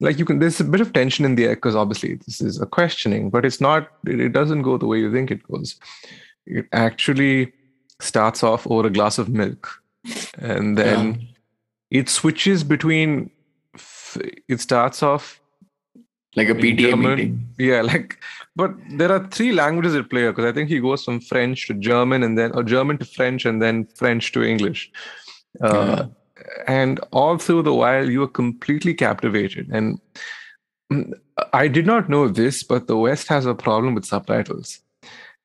like 0.00 0.18
you 0.18 0.24
can, 0.24 0.38
there's 0.38 0.60
a 0.60 0.64
bit 0.64 0.80
of 0.80 0.92
tension 0.92 1.24
in 1.24 1.34
the 1.34 1.44
air 1.46 1.54
because 1.54 1.74
obviously 1.74 2.14
this 2.14 2.40
is 2.40 2.60
a 2.60 2.66
questioning, 2.66 3.30
but 3.30 3.44
it's 3.44 3.60
not. 3.60 3.88
It, 4.06 4.32
doesn't 4.32 4.62
go 4.62 4.78
the 4.78 4.86
way 4.86 4.98
you 4.98 5.12
think 5.12 5.30
it 5.30 5.42
goes. 5.50 5.76
It 6.46 6.66
actually 6.72 7.52
starts 8.00 8.42
off 8.42 8.66
over 8.70 8.86
a 8.86 8.90
glass 8.90 9.18
of 9.18 9.28
milk, 9.28 9.82
and 10.38 10.78
then 10.78 11.28
it 11.90 12.08
switches 12.08 12.64
between. 12.64 13.30
It 14.48 14.60
starts 14.60 15.02
off 15.02 15.40
Like 16.36 16.48
a 16.48 16.54
PTA 16.54 16.78
German. 16.78 17.10
meeting. 17.10 17.48
yeah, 17.58 17.82
like, 17.82 18.18
but 18.56 18.72
there 18.96 19.12
are 19.12 19.26
three 19.28 19.52
languages 19.52 19.94
at 19.94 20.08
play 20.10 20.26
because 20.28 20.44
I 20.44 20.52
think 20.52 20.68
he 20.68 20.80
goes 20.80 21.04
from 21.04 21.20
French 21.20 21.66
to 21.66 21.74
German 21.74 22.22
and 22.22 22.38
then, 22.38 22.52
or 22.52 22.62
German 22.62 22.98
to 22.98 23.04
French 23.04 23.44
and 23.44 23.60
then 23.60 23.86
French 23.96 24.32
to 24.32 24.42
English. 24.42 24.90
Uh, 25.60 26.06
And 26.66 27.00
all 27.12 27.38
through 27.38 27.62
the 27.62 27.74
while, 27.74 28.08
you 28.08 28.22
are 28.22 28.28
completely 28.28 28.94
captivated. 28.94 29.68
And 29.70 30.00
mm, 30.92 31.12
I 31.52 31.68
did 31.68 31.86
not 31.86 32.08
know 32.08 32.28
this, 32.28 32.62
but 32.62 32.86
the 32.86 32.96
West 32.96 33.28
has 33.28 33.46
a 33.46 33.54
problem 33.54 33.94
with 33.94 34.04
subtitles. 34.04 34.80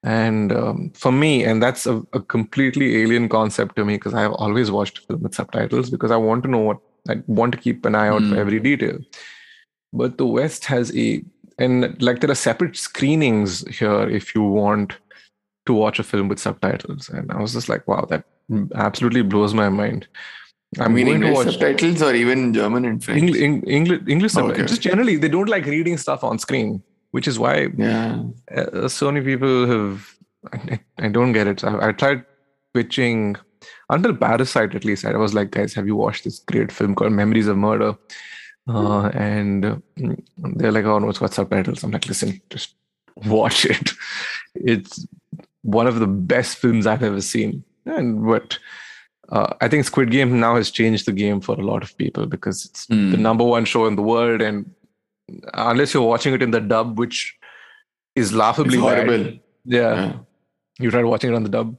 And 0.03 0.51
um, 0.51 0.91
for 0.95 1.11
me, 1.13 1.43
and 1.45 1.63
that's 1.63 1.85
a, 1.85 2.01
a 2.11 2.19
completely 2.19 3.01
alien 3.01 3.29
concept 3.29 3.75
to 3.77 3.85
me 3.85 3.95
because 3.95 4.13
I've 4.13 4.33
always 4.33 4.69
watched 4.69 4.99
film 5.07 5.23
with 5.23 5.33
subtitles 5.35 5.89
because 5.89 6.11
I 6.11 6.17
want 6.17 6.43
to 6.43 6.49
know 6.49 6.59
what 6.59 6.79
I 7.09 7.21
want 7.27 7.51
to 7.53 7.57
keep 7.57 7.85
an 7.85 7.95
eye 7.95 8.07
out 8.09 8.21
for 8.21 8.35
Mm. 8.35 8.37
every 8.37 8.59
detail. 8.59 8.97
But 9.93 10.17
the 10.17 10.25
West 10.25 10.65
has 10.65 10.95
a, 10.95 11.23
and 11.57 12.01
like 12.01 12.19
there 12.19 12.31
are 12.31 12.35
separate 12.35 12.75
screenings 12.75 13.65
here 13.67 14.09
if 14.09 14.33
you 14.35 14.41
want 14.41 14.97
to 15.65 15.73
watch 15.73 15.99
a 15.99 16.03
film 16.03 16.27
with 16.27 16.39
subtitles. 16.39 17.09
And 17.09 17.31
I 17.31 17.39
was 17.41 17.53
just 17.53 17.69
like, 17.69 17.87
wow, 17.87 18.05
that 18.09 18.25
absolutely 18.75 19.21
blows 19.21 19.53
my 19.53 19.69
mind. 19.69 20.07
I 20.79 20.85
I'm 20.85 20.93
mean, 20.93 21.07
English 21.07 21.37
subtitles 21.45 22.01
or 22.01 22.13
even 22.15 22.53
German 22.53 22.85
and 22.85 23.03
French. 23.03 23.21
English, 23.21 23.41
English, 23.67 24.01
English 24.07 24.31
Oh, 24.33 24.35
subtitles. 24.39 24.59
okay. 24.59 24.67
Just 24.67 24.81
generally, 24.81 25.15
they 25.17 25.29
don't 25.29 25.49
like 25.49 25.65
reading 25.65 25.97
stuff 25.97 26.23
on 26.23 26.39
screen. 26.39 26.81
which 27.11 27.27
is 27.27 27.37
why 27.37 27.67
Yeah. 27.77 28.23
uh, 28.59 28.87
so 28.87 29.11
many 29.11 29.23
people 29.25 29.67
have. 29.67 30.15
I, 30.51 30.79
I 31.05 31.07
don't 31.09 31.31
get 31.33 31.45
it. 31.47 31.63
I, 31.63 31.89
I 31.89 31.91
tried 31.91 32.23
pitching 32.73 33.35
until 33.89 34.15
Parasite. 34.15 34.73
At 34.75 34.83
least 34.83 35.05
I 35.05 35.15
was 35.15 35.33
like, 35.35 35.51
guys, 35.51 35.75
have 35.75 35.85
you 35.85 35.95
watched 35.95 36.23
this 36.23 36.39
great 36.39 36.71
film 36.71 36.95
called 36.95 37.11
Memories 37.13 37.47
of 37.47 37.57
Murder? 37.57 37.91
Uh, 38.67 39.07
and 39.13 39.65
uh, 39.65 39.75
they're 40.55 40.71
like, 40.71 40.85
oh 40.85 40.97
no, 40.99 41.09
it's 41.09 41.19
got 41.19 41.33
subtitles. 41.33 41.83
I'm 41.83 41.91
like, 41.91 42.07
listen, 42.07 42.41
just 42.49 42.75
watch 43.35 43.65
it. 43.65 43.91
It's 44.55 45.05
one 45.61 45.87
of 45.87 45.99
the 45.99 46.07
best 46.07 46.57
films 46.57 46.85
I've 46.87 47.03
ever 47.03 47.21
seen. 47.21 47.63
And 47.85 48.25
but 48.25 48.57
uh, 49.35 49.49
I 49.61 49.67
think 49.67 49.83
Squid 49.85 50.09
Game 50.15 50.39
now 50.39 50.55
has 50.55 50.69
changed 50.79 51.05
the 51.07 51.11
game 51.11 51.39
for 51.41 51.55
a 51.59 51.65
lot 51.71 51.81
of 51.83 51.91
people 51.97 52.25
because 52.35 52.65
it's 52.65 52.85
Hmm. 52.87 53.11
the 53.13 53.17
number 53.27 53.43
one 53.43 53.65
show 53.65 53.85
in 53.91 53.95
the 53.99 54.05
world, 54.13 54.41
and 54.47 54.69
unless 55.53 55.93
you're 55.93 56.07
watching 56.13 56.33
it 56.37 56.41
in 56.47 56.51
the 56.51 56.61
dub, 56.73 56.97
which 56.99 57.19
is 58.15 58.27
It's 58.29 58.35
laughably 58.43 58.77
bad, 58.77 59.07
horrible. 59.07 59.23
yeah, 59.65 59.93
Yeah. 60.01 60.13
you 60.79 60.91
tried 60.91 61.05
watching 61.13 61.31
it 61.33 61.35
on 61.35 61.43
the 61.43 61.53
dub. 61.57 61.75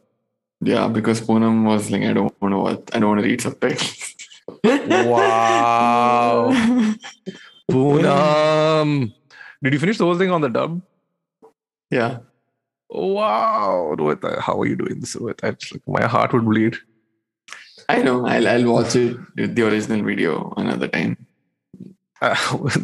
Yeah, 0.72 0.88
because 0.88 1.20
Poonam 1.20 1.64
was 1.64 1.90
like, 1.90 2.02
I 2.02 2.12
don't 2.12 2.34
want 2.42 2.52
to 2.54 2.58
watch, 2.58 2.82
I 2.94 2.98
don't 2.98 3.10
want 3.12 3.20
to 3.22 3.26
read 3.30 3.40
subtitles. 3.40 4.14
Wow, 5.14 6.52
Poonam! 7.70 9.12
Did 9.62 9.72
you 9.72 9.78
finish 9.78 9.98
the 9.98 10.04
whole 10.04 10.18
thing 10.18 10.30
on 10.30 10.40
the 10.40 10.48
dub? 10.48 10.80
yeah. 11.90 12.18
Wow, 12.90 13.96
how 14.40 14.60
are 14.60 14.66
you 14.66 14.76
doing 14.76 15.00
this, 15.00 15.16
Rohit? 15.16 15.42
I 15.42 15.50
just, 15.52 15.72
like, 15.72 15.82
my 15.88 16.06
heart 16.06 16.32
would 16.32 16.44
bleed. 16.44 16.76
I 17.88 18.02
know. 18.02 18.26
I'll, 18.26 18.48
I'll 18.48 18.72
watch 18.72 18.96
it 18.96 19.16
with 19.36 19.54
the 19.54 19.66
original 19.68 20.02
video 20.04 20.52
another 20.56 20.88
time. 20.88 21.26
Uh, 22.20 22.36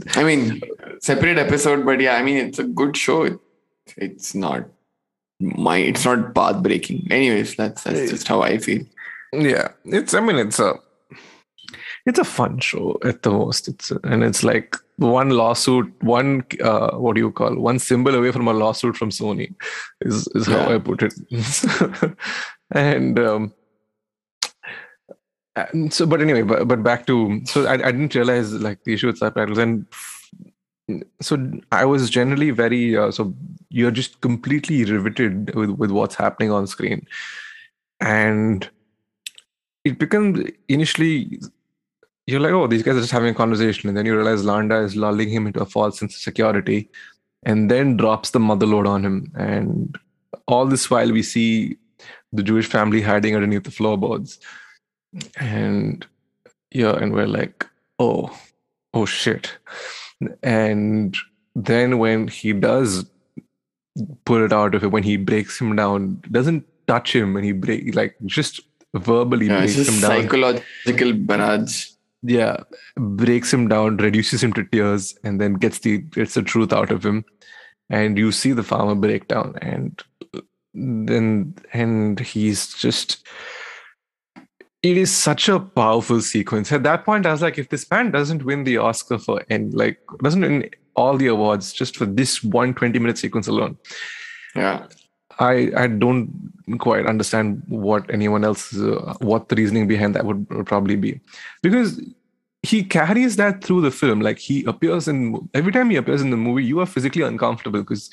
I 0.17 0.25
mean, 0.25 0.61
separate 1.01 1.39
episode, 1.39 1.85
but 1.87 2.01
yeah, 2.01 2.17
I 2.17 2.23
mean, 2.23 2.37
it's 2.37 2.59
a 2.59 2.65
good 2.65 2.97
show. 2.97 3.23
It, 3.25 3.39
it's 3.97 4.35
not 4.35 4.67
my, 5.41 5.79
it's 5.79 6.05
not 6.05 6.35
path 6.35 6.63
breaking. 6.63 7.07
Anyways, 7.11 7.57
that's 7.57 7.85
that's 7.85 8.11
just 8.11 8.29
how 8.29 8.43
I 8.43 8.59
feel. 8.59 8.83
yeah 9.33 9.69
it's 9.85 10.13
i 10.13 10.21
mean 10.21 10.37
it's 10.45 10.59
a 10.59 10.75
it's 12.05 12.19
a 12.19 12.25
fun 12.25 12.59
show 12.59 12.99
at 13.05 13.23
the 13.23 13.31
most 13.31 13.69
it's 13.69 13.93
and 14.03 14.25
it's 14.25 14.43
like 14.43 14.75
one 14.97 15.31
lawsuit 15.31 15.87
one 16.03 16.45
uh 16.65 16.91
what 16.97 17.15
do 17.15 17.21
you 17.21 17.31
call 17.31 17.55
one 17.55 17.79
symbol 17.79 18.13
away 18.17 18.33
from 18.33 18.49
a 18.49 18.53
lawsuit 18.53 18.97
from 18.97 19.11
sony 19.11 19.55
is 20.01 20.27
is 20.35 20.49
how 20.49 20.59
Yeah. 20.69 20.75
i 20.75 20.79
put 20.89 21.05
it 21.05 21.15
and 22.73 23.21
um 23.21 23.53
and 25.57 25.93
so 25.93 26.07
but 26.07 26.21
anyway 26.21 26.43
but, 26.43 26.67
but 26.69 26.83
back 26.83 27.07
to 27.07 27.41
so 27.45 27.67
I, 27.67 27.75
I 27.75 27.93
didn't 27.93 28.15
realize 28.15 28.53
like 28.53 28.85
the 28.85 28.95
issue 28.95 29.09
with 29.09 29.19
subtitles 29.19 29.59
and 29.59 29.87
so 31.21 31.39
i 31.71 31.85
was 31.85 32.11
generally 32.11 32.51
very 32.51 32.97
uh, 32.97 33.11
so 33.11 33.35
you're 33.71 33.93
just 33.93 34.21
completely 34.21 34.85
riveted 34.85 35.55
with 35.55 35.71
with 35.71 35.91
what's 35.91 36.17
happening 36.17 36.51
on 36.51 36.67
screen. 36.67 37.07
And 38.01 38.69
it 39.85 39.99
becomes 39.99 40.51
initially 40.69 41.41
you're 42.27 42.41
like, 42.41 42.53
oh, 42.53 42.67
these 42.67 42.83
guys 42.83 42.97
are 42.97 43.01
just 43.01 43.13
having 43.13 43.31
a 43.31 43.35
conversation, 43.35 43.89
and 43.89 43.97
then 43.97 44.07
you 44.07 44.15
realize 44.15 44.45
Landa 44.45 44.77
is 44.77 44.95
lulling 44.95 45.31
him 45.31 45.47
into 45.47 45.61
a 45.61 45.67
false 45.67 45.99
sense 45.99 46.15
of 46.15 46.21
security, 46.21 46.91
and 47.45 47.71
then 47.71 47.97
drops 47.97 48.31
the 48.31 48.41
mother 48.41 48.67
load 48.67 48.87
on 48.87 49.05
him. 49.05 49.33
And 49.37 49.97
all 50.47 50.67
this 50.67 50.91
while, 50.91 51.11
we 51.11 51.23
see 51.23 51.79
the 52.33 52.43
Jewish 52.43 52.67
family 52.67 53.01
hiding 53.01 53.35
underneath 53.35 53.65
the 53.65 53.71
floorboards, 53.71 54.39
and 55.39 56.07
yeah, 56.71 56.93
and 56.97 57.13
we're 57.13 57.27
like, 57.27 57.67
oh, 57.99 58.37
oh 58.95 59.07
shit. 59.07 59.57
And 60.43 61.17
then 61.55 61.99
when 61.99 62.29
he 62.29 62.53
does 62.53 63.05
pull 64.25 64.45
it 64.45 64.53
out 64.53 64.75
of 64.75 64.85
it, 64.85 64.89
when 64.93 65.03
he 65.03 65.17
breaks 65.17 65.61
him 65.61 65.75
down, 65.77 66.23
doesn't 66.31 66.65
touch 66.87 67.15
him, 67.15 67.37
and 67.37 67.45
he 67.45 67.53
break 67.53 67.95
like 67.95 68.17
just 68.27 68.61
verbally 68.95 69.47
Yeah, 69.47 69.59
breaks 69.59 69.77
him 69.89 70.01
down 70.01 70.23
psychological 70.23 71.13
barrage. 71.13 71.91
yeah 72.25 72.57
breaks 72.97 73.53
him 73.55 73.69
down 73.69 73.97
reduces 73.99 74.43
him 74.43 74.53
to 74.53 74.65
tears 74.65 75.17
and 75.23 75.41
then 75.41 75.55
gets 75.55 75.79
the 75.79 75.99
gets 75.99 76.35
the 76.35 76.43
truth 76.43 76.73
out 76.73 76.91
of 76.91 77.05
him 77.07 77.25
and 77.89 78.19
you 78.19 78.33
see 78.33 78.51
the 78.53 78.65
farmer 78.65 78.97
break 78.97 79.29
down 79.29 79.55
and 79.63 80.03
then 80.75 81.55
and 81.73 82.19
he's 82.19 82.75
just 82.75 83.25
it 84.83 84.97
is 84.97 85.15
such 85.15 85.49
a 85.49 85.61
powerful 85.61 86.21
sequence. 86.21 86.73
At 86.73 86.83
that 86.85 87.05
point 87.05 87.27
i 87.27 87.33
was 87.33 87.43
like 87.43 87.59
if 87.59 87.69
this 87.69 87.91
man 87.91 88.11
doesn't 88.11 88.45
win 88.45 88.65
the 88.65 88.79
oscar 88.79 89.19
for 89.19 89.43
and 89.51 89.75
like 89.75 89.99
doesn't 90.23 90.41
win 90.41 90.71
all 90.97 91.17
the 91.17 91.29
awards 91.29 91.73
just 91.73 91.97
for 91.97 92.07
this 92.07 92.43
one 92.43 92.75
20 92.75 92.99
minute 92.99 93.19
sequence 93.19 93.47
alone 93.47 93.79
Yeah. 94.57 94.87
I 95.39 95.71
I 95.77 95.87
don't 95.87 96.31
quite 96.79 97.07
understand 97.07 97.63
what 97.69 98.11
anyone 98.13 98.45
else 98.45 98.77
uh, 98.77 99.15
what 99.21 99.49
the 99.49 99.57
reasoning 99.57 99.89
behind 99.89 100.15
that 100.15 100.25
would, 100.27 100.47
would 100.51 100.67
probably 100.67 100.97
be. 100.97 101.21
Because 101.63 102.01
he 102.63 102.83
carries 102.83 103.37
that 103.37 103.65
through 103.65 103.81
the 103.81 103.91
film. 103.91 104.21
Like 104.21 104.39
he 104.39 104.65
appears 104.65 105.09
in 105.09 105.49
every 105.55 105.73
time 105.73 105.89
he 105.89 105.97
appears 105.97 106.21
in 106.21 106.31
the 106.31 106.37
movie 106.37 106.65
you 106.65 106.81
are 106.81 106.87
physically 106.87 107.23
uncomfortable 107.23 107.81
because 107.81 108.11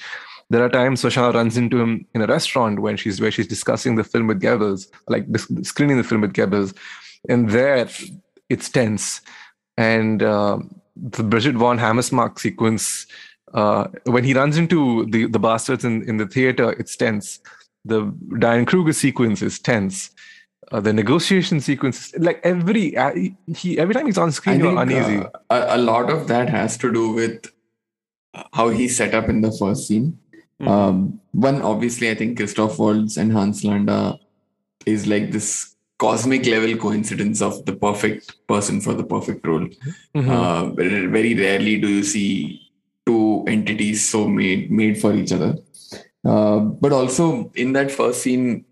there 0.50 0.64
are 0.64 0.70
times 0.70 1.02
Shosanna 1.02 1.34
runs 1.34 1.58
into 1.58 1.80
him 1.80 2.06
in 2.14 2.22
a 2.22 2.28
restaurant 2.28 2.80
when 2.80 2.98
she's 2.98 3.20
where 3.20 3.32
she's 3.32 3.48
discussing 3.48 3.96
the 3.96 4.04
film 4.04 4.28
with 4.28 4.42
Goebbels 4.42 4.88
like 5.08 5.26
screening 5.64 5.98
the 5.98 6.04
film 6.04 6.22
with 6.22 6.34
Goebbels 6.34 6.76
and 7.30 7.50
there 7.50 7.88
it's 8.50 8.70
tense 8.70 9.22
and 9.78 10.24
uh, 10.24 10.60
the 10.96 11.24
Bridget 11.24 11.56
von 11.56 11.78
Hammersmark 11.78 12.40
sequence 12.40 13.06
uh, 13.54 13.88
when 14.06 14.24
he 14.24 14.34
runs 14.34 14.58
into 14.58 15.06
the, 15.06 15.26
the 15.28 15.40
bastards 15.40 15.86
in, 15.86 16.08
in 16.08 16.18
the 16.18 16.28
theater, 16.28 16.72
it's 16.74 16.96
tense. 16.96 17.40
The 17.86 18.14
Diane 18.40 18.66
Kruger 18.66 18.94
sequence 18.94 19.42
is 19.42 19.60
tense. 19.60 20.12
Uh, 20.70 20.82
the 20.82 20.92
negotiation 20.92 21.62
sequence, 21.62 22.14
like 22.18 22.42
every 22.44 22.98
uh, 22.98 23.14
he 23.56 23.80
every 23.80 23.94
time 23.94 24.06
he's 24.06 24.18
on 24.18 24.34
screen, 24.34 24.60
you're 24.60 24.76
think 24.76 24.92
uneasy. 24.92 25.20
uh, 25.20 25.30
a, 25.50 25.78
a 25.78 25.80
lot 25.80 26.10
of 26.10 26.28
that 26.28 26.50
has 26.50 26.78
to 26.80 26.92
do 26.92 27.14
with 27.14 27.46
how 28.52 28.68
he's 28.68 28.98
set 28.98 29.16
up 29.16 29.30
in 29.30 29.40
the 29.40 29.52
first 29.52 29.88
scene. 29.88 30.20
Mhm. 30.62 30.68
Um, 30.68 31.22
one, 31.32 31.62
obviously, 31.62 32.10
I 32.10 32.16
think 32.16 32.38
Christoph 32.38 32.80
Waltz 32.80 33.18
and 33.18 33.32
Hans 33.32 33.64
Landa 33.64 34.20
is 34.86 35.06
like 35.08 35.32
this 35.32 35.76
cosmic 36.00 36.46
level 36.46 36.76
coincidence 36.78 37.42
of 37.42 37.66
the 37.66 37.74
perfect 37.76 38.36
person 38.48 38.82
for 38.82 38.94
the 38.94 39.04
perfect 39.04 39.46
role. 39.46 39.68
Mhm. 40.16 40.30
Uh, 40.30 40.70
very 40.76 41.34
rarely 41.36 41.80
do 41.80 41.88
you 41.88 42.04
see 42.04 42.62
two 43.06 43.44
entities 43.48 44.08
so 44.08 44.28
made 44.28 44.70
made 44.72 45.00
for 45.00 45.14
each 45.16 45.32
other. 45.32 45.58
Uh, 46.26 46.60
but 46.60 46.92
also 46.92 47.52
in 47.56 47.74
that 47.74 47.90
first 47.92 48.22
scene, 48.22 48.66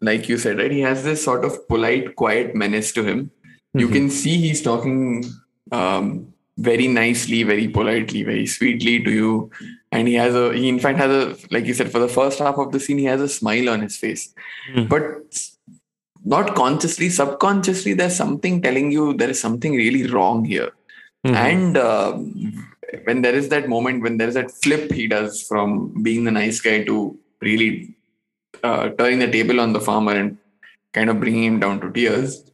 like 0.00 0.28
you 0.28 0.38
said, 0.38 0.58
right, 0.58 0.70
he 0.70 0.80
has 0.80 1.02
this 1.04 1.22
sort 1.24 1.44
of 1.44 1.66
polite, 1.68 2.14
quiet 2.16 2.54
menace 2.54 2.92
to 2.92 3.02
him. 3.02 3.30
You 3.74 3.88
Mhm. 3.88 3.92
can 3.92 4.10
see 4.10 4.36
he's 4.36 4.62
talking 4.62 5.24
um, 5.70 6.28
very 6.56 6.86
nicely, 6.88 7.42
very 7.42 7.68
politely, 7.68 8.22
very 8.22 8.46
sweetly 8.46 9.02
to 9.04 9.10
you. 9.10 9.50
And 9.90 10.06
he 10.06 10.14
has 10.14 10.34
a, 10.34 10.52
he 10.52 10.68
in 10.68 10.78
fact 10.78 10.98
has 10.98 11.10
a, 11.10 11.36
like 11.50 11.64
you 11.66 11.74
said, 11.74 11.90
for 11.90 11.98
the 11.98 12.08
first 12.08 12.38
half 12.38 12.58
of 12.58 12.72
the 12.72 12.80
scene, 12.80 12.98
he 12.98 13.04
has 13.04 13.20
a 13.20 13.28
smile 13.28 13.70
on 13.70 13.80
his 13.80 13.96
face. 13.96 14.34
Mhm. 14.74 14.88
But 14.88 15.04
not 16.24 16.54
consciously, 16.54 17.08
subconsciously, 17.08 17.94
there's 17.94 18.16
something 18.16 18.60
telling 18.60 18.90
you 18.92 19.14
there 19.14 19.30
is 19.30 19.40
something 19.40 19.72
really 19.72 20.06
wrong 20.06 20.44
here. 20.44 20.72
Mhm. 21.26 21.34
And 21.34 21.78
um, 21.78 22.68
when 23.04 23.22
there 23.22 23.34
is 23.34 23.48
that 23.48 23.68
moment, 23.68 24.02
when 24.02 24.18
there 24.18 24.28
is 24.28 24.34
that 24.34 24.50
flip 24.50 24.92
he 24.92 25.06
does 25.06 25.42
from 25.42 26.02
being 26.02 26.24
the 26.24 26.30
nice 26.30 26.60
guy 26.60 26.84
to 26.84 27.18
really 27.40 27.94
uh, 28.62 28.90
turning 28.90 29.20
the 29.20 29.30
table 29.30 29.60
on 29.60 29.72
the 29.72 29.80
farmer 29.80 30.12
and 30.12 30.36
kind 30.92 31.08
of 31.08 31.20
bringing 31.20 31.44
him 31.44 31.60
down 31.60 31.80
to 31.80 31.90
tears, 31.92 32.44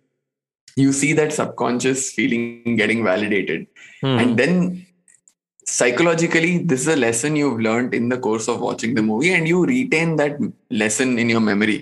you 0.77 0.93
see 0.93 1.13
that 1.15 1.33
subconscious 1.33 2.13
feeling 2.13 2.77
getting 2.77 3.03
validated. 3.05 3.67
Mhm. 4.03 4.23
And 4.23 4.37
then 4.37 4.87
psychologically, 5.79 6.59
this 6.71 6.81
is 6.83 6.89
a 6.89 6.97
lesson 7.05 7.37
you've 7.37 7.61
learned 7.69 7.95
in 7.99 8.09
the 8.09 8.19
course 8.27 8.49
of 8.53 8.61
watching 8.61 8.95
the 8.99 9.03
movie, 9.11 9.33
and 9.37 9.49
you 9.53 9.65
retain 9.77 10.17
that 10.23 10.37
lesson 10.83 11.19
in 11.19 11.29
your 11.35 11.41
memory. 11.53 11.79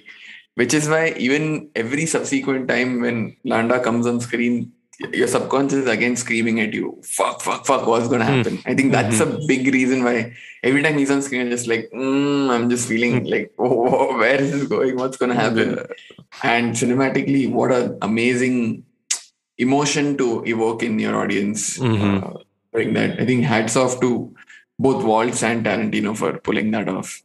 Which 0.61 0.75
is 0.79 0.87
why 0.93 1.03
even 1.27 1.45
every 1.83 2.05
subsequent 2.15 2.69
time 2.69 3.01
when 3.05 3.37
Landa 3.53 3.81
comes 3.87 4.07
on 4.11 4.21
screen, 4.21 4.57
your 5.21 5.27
subconscious 5.35 5.79
is 5.85 5.89
again 5.89 6.15
screaming 6.23 6.61
at 6.65 6.75
you, 6.79 6.89
fuck, 7.19 7.41
fuck, 7.47 7.65
fuck, 7.69 7.87
what's 7.87 8.09
gonna 8.13 8.27
Hmm. 8.27 8.35
happen? 8.37 8.59
I 8.67 8.75
think 8.75 8.93
that's 8.97 9.21
a 9.21 9.29
big 9.53 9.67
reason 9.77 10.05
why 10.09 10.17
every 10.63 10.83
time 10.83 10.99
he's 10.99 11.11
on 11.15 11.23
screen, 11.23 11.41
I'm 11.47 11.51
just 11.57 11.67
like, 11.73 11.91
mm, 12.03 12.51
I'm 12.57 12.69
just 12.75 12.87
feeling 12.91 13.25
like, 13.35 13.51
oh, 13.59 14.17
where 14.19 14.41
is 14.45 14.53
this 14.53 14.67
going? 14.75 14.97
What's 15.03 15.17
gonna 15.17 15.35
happen? 15.45 15.73
And 16.53 16.75
cinematically, 16.83 17.43
what 17.51 17.73
an 17.73 17.99
amazing 18.11 18.85
emotion 19.67 20.17
to 20.19 20.43
evoke 20.55 20.83
in 20.83 20.99
your 20.99 21.17
audience. 21.23 21.79
Mhm. 21.79 22.23
Uh, 22.23 22.39
doing 22.73 22.93
that. 22.95 23.21
I 23.21 23.27
think 23.27 23.45
hats 23.45 23.77
off 23.77 24.01
to 24.01 24.35
both 24.79 25.05
Waltz 25.05 25.43
and 25.43 25.65
Tarantino 25.65 26.17
for 26.17 26.39
pulling 26.39 26.71
that 26.73 26.89
off. 26.89 27.23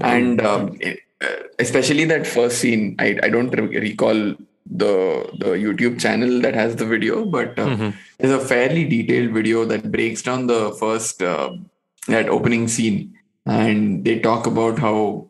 And 0.00 0.40
um, 0.40 0.78
eh, 0.82 0.96
uh, 1.22 1.36
especially 1.58 2.04
that 2.06 2.26
first 2.26 2.58
scene, 2.58 2.96
I, 2.98 3.18
I 3.22 3.28
don't 3.28 3.50
re- 3.50 3.78
recall 3.78 4.34
the 4.72 5.28
the 5.38 5.50
YouTube 5.64 5.98
channel 6.00 6.40
that 6.42 6.54
has 6.54 6.76
the 6.76 6.84
video, 6.86 7.24
but 7.24 7.58
uh, 7.58 7.66
Mhm. 7.66 7.94
there's 8.18 8.42
a 8.42 8.44
fairly 8.46 8.84
detailed 8.84 9.32
video 9.32 9.64
that 9.64 9.90
breaks 9.90 10.22
down 10.22 10.46
the 10.46 10.72
first 10.78 11.22
uh, 11.22 11.50
that 12.08 12.28
opening 12.28 12.68
scene, 12.68 13.14
and 13.46 14.04
they 14.04 14.18
talk 14.20 14.46
about 14.46 14.78
how 14.78 15.26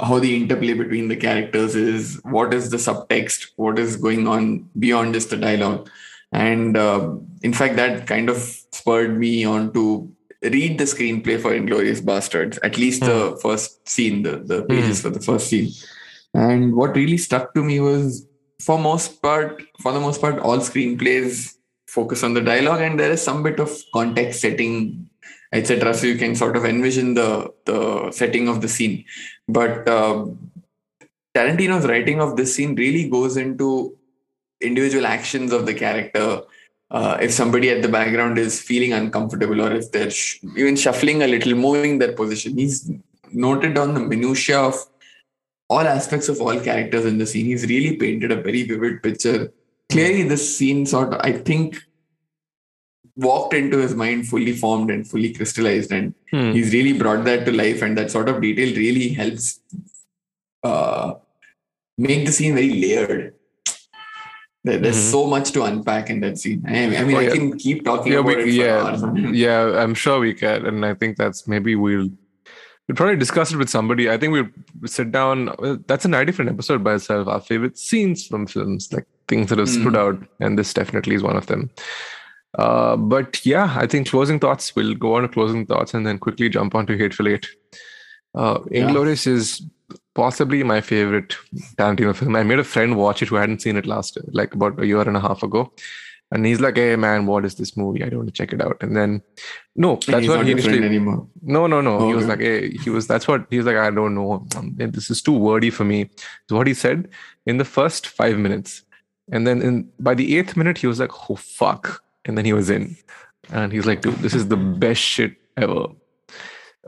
how 0.00 0.18
the 0.18 0.34
interplay 0.36 0.72
between 0.74 1.06
the 1.08 1.14
characters 1.16 1.76
is, 1.76 2.20
what 2.24 2.52
is 2.52 2.70
the 2.70 2.78
subtext, 2.78 3.50
what 3.56 3.78
is 3.78 3.94
going 3.96 4.26
on 4.26 4.68
beyond 4.78 5.14
just 5.14 5.30
the 5.30 5.36
dialogue, 5.36 5.88
and 6.32 6.76
uh, 6.76 7.14
in 7.42 7.52
fact, 7.52 7.76
that 7.76 8.06
kind 8.06 8.28
of 8.28 8.36
spurred 8.72 9.18
me 9.18 9.44
on 9.44 9.72
to 9.72 10.12
read 10.42 10.78
the 10.78 10.84
screenplay 10.84 11.40
for 11.40 11.52
Inglourious 11.52 12.00
Basterds, 12.00 12.58
at 12.62 12.76
least 12.78 13.02
the 13.04 13.38
first 13.42 13.88
scene, 13.88 14.22
the, 14.22 14.38
the 14.38 14.62
pages 14.64 15.02
for 15.02 15.10
the 15.10 15.20
first 15.20 15.48
scene. 15.48 15.70
And 16.34 16.74
what 16.74 16.94
really 16.94 17.18
stuck 17.18 17.54
to 17.54 17.64
me 17.64 17.80
was, 17.80 18.26
for 18.60 18.78
most 18.78 19.22
part, 19.22 19.62
for 19.80 19.92
the 19.92 20.00
most 20.00 20.20
part, 20.20 20.38
all 20.38 20.58
screenplays 20.58 21.54
focus 21.86 22.22
on 22.22 22.34
the 22.34 22.40
dialogue, 22.40 22.82
and 22.82 23.00
there 23.00 23.10
is 23.10 23.22
some 23.22 23.42
bit 23.42 23.58
of 23.58 23.70
context 23.94 24.40
setting, 24.40 25.08
etc. 25.52 25.94
So 25.94 26.06
you 26.06 26.18
can 26.18 26.34
sort 26.34 26.56
of 26.56 26.64
envision 26.64 27.14
the 27.14 27.52
the 27.64 28.12
setting 28.12 28.48
of 28.48 28.60
the 28.60 28.68
scene. 28.68 29.04
But 29.48 29.88
uh, 29.88 30.26
Tarantino's 31.34 31.86
writing 31.86 32.20
of 32.20 32.36
this 32.36 32.54
scene 32.54 32.74
really 32.74 33.08
goes 33.08 33.36
into 33.36 33.97
individual 34.60 35.06
actions 35.06 35.52
of 35.52 35.66
the 35.66 35.74
character 35.74 36.40
uh, 36.90 37.18
if 37.20 37.30
somebody 37.32 37.70
at 37.70 37.82
the 37.82 37.88
background 37.88 38.38
is 38.38 38.60
feeling 38.60 38.92
uncomfortable 38.92 39.60
or 39.60 39.72
if 39.72 39.92
they're 39.92 40.10
sh- 40.10 40.38
even 40.56 40.74
shuffling 40.74 41.22
a 41.22 41.26
little, 41.26 41.54
moving 41.54 41.98
their 41.98 42.12
position. 42.12 42.56
He's 42.56 42.90
noted 43.30 43.76
on 43.76 43.94
the 43.94 44.00
minutia 44.00 44.58
of 44.58 44.74
all 45.68 45.80
aspects 45.80 46.28
of 46.30 46.40
all 46.40 46.58
characters 46.58 47.04
in 47.04 47.18
the 47.18 47.26
scene. 47.26 47.44
He's 47.44 47.66
really 47.66 47.96
painted 47.96 48.32
a 48.32 48.36
very 48.36 48.62
vivid 48.62 49.02
picture. 49.02 49.52
Clearly, 49.90 50.22
this 50.22 50.56
scene 50.56 50.86
sort 50.86 51.12
of, 51.12 51.20
I 51.22 51.32
think, 51.32 51.76
walked 53.16 53.52
into 53.52 53.78
his 53.78 53.94
mind 53.94 54.26
fully 54.28 54.52
formed 54.52 54.90
and 54.90 55.06
fully 55.06 55.32
crystallized, 55.34 55.92
and 55.92 56.14
Hmm. 56.30 56.52
he's 56.52 56.72
really 56.72 56.92
brought 56.92 57.24
that 57.24 57.44
to 57.46 57.52
life. 57.52 57.82
And 57.82 57.98
that 57.98 58.10
sort 58.10 58.28
of 58.28 58.40
detail 58.40 58.74
really 58.76 59.08
helps 59.10 59.60
uh, 60.62 61.14
make 61.98 62.24
the 62.26 62.32
scene 62.32 62.54
very 62.54 62.70
layered. 62.70 63.34
There- 64.68 64.78
There's 64.84 64.96
Mhm. 65.02 65.10
so 65.16 65.20
much 65.34 65.52
to 65.52 65.62
unpack 65.64 66.10
in 66.10 66.20
that 66.24 66.36
scene. 66.38 66.62
I, 66.66 66.96
I 67.00 67.04
mean, 67.04 67.16
Oh, 67.16 67.20
I 67.20 67.28
can 67.36 67.56
keep 67.58 67.84
talking 67.84 68.12
yeah, 68.12 68.18
about 68.18 68.36
we, 68.36 68.42
it 68.42 68.42
for 68.42 68.48
yeah, 68.48 69.32
yeah. 69.44 69.82
I'm 69.82 69.94
sure 69.94 70.20
we 70.20 70.34
can, 70.34 70.66
and 70.66 70.84
I 70.84 70.94
think 70.94 71.16
that's 71.16 71.46
maybe 71.48 71.74
we'll 71.84 72.08
we'll 72.86 72.96
probably 72.96 73.16
discuss 73.16 73.52
it 73.52 73.58
with 73.62 73.68
somebody. 73.68 74.10
I 74.10 74.16
think 74.18 74.32
we'll 74.32 74.48
sit 74.98 75.10
down. 75.12 75.38
That's 75.86 76.04
a 76.06 76.24
different 76.24 76.50
episode 76.50 76.82
by 76.84 76.94
itself. 76.94 77.28
Our 77.28 77.40
favorite 77.40 77.76
scenes 77.78 78.26
from 78.26 78.46
films, 78.46 78.92
like 78.92 79.06
things 79.28 79.48
that 79.50 79.58
have 79.58 79.68
stood 79.68 79.92
Mm. 79.94 80.02
out, 80.04 80.18
and 80.40 80.58
this 80.58 80.72
definitely 80.74 81.14
is 81.14 81.22
one 81.22 81.36
of 81.36 81.46
them. 81.46 81.70
Uh, 82.58 82.96
but 82.96 83.44
yeah, 83.44 83.74
I 83.78 83.86
think 83.86 84.08
closing 84.08 84.38
thoughts. 84.40 84.74
We'll 84.74 84.94
go 84.94 85.14
on 85.16 85.22
to 85.22 85.28
closing 85.28 85.66
thoughts 85.66 85.92
and 85.94 86.06
then 86.06 86.18
quickly 86.18 86.48
jump 86.48 86.74
on 86.74 86.86
to 86.86 86.96
Hateful 86.96 87.28
Eight. 87.28 87.46
Uh, 88.34 88.60
Yeah. 88.70 88.90
Is 89.02 89.62
possibly 90.18 90.60
my 90.64 90.80
favorite 90.80 91.36
Tarantino 91.78 92.12
film. 92.20 92.34
I 92.36 92.42
made 92.42 92.58
a 92.58 92.64
friend 92.74 92.96
watch 92.96 93.22
it 93.22 93.28
who 93.28 93.36
hadn't 93.36 93.62
seen 93.62 93.76
it 93.80 93.86
last, 93.86 94.18
like 94.40 94.52
about 94.58 94.80
a 94.82 94.86
year 94.90 95.02
and 95.10 95.16
a 95.16 95.20
half 95.20 95.42
ago. 95.48 95.72
And 96.30 96.44
he's 96.44 96.60
like, 96.60 96.76
hey, 96.76 96.94
man, 96.96 97.24
what 97.24 97.44
is 97.48 97.54
this 97.54 97.74
movie? 97.82 98.02
I 98.04 98.08
don't 98.08 98.18
want 98.22 98.28
to 98.34 98.38
check 98.40 98.52
it 98.52 98.60
out. 98.60 98.76
And 98.82 98.94
then, 98.96 99.22
no, 99.84 99.90
that's 100.06 100.28
what 100.28 100.44
he 100.44 100.52
initially, 100.52 100.82
anymore. 100.84 101.26
no, 101.56 101.66
no, 101.66 101.80
no. 101.80 101.92
He 102.08 102.14
was 102.14 102.24
Okay. 102.24 102.32
like, 102.32 102.40
hey, 102.40 102.70
he 102.84 102.90
was, 102.96 103.06
that's 103.12 103.26
what, 103.30 103.46
he 103.48 103.56
was 103.60 103.66
like, 103.70 103.76
I 103.76 103.90
don't 103.90 104.14
know. 104.18 104.46
Um, 104.56 104.74
This 104.76 105.08
is 105.14 105.22
too 105.22 105.32
wordy 105.48 105.70
for 105.70 105.84
me. 105.92 106.10
So 106.48 106.56
what 106.56 106.66
he 106.66 106.74
said 106.74 107.08
in 107.46 107.56
the 107.62 107.64
first 107.64 108.08
five 108.08 108.36
minutes. 108.46 108.82
And 109.32 109.46
then 109.46 109.62
in 109.68 109.74
by 110.08 110.14
the 110.20 110.36
eighth 110.36 110.56
minute, 110.60 110.78
he 110.82 110.86
was 110.92 111.00
like, 111.04 111.14
oh, 111.30 111.36
fuck. 111.36 112.02
And 112.26 112.36
then 112.36 112.44
he 112.44 112.52
was 112.52 112.68
in. 112.76 112.84
And 113.50 113.72
he's 113.72 113.86
like, 113.86 114.02
dude, 114.02 114.18
this 114.26 114.34
is 114.34 114.48
the 114.48 114.56
best 114.84 115.00
shit 115.00 115.32
ever. 115.56 115.86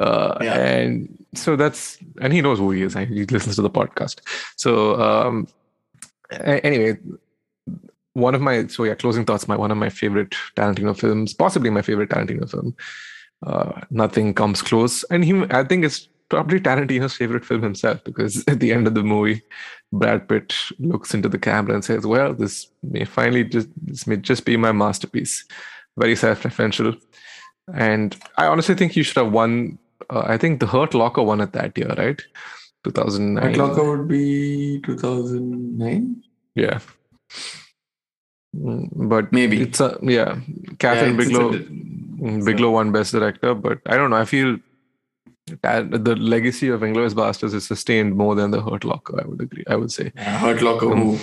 Uh, 0.01 0.39
Yeah. 0.41 0.55
And 0.55 1.27
so 1.35 1.57
that's, 1.57 1.99
and 2.21 2.33
he 2.33 2.41
knows 2.41 2.59
who 2.59 2.71
he 2.73 2.83
is. 2.83 2.95
He 2.95 3.25
listens 3.27 3.57
to 3.57 3.63
the 3.63 3.71
podcast. 3.71 4.21
So, 4.57 5.01
um, 5.01 5.47
anyway, 6.31 6.99
one 8.15 8.35
of 8.35 8.41
my, 8.41 8.67
so 8.67 8.85
yeah, 8.85 8.95
closing 8.95 9.25
thoughts, 9.25 9.47
my 9.47 9.57
one 9.57 9.71
of 9.71 9.77
my 9.77 9.91
favorite 9.91 10.35
Tarantino 10.57 10.99
films, 10.99 11.35
possibly 11.35 11.71
my 11.71 11.83
favorite 11.83 12.11
Tarantino 12.11 12.51
film. 12.51 12.75
Uh, 13.47 13.81
nothing 13.91 14.35
comes 14.35 14.63
close. 14.63 15.05
And 15.11 15.25
he, 15.25 15.33
I 15.51 15.65
think 15.65 15.85
it's 15.85 16.09
probably 16.31 16.61
Tarantino's 16.61 17.17
favorite 17.17 17.45
film 17.45 17.63
himself 17.63 18.03
because 18.05 18.43
at 18.49 18.61
the 18.61 18.73
end 18.73 18.87
of 18.87 18.95
the 18.95 19.03
movie, 19.03 19.43
Brad 19.93 20.29
Pitt 20.29 20.55
looks 20.79 21.13
into 21.13 21.29
the 21.29 21.39
camera 21.39 21.75
and 21.75 21.85
says, 21.85 22.07
"Well, 22.07 22.33
this 22.33 22.69
may 22.83 23.05
finally 23.05 23.45
just 23.45 23.69
this 23.83 24.07
may 24.07 24.17
just 24.17 24.45
be 24.47 24.57
my 24.57 24.73
masterpiece." 24.73 25.45
Very 25.99 26.15
self-referential, 26.15 26.97
and 27.75 28.17
I 28.39 28.47
honestly 28.47 28.77
think 28.77 28.93
he 28.93 29.03
should 29.03 29.17
have 29.17 29.33
won. 29.33 29.79
Uh, 30.11 30.25
I 30.27 30.37
think 30.37 30.61
the 30.61 30.67
Hurt 30.67 30.95
Locker 30.95 31.23
won 31.23 31.41
it 31.41 31.53
that 31.53 31.77
year, 31.79 31.95
right? 31.97 32.21
Two 32.85 32.91
thousand 32.91 33.37
Hurt 33.37 33.57
locker 33.57 33.85
would 33.91 34.09
be 34.09 34.81
2009. 34.85 36.23
Yeah. 36.55 36.81
Mm, 38.57 38.89
But 39.09 39.33
Maybe. 39.33 39.61
it's 39.63 39.81
a 39.81 39.99
yeah. 40.03 40.37
Kathryn 40.77 40.83
Yeah, 40.83 41.11
it's- 41.13 41.27
it's 41.29 41.37
a 41.37 41.39
Bigelow, 41.39 41.51
di- 41.53 42.71
mm, 42.71 42.73
won 42.73 42.93
Best 42.93 43.13
Director, 43.13 43.55
but 43.55 43.79
I 43.87 43.97
don't 43.97 44.11
know. 44.11 44.17
I 44.17 44.25
feel 44.25 44.59
that 45.63 45.91
the 46.05 46.17
legacy 46.17 46.69
of 46.69 46.81
Inglourious 46.81 47.15
Basterds 47.15 47.55
is 47.55 47.67
sustained 47.67 48.17
more 48.17 48.35
than 48.35 48.51
the 48.51 48.61
Hurt 48.63 48.85
Locker. 48.85 49.21
I 49.23 49.27
would 49.27 49.41
agree. 49.41 49.65
I 49.69 49.77
would 49.77 49.93
say. 49.93 50.13
Yeah, 50.17 50.39
Hurt 50.39 50.63
Locker. 50.63 50.93
Um. 50.93 51.19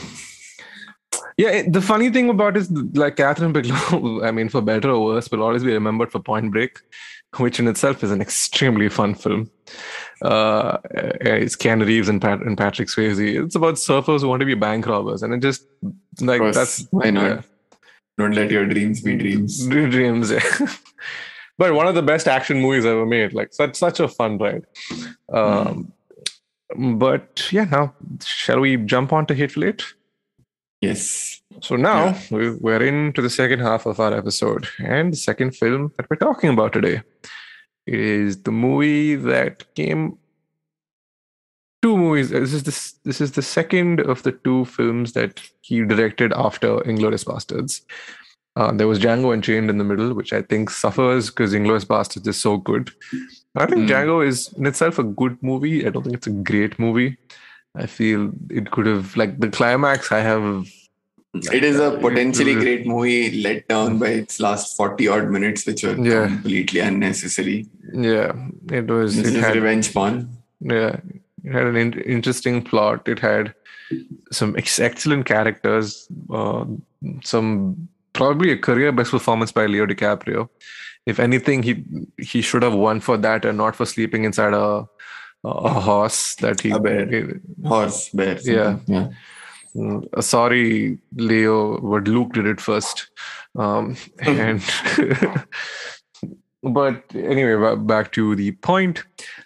Yeah, 1.37 1.49
it- 1.49 1.73
the 1.73 1.81
funny 1.81 2.09
thing 2.09 2.29
about 2.29 2.55
it 2.57 2.61
is 2.61 2.71
like 3.03 3.15
Kathryn 3.17 3.53
Bigelow, 3.53 4.23
I 4.29 4.31
mean, 4.31 4.49
for 4.49 4.61
better 4.61 4.89
or 4.91 5.03
worse, 5.05 5.29
will 5.31 5.43
always 5.43 5.63
be 5.63 5.73
remembered 5.73 6.11
for 6.11 6.19
Point 6.19 6.51
Break, 6.51 6.79
which 7.37 7.59
in 7.59 7.67
itself 7.67 8.03
is 8.03 8.11
an 8.11 8.21
extremely 8.21 8.89
fun 8.89 9.13
film. 9.13 9.49
Uh, 10.21 10.77
it's 11.21 11.55
Keanu 11.55 11.85
Reeves 11.85 12.09
and, 12.09 12.21
Pat- 12.21 12.41
and 12.41 12.57
Patrick 12.57 12.87
Swayze. 12.87 13.43
It's 13.45 13.55
about 13.55 13.75
surfers 13.75 14.21
who 14.21 14.29
want 14.29 14.39
to 14.39 14.45
be 14.45 14.55
bank 14.55 14.87
robbers, 14.87 15.21
and 15.21 15.33
it 15.33 15.41
just 15.41 15.65
like 16.21 16.39
course. 16.39 16.55
that's 16.55 16.87
Why 16.91 17.09
not? 17.11 17.23
yeah. 17.25 17.41
Don't 18.17 18.33
let 18.33 18.49
your 18.49 18.65
dreams 18.65 19.01
be 19.01 19.15
dreams. 19.15 19.67
Dr- 19.67 19.91
Dreams, 19.91 20.31
yeah. 20.31 20.39
but 21.59 21.73
one 21.75 21.85
of 21.85 21.93
the 21.93 22.01
best 22.01 22.27
action 22.27 22.59
movies 22.61 22.83
ever 22.85 23.05
made. 23.05 23.33
Like 23.33 23.53
such 23.53 23.75
such 23.75 23.99
a 23.99 24.07
fun 24.07 24.37
ride. 24.39 24.65
Um, 25.31 25.93
But 26.75 27.47
yeah, 27.51 27.65
now 27.65 27.93
shall 28.25 28.59
we 28.59 28.75
jump 28.77 29.13
on 29.13 29.25
to 29.27 29.35
Hateful 29.35 29.63
Eight? 29.65 29.83
Yes. 30.81 31.36
So 31.61 31.75
now 31.75 32.15
we- 32.31 32.51
we're 32.51 32.83
into 32.83 33.21
the 33.21 33.29
second 33.29 33.59
half 33.59 33.85
of 33.85 33.99
our 33.99 34.13
episode, 34.13 34.67
and 34.79 35.11
the 35.13 35.17
second 35.17 35.55
film 35.55 35.91
that 35.97 36.07
we're 36.09 36.17
talking 36.17 36.49
about 36.51 36.73
today 36.73 37.01
is 37.87 38.43
the 38.43 38.51
movie 38.51 39.15
that 39.15 39.73
came. 39.75 40.17
Two 41.81 41.95
movies. 41.97 42.29
This 42.29 42.53
is 42.53 42.63
this. 42.63 42.93
This 43.05 43.21
is 43.21 43.31
the 43.33 43.41
second 43.41 43.99
of 44.01 44.23
the 44.23 44.31
two 44.31 44.65
films 44.65 45.13
that 45.13 45.41
he 45.61 45.83
directed 45.83 46.33
after 46.33 46.77
*Inglourious 46.79 47.23
Basterds*. 47.23 47.81
Uh, 48.55 48.71
there 48.71 48.87
was 48.87 48.99
Django 48.99 49.31
Unchained 49.33 49.69
in 49.69 49.77
the 49.77 49.83
middle, 49.83 50.13
which 50.15 50.33
I 50.33 50.41
think 50.41 50.71
suffers 50.71 51.29
because 51.29 51.53
*Inglourious 51.53 51.85
Basterds* 51.85 52.27
is 52.27 52.39
so 52.41 52.57
good. 52.57 52.91
I 53.55 53.65
think 53.67 53.81
Mm. 53.81 53.87
Django 53.89 54.25
is 54.27 54.51
in 54.57 54.65
itself 54.65 54.97
a 54.99 55.03
good 55.03 55.37
movie. 55.41 55.85
I 55.85 55.89
don't 55.91 56.03
think 56.03 56.15
it's 56.17 56.27
a 56.27 56.31
great 56.51 56.77
movie. 56.79 57.17
I 57.75 57.85
feel 57.85 58.31
it 58.49 58.71
could 58.71 58.87
have 58.87 59.15
like 59.15 59.39
the 59.39 59.49
climax. 59.49 60.11
I 60.11 60.19
have 60.21 60.67
It 61.53 61.63
is 61.63 61.79
a 61.79 61.91
potentially 62.01 62.55
Mhm. 62.55 62.59
great 62.61 62.87
movie 62.87 63.41
let 63.41 63.67
down 63.67 63.97
by 63.99 64.07
its 64.21 64.39
last 64.39 64.75
40 64.77 65.07
odd 65.07 65.29
minutes, 65.29 65.65
which 65.65 65.83
were 65.83 65.95
Yeah. 66.09 66.27
completely 66.27 66.79
unnecessary. 66.79 67.67
Yeah, 67.93 68.33
it 68.71 68.87
was. 68.87 69.15
This 69.15 69.27
It 69.29 69.35
is 69.37 69.43
had, 69.45 69.55
revenge 69.55 69.93
porn. 69.93 70.29
yeah, 70.59 70.97
it 71.43 71.51
had 71.51 71.67
an 71.67 71.75
in- 71.77 72.01
interesting 72.17 72.61
plot. 72.61 73.07
It 73.07 73.19
had 73.19 73.53
some 74.31 74.55
ex- 74.57 74.79
excellent 74.79 75.25
characters. 75.25 76.07
Uh, 76.29 76.65
some 77.23 77.87
probably 78.13 78.51
a 78.51 78.57
career 78.57 78.91
best 78.91 79.11
performance 79.11 79.51
by 79.51 79.65
Leo 79.67 79.85
DiCaprio. 79.85 80.49
If 81.05 81.19
anything, 81.19 81.63
he 81.63 81.83
he 82.17 82.41
should 82.41 82.63
have 82.63 82.73
won 82.73 82.99
for 82.99 83.17
that 83.17 83.45
and 83.45 83.57
not 83.57 83.75
for 83.77 83.85
sleeping 83.85 84.25
inside 84.25 84.53
a 84.53 84.85
a 85.45 85.69
horse 85.87 86.35
that 86.41 86.59
he. 86.61 86.71
A 86.71 86.79
bear. 86.79 87.39
Horse, 87.63 88.09
bear. 88.09 88.37
something. 88.37 88.53
Yeah. 88.55 88.77
Yeah. 88.87 89.07
Uh, 89.75 90.21
sorry, 90.21 90.97
Leo, 91.15 91.79
but 91.79 92.07
Luke 92.07 92.33
did 92.33 92.45
it 92.45 92.61
first. 92.61 93.09
Um, 93.57 93.97
and 94.19 94.61
but 96.63 97.03
anyway, 97.15 97.75
back 97.75 98.11
to 98.13 98.35
the 98.35 98.51
point. 98.51 99.03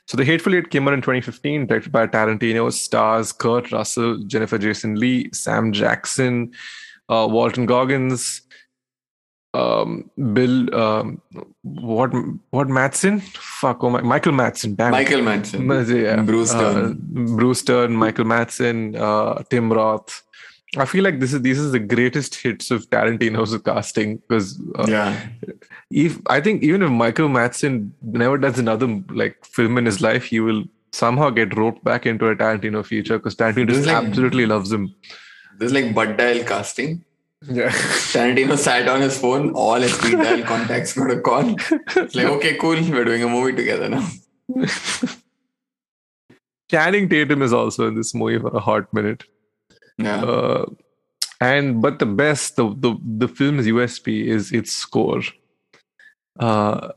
So, 0.07 0.17
The 0.17 0.25
Hateful 0.25 0.55
Eight 0.55 0.69
came 0.69 0.87
out 0.87 0.93
in 0.93 1.01
2015, 1.01 1.67
directed 1.67 1.91
by 1.91 2.07
Tarantino, 2.07 2.71
stars 2.71 3.31
Kurt 3.31 3.71
Russell, 3.71 4.17
Jennifer 4.25 4.57
Jason 4.57 4.95
Lee, 4.95 5.29
Sam 5.33 5.71
Jackson, 5.71 6.51
uh, 7.09 7.27
Walton 7.29 7.65
Goggins, 7.65 8.41
um, 9.53 10.09
Bill, 10.33 10.73
um, 10.73 11.21
what, 11.63 12.11
what 12.51 12.67
Matson? 12.69 13.19
Fuck, 13.19 13.83
oh 13.83 13.89
my, 13.89 14.01
Michael 14.01 14.31
Matson. 14.31 14.75
Damn. 14.75 14.91
Michael 14.91 15.21
Manson. 15.21 15.67
Yeah. 15.67 16.21
Bruce 16.21 16.53
Uh, 16.53 16.93
Bruce 16.97 17.61
Dern, 17.63 17.93
Michael 17.93 18.25
Madsen, 18.25 18.95
uh, 18.95 19.43
Tim 19.49 19.71
Roth, 19.71 20.23
I 20.77 20.85
feel 20.85 21.03
like 21.03 21.19
this 21.19 21.33
is 21.33 21.41
this 21.41 21.57
is 21.57 21.73
the 21.73 21.79
greatest 21.79 22.35
hits 22.35 22.71
of 22.71 22.89
Tarantino's 22.89 23.57
casting 23.61 24.17
because 24.17 24.57
uh, 24.75 24.85
yeah, 24.87 25.27
if 25.89 26.17
I 26.27 26.39
think 26.39 26.63
even 26.63 26.81
if 26.81 26.89
Michael 26.89 27.27
Madsen 27.27 27.91
never 28.01 28.37
does 28.37 28.57
another 28.57 28.87
like 29.09 29.43
film 29.43 29.77
in 29.77 29.85
his 29.85 29.99
life, 29.99 30.23
he 30.23 30.39
will 30.39 30.63
somehow 30.93 31.29
get 31.29 31.57
roped 31.57 31.83
back 31.83 32.05
into 32.05 32.27
a 32.27 32.35
Tarantino 32.37 32.85
feature 32.85 33.17
because 33.17 33.35
Tarantino 33.35 33.67
just 33.67 33.85
like- 33.85 33.97
absolutely 33.97 34.45
loves 34.45 34.71
him. 34.71 34.95
this 35.57 35.67
is 35.67 35.73
like 35.73 35.93
Bud 35.93 36.15
dial 36.15 36.41
casting. 36.45 37.03
Yeah. 37.47 37.69
Tarantino 37.69 38.57
sat 38.57 38.87
on 38.87 39.01
his 39.01 39.19
phone, 39.19 39.51
all 39.53 39.81
his 39.81 39.97
dial 39.97 40.43
contacts 40.51 40.93
got 40.93 41.09
a 41.09 41.19
call. 41.21 41.55
It's 41.95 42.15
like, 42.15 42.27
okay, 42.27 42.55
cool, 42.57 42.75
we're 42.75 43.05
doing 43.05 43.23
a 43.23 43.27
movie 43.27 43.55
together 43.55 43.89
now. 43.89 44.07
Channing 46.69 47.09
Tatum 47.09 47.41
is 47.41 47.51
also 47.51 47.87
in 47.87 47.95
this 47.95 48.13
movie 48.13 48.39
for 48.39 48.55
a 48.55 48.59
hot 48.59 48.93
minute. 48.93 49.23
Yeah. 49.97 50.23
Uh, 50.23 50.65
and 51.39 51.81
but 51.81 51.97
the 51.99 52.05
best, 52.05 52.55
the, 52.55 52.69
the 52.77 52.95
the 53.03 53.27
film's 53.27 53.65
USP 53.65 54.25
is 54.25 54.51
its 54.51 54.71
score. 54.71 55.21
Uh, 56.39 56.89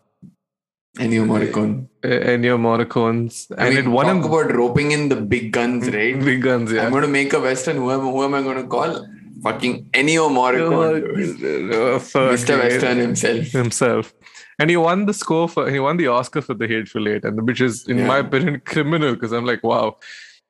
Ennio 0.99 1.25
Morricone. 1.27 1.89
Ennio 2.03 2.57
Morricone's, 2.59 3.49
I 3.57 3.67
and 3.67 3.75
mean, 3.75 3.85
it 3.87 3.89
won 3.89 4.05
talk 4.07 4.15
him 4.17 4.25
about 4.25 4.55
roping 4.55 4.93
in 4.93 5.09
the 5.09 5.17
big 5.17 5.53
guns, 5.53 5.89
right? 5.89 6.23
big 6.23 6.43
guns. 6.43 6.71
Yeah, 6.71 6.85
I'm 6.85 6.91
going 6.91 7.03
to 7.03 7.09
make 7.09 7.33
a 7.33 7.41
Western. 7.41 7.77
Who 7.79 7.91
am, 7.91 8.01
who 8.01 8.23
am 8.23 8.35
I 8.35 8.43
going 8.43 8.59
to 8.59 8.69
call? 8.69 9.07
Fucking 9.45 9.85
Ennio 9.93 10.29
Morricone. 10.31 12.01
Fuck, 12.01 12.23
Mr. 12.33 12.59
Western 12.59 12.99
himself. 12.99 13.47
himself. 13.49 14.15
And 14.59 14.71
he 14.71 14.77
won 14.77 15.07
the 15.07 15.15
score 15.15 15.49
for 15.49 15.71
he 15.71 15.79
won 15.79 15.97
the 15.99 16.07
Oscar 16.09 16.41
for 16.41 16.55
The 16.55 16.67
Hateful 16.67 17.09
Eight, 17.09 17.25
and 17.25 17.37
the 17.39 17.45
which 17.45 17.61
is, 17.61 17.87
in 17.87 18.07
my 18.07 18.19
opinion, 18.19 18.61
criminal 18.65 19.15
because 19.15 19.33
I'm 19.33 19.45
like, 19.45 19.63
wow, 19.63 19.97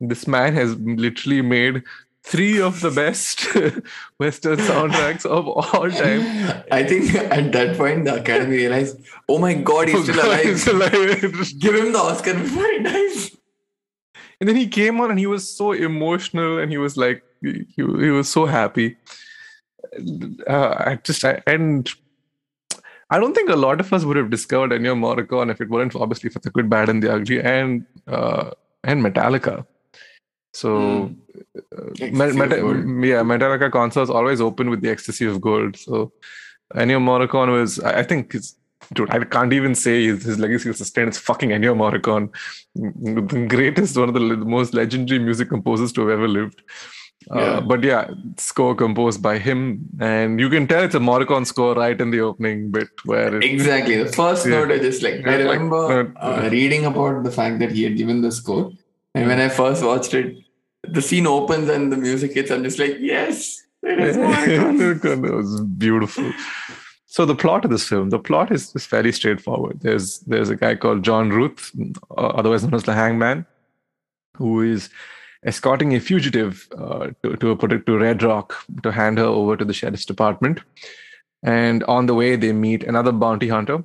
this 0.01 0.27
man 0.29 0.55
has 0.55 0.77
literally 0.79 1.43
made 1.43 1.83
three 2.23 2.61
of 2.61 2.81
the 2.81 2.91
best 2.91 3.45
Western 4.19 4.59
soundtracks 4.59 5.27
of 5.27 5.49
all 5.49 5.91
time. 5.91 6.63
I 6.71 6.85
think 6.85 7.15
at 7.15 7.53
that 7.53 7.77
point 7.77 8.05
the 8.05 8.17
Academy 8.21 8.57
realized, 8.57 8.99
oh 9.29 9.39
my 9.39 9.55
god, 9.55 9.89
he's 9.89 9.97
oh 9.97 10.03
still 10.13 10.27
alive. 10.27 10.45
He's 10.45 10.67
alive. 10.77 11.59
Give 11.59 11.75
him 11.75 11.93
the 11.93 11.99
Oscar 11.99 12.35
before 12.35 12.71
he 12.71 12.83
dies. 12.83 13.37
and 14.41 14.49
then 14.49 14.57
he 14.57 14.69
came 14.69 15.01
on 15.01 15.11
and 15.11 15.19
he 15.19 15.27
was 15.27 15.49
so 15.49 15.73
emotional 15.73 16.59
and 16.59 16.71
he 16.71 16.79
was 16.79 16.97
like 16.97 17.23
he, 17.53 17.63
he 17.77 18.11
was 18.19 18.29
so 18.29 18.47
happy 18.47 18.97
uh, 20.49 20.75
i 20.91 20.99
just 21.05 21.25
I, 21.25 21.43
and 21.47 21.91
i 23.11 23.19
don't 23.19 23.35
think 23.35 23.51
a 23.51 23.57
lot 23.67 23.81
of 23.81 23.93
us 23.93 24.05
would 24.05 24.17
have 24.17 24.31
discovered 24.31 24.71
Ennio 24.73 24.95
Morricone 25.05 25.51
if 25.51 25.61
it 25.61 25.69
weren't 25.69 25.93
for, 25.93 26.03
obviously 26.03 26.31
for 26.31 26.39
the 26.41 26.51
good 26.51 26.69
bad 26.71 26.89
and 26.89 27.03
the 27.03 27.13
ugly 27.13 27.41
and 27.41 27.85
uh, 28.07 28.51
and 28.83 29.03
metallica 29.05 29.67
so 30.53 30.71
Mm. 30.71 31.17
uh, 31.77 31.87
Ecstasy 32.01 32.11
Me- 32.13 32.29
of 32.31 32.37
Meta- 32.37 32.61
Gold. 32.61 32.77
yeah 33.13 33.23
metallica 33.33 33.71
concerts 33.79 34.11
always 34.11 34.41
open 34.41 34.71
with 34.71 34.81
the 34.83 34.91
ecstasy 34.91 35.27
of 35.27 35.41
gold 35.41 35.77
so 35.77 36.13
Ennio 36.75 37.01
Morricone 37.09 37.53
was 37.61 37.81
I, 37.81 38.01
I 38.01 38.03
think 38.03 38.35
it's 38.35 38.57
Dude, 38.93 39.11
I 39.11 39.25
can't 39.25 39.55
even 39.55 39.75
say 39.75 40.05
his, 40.05 40.25
his 40.25 40.39
legacy 40.39 40.69
will 40.69 40.75
sustain. 40.77 41.09
It's 41.09 41.17
fucking 41.17 41.49
Ennio 41.57 41.75
Morricone, 41.83 42.27
the 42.75 43.47
greatest, 43.49 43.97
one 43.97 44.09
of 44.11 44.15
the 44.15 44.21
le- 44.21 44.37
most 44.37 44.75
legendary 44.75 45.19
music 45.21 45.49
composers 45.49 45.91
to 45.93 46.03
have 46.03 46.11
ever 46.11 46.29
lived. 46.29 46.61
Uh, 47.31 47.39
Yeah. 47.41 47.61
but 47.61 47.83
yeah, 47.83 48.09
score 48.37 48.75
composed 48.75 49.23
by 49.23 49.39
him, 49.39 49.61
and 50.01 50.39
you 50.39 50.49
can 50.51 50.67
tell 50.67 50.85
it's 50.85 50.95
a 50.95 50.99
Morricone 50.99 51.47
score 51.47 51.75
right 51.75 51.99
in 52.01 52.11
the 52.11 52.21
opening 52.21 52.71
bit 52.71 52.89
where 53.05 53.37
Exactly. 53.37 53.97
The 54.03 54.13
first 54.13 54.47
Yeah. 54.47 54.53
note 54.59 54.73
I 54.73 54.79
just 54.79 55.03
like, 55.03 55.15
I 55.27 55.39
Yeah, 55.39 55.45
like, 55.47 55.59
remember 55.61 56.13
uh, 56.17 56.45
uh, 56.45 56.49
reading 56.51 56.85
about 56.85 57.23
the 57.25 57.31
fact 57.31 57.59
that 57.61 57.73
he 57.73 57.83
had 57.85 57.97
given 57.97 58.21
the 58.23 58.33
score. 58.33 58.73
And 59.15 59.29
when 59.29 59.41
I 59.41 59.49
first 59.49 59.83
watched 59.85 60.13
it, 60.15 60.37
the 60.83 61.01
scene 61.01 61.27
opens 61.27 61.69
and 61.69 61.91
the 61.91 61.97
music 61.97 62.33
hits. 62.35 62.51
I'm 62.51 62.63
just 62.65 62.79
like, 62.79 62.97
yes, 63.01 63.63
it 63.83 63.99
is 64.01 64.17
Morricone. 64.17 65.25
it 65.29 65.35
was 65.35 65.61
beautiful. 65.63 66.31
So 67.07 67.25
the 67.25 67.35
plot 67.37 67.65
of 67.65 67.71
this 67.71 67.89
film, 67.89 68.11
the 68.11 68.19
plot 68.19 68.51
is, 68.51 68.75
is 68.75 68.85
fairly 68.85 69.13
straightforward. 69.13 69.81
There's 69.81 70.19
there's 70.21 70.51
a 70.51 70.57
guy 70.57 70.75
called 70.75 71.05
John 71.05 71.31
Ruth, 71.31 71.71
uh, 72.11 72.15
otherwise 72.41 72.65
known 72.65 72.75
as 72.75 72.83
the 72.83 72.93
Hangman, 72.93 73.47
who 74.37 74.61
is 74.63 74.91
escorting 75.45 75.95
a 75.95 76.01
fugitive 76.01 76.69
uh, 76.79 77.11
to 77.23 77.37
to, 77.37 77.53
a, 77.53 77.79
to 77.79 77.99
Red 77.99 78.23
Rock 78.23 78.55
to 78.83 78.93
hand 78.93 79.19
her 79.19 79.25
over 79.25 79.57
to 79.57 79.65
the 79.65 79.73
sheriff's 79.75 80.05
department. 80.05 80.61
And 81.43 81.85
on 81.85 82.07
the 82.07 82.15
way, 82.15 82.37
they 82.37 82.53
meet 82.53 82.85
another 82.85 83.13
bounty 83.13 83.49
hunter, 83.49 83.85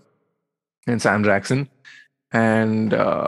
and 0.88 1.01
Sam 1.01 1.24
Jackson, 1.24 1.70
and 2.32 2.93
uh, 2.93 3.28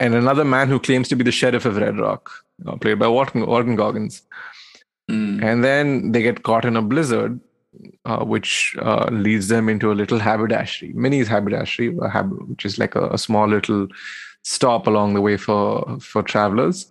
and 0.00 0.14
another 0.14 0.44
man 0.44 0.68
who 0.68 0.80
claims 0.80 1.08
to 1.08 1.16
be 1.16 1.24
the 1.24 1.32
sheriff 1.32 1.66
of 1.66 1.76
Red 1.76 1.98
Rock, 1.98 2.30
uh, 2.66 2.76
played 2.76 2.98
by 2.98 3.08
Walton, 3.08 3.46
Walton 3.46 3.76
Goggins. 3.76 4.22
Mm. 5.10 5.42
And 5.42 5.62
then 5.62 6.12
they 6.12 6.22
get 6.22 6.42
caught 6.44 6.64
in 6.64 6.76
a 6.76 6.82
blizzard, 6.82 7.38
uh, 8.04 8.24
which 8.24 8.74
uh, 8.80 9.08
leads 9.10 9.48
them 9.48 9.68
into 9.68 9.92
a 9.92 9.94
little 9.94 10.18
haberdashery, 10.18 10.92
Minnie's 10.94 11.28
haberdashery, 11.28 11.94
hab- 12.10 12.48
which 12.48 12.64
is 12.64 12.78
like 12.78 12.94
a, 12.94 13.08
a 13.08 13.18
small 13.18 13.46
little 13.48 13.88
stop 14.42 14.86
along 14.86 15.14
the 15.14 15.20
way 15.20 15.36
for 15.36 15.98
for 16.00 16.22
travelers, 16.22 16.90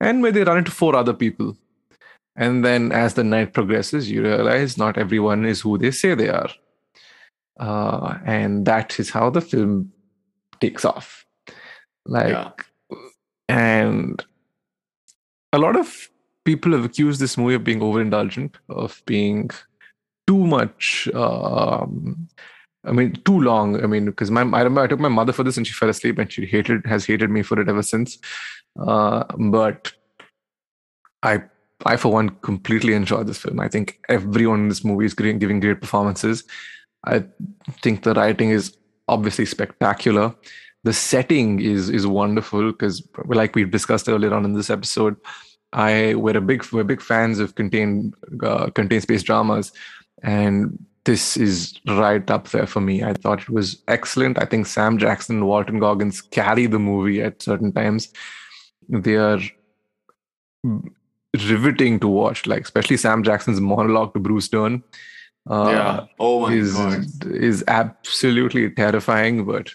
and 0.00 0.22
where 0.22 0.32
they 0.32 0.44
run 0.44 0.58
into 0.58 0.70
four 0.70 0.96
other 0.96 1.12
people. 1.14 1.56
And 2.36 2.64
then, 2.64 2.92
as 2.92 3.14
the 3.14 3.24
night 3.24 3.52
progresses, 3.52 4.10
you 4.10 4.22
realize 4.22 4.78
not 4.78 4.96
everyone 4.96 5.44
is 5.44 5.60
who 5.60 5.76
they 5.78 5.90
say 5.90 6.14
they 6.14 6.28
are, 6.28 6.50
uh, 7.58 8.18
and 8.24 8.64
that 8.66 8.98
is 8.98 9.10
how 9.10 9.30
the 9.30 9.40
film 9.40 9.92
takes 10.60 10.84
off. 10.84 11.26
Like, 12.06 12.30
Yeah. 12.30 12.50
and 13.48 14.24
a 15.52 15.58
lot 15.58 15.76
of 15.76 16.08
people 16.44 16.72
have 16.72 16.84
accused 16.84 17.20
this 17.20 17.36
movie 17.36 17.54
of 17.54 17.64
being 17.64 17.80
overindulgent, 17.80 18.54
of 18.68 19.02
being 19.06 19.50
too 20.26 20.46
much. 20.46 21.08
Um, 21.14 22.28
I 22.84 22.92
mean, 22.92 23.12
too 23.24 23.40
long. 23.40 23.82
I 23.82 23.86
mean, 23.86 24.06
because 24.06 24.30
my 24.30 24.40
I 24.40 24.62
remember 24.62 24.80
I 24.80 24.86
took 24.86 25.00
my 25.00 25.08
mother 25.08 25.32
for 25.32 25.42
this 25.42 25.56
and 25.56 25.66
she 25.66 25.72
fell 25.72 25.88
asleep 25.88 26.18
and 26.18 26.32
she 26.32 26.46
hated 26.46 26.86
has 26.86 27.04
hated 27.04 27.30
me 27.30 27.42
for 27.42 27.60
it 27.60 27.68
ever 27.68 27.82
since. 27.82 28.18
Uh, 28.78 29.24
but 29.38 29.92
I 31.22 31.42
I 31.84 31.96
for 31.96 32.12
one 32.12 32.30
completely 32.42 32.94
enjoyed 32.94 33.26
this 33.26 33.38
film. 33.38 33.60
I 33.60 33.68
think 33.68 34.00
everyone 34.08 34.60
in 34.60 34.68
this 34.68 34.84
movie 34.84 35.06
is 35.06 35.14
giving 35.14 35.60
great 35.60 35.80
performances. 35.80 36.44
I 37.04 37.24
think 37.82 38.02
the 38.02 38.14
writing 38.14 38.50
is 38.50 38.76
obviously 39.08 39.46
spectacular. 39.46 40.34
The 40.84 40.92
setting 40.92 41.60
is 41.60 41.90
is 41.90 42.06
wonderful 42.06 42.72
because, 42.72 43.06
like 43.26 43.54
we've 43.54 43.70
discussed 43.70 44.08
earlier 44.08 44.32
on 44.32 44.44
in 44.44 44.54
this 44.54 44.70
episode, 44.70 45.16
I 45.72 46.14
we're 46.14 46.38
a 46.38 46.40
big 46.40 46.64
we're 46.72 46.84
big 46.84 47.02
fans 47.02 47.38
of 47.38 47.54
contained 47.54 48.14
uh, 48.42 48.70
contained 48.70 49.02
space 49.02 49.22
dramas, 49.22 49.72
and 50.22 50.78
this 51.04 51.36
is 51.36 51.80
right 51.86 52.30
up 52.30 52.48
there 52.48 52.66
for 52.66 52.80
me. 52.80 53.02
I 53.02 53.14
thought 53.14 53.40
it 53.40 53.50
was 53.50 53.82
excellent. 53.88 54.40
I 54.40 54.44
think 54.44 54.66
Sam 54.66 54.98
Jackson 54.98 55.36
and 55.36 55.46
Walton 55.46 55.78
Goggins 55.78 56.20
carry 56.20 56.66
the 56.66 56.78
movie 56.78 57.22
at 57.22 57.42
certain 57.42 57.72
times. 57.72 58.12
They 58.88 59.16
are 59.16 59.40
riveting 61.34 62.00
to 62.00 62.08
watch, 62.08 62.46
like 62.46 62.62
especially 62.62 62.96
Sam 62.96 63.22
Jackson's 63.22 63.60
monologue 63.60 64.12
to 64.14 64.20
Bruce 64.20 64.48
Dern. 64.48 64.82
Uh, 65.48 65.70
yeah. 65.72 66.06
Oh 66.18 66.40
my 66.40 66.52
is 66.52 66.74
god. 66.74 67.04
is 67.26 67.64
absolutely 67.66 68.70
terrifying, 68.70 69.46
but 69.46 69.70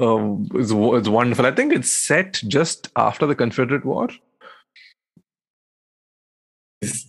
um, 0.00 0.48
it's, 0.54 0.70
it's 0.72 1.08
wonderful. 1.08 1.46
I 1.46 1.52
think 1.52 1.72
it's 1.72 1.92
set 1.92 2.40
just 2.48 2.88
after 2.96 3.26
the 3.26 3.34
Confederate 3.34 3.84
War. 3.84 4.08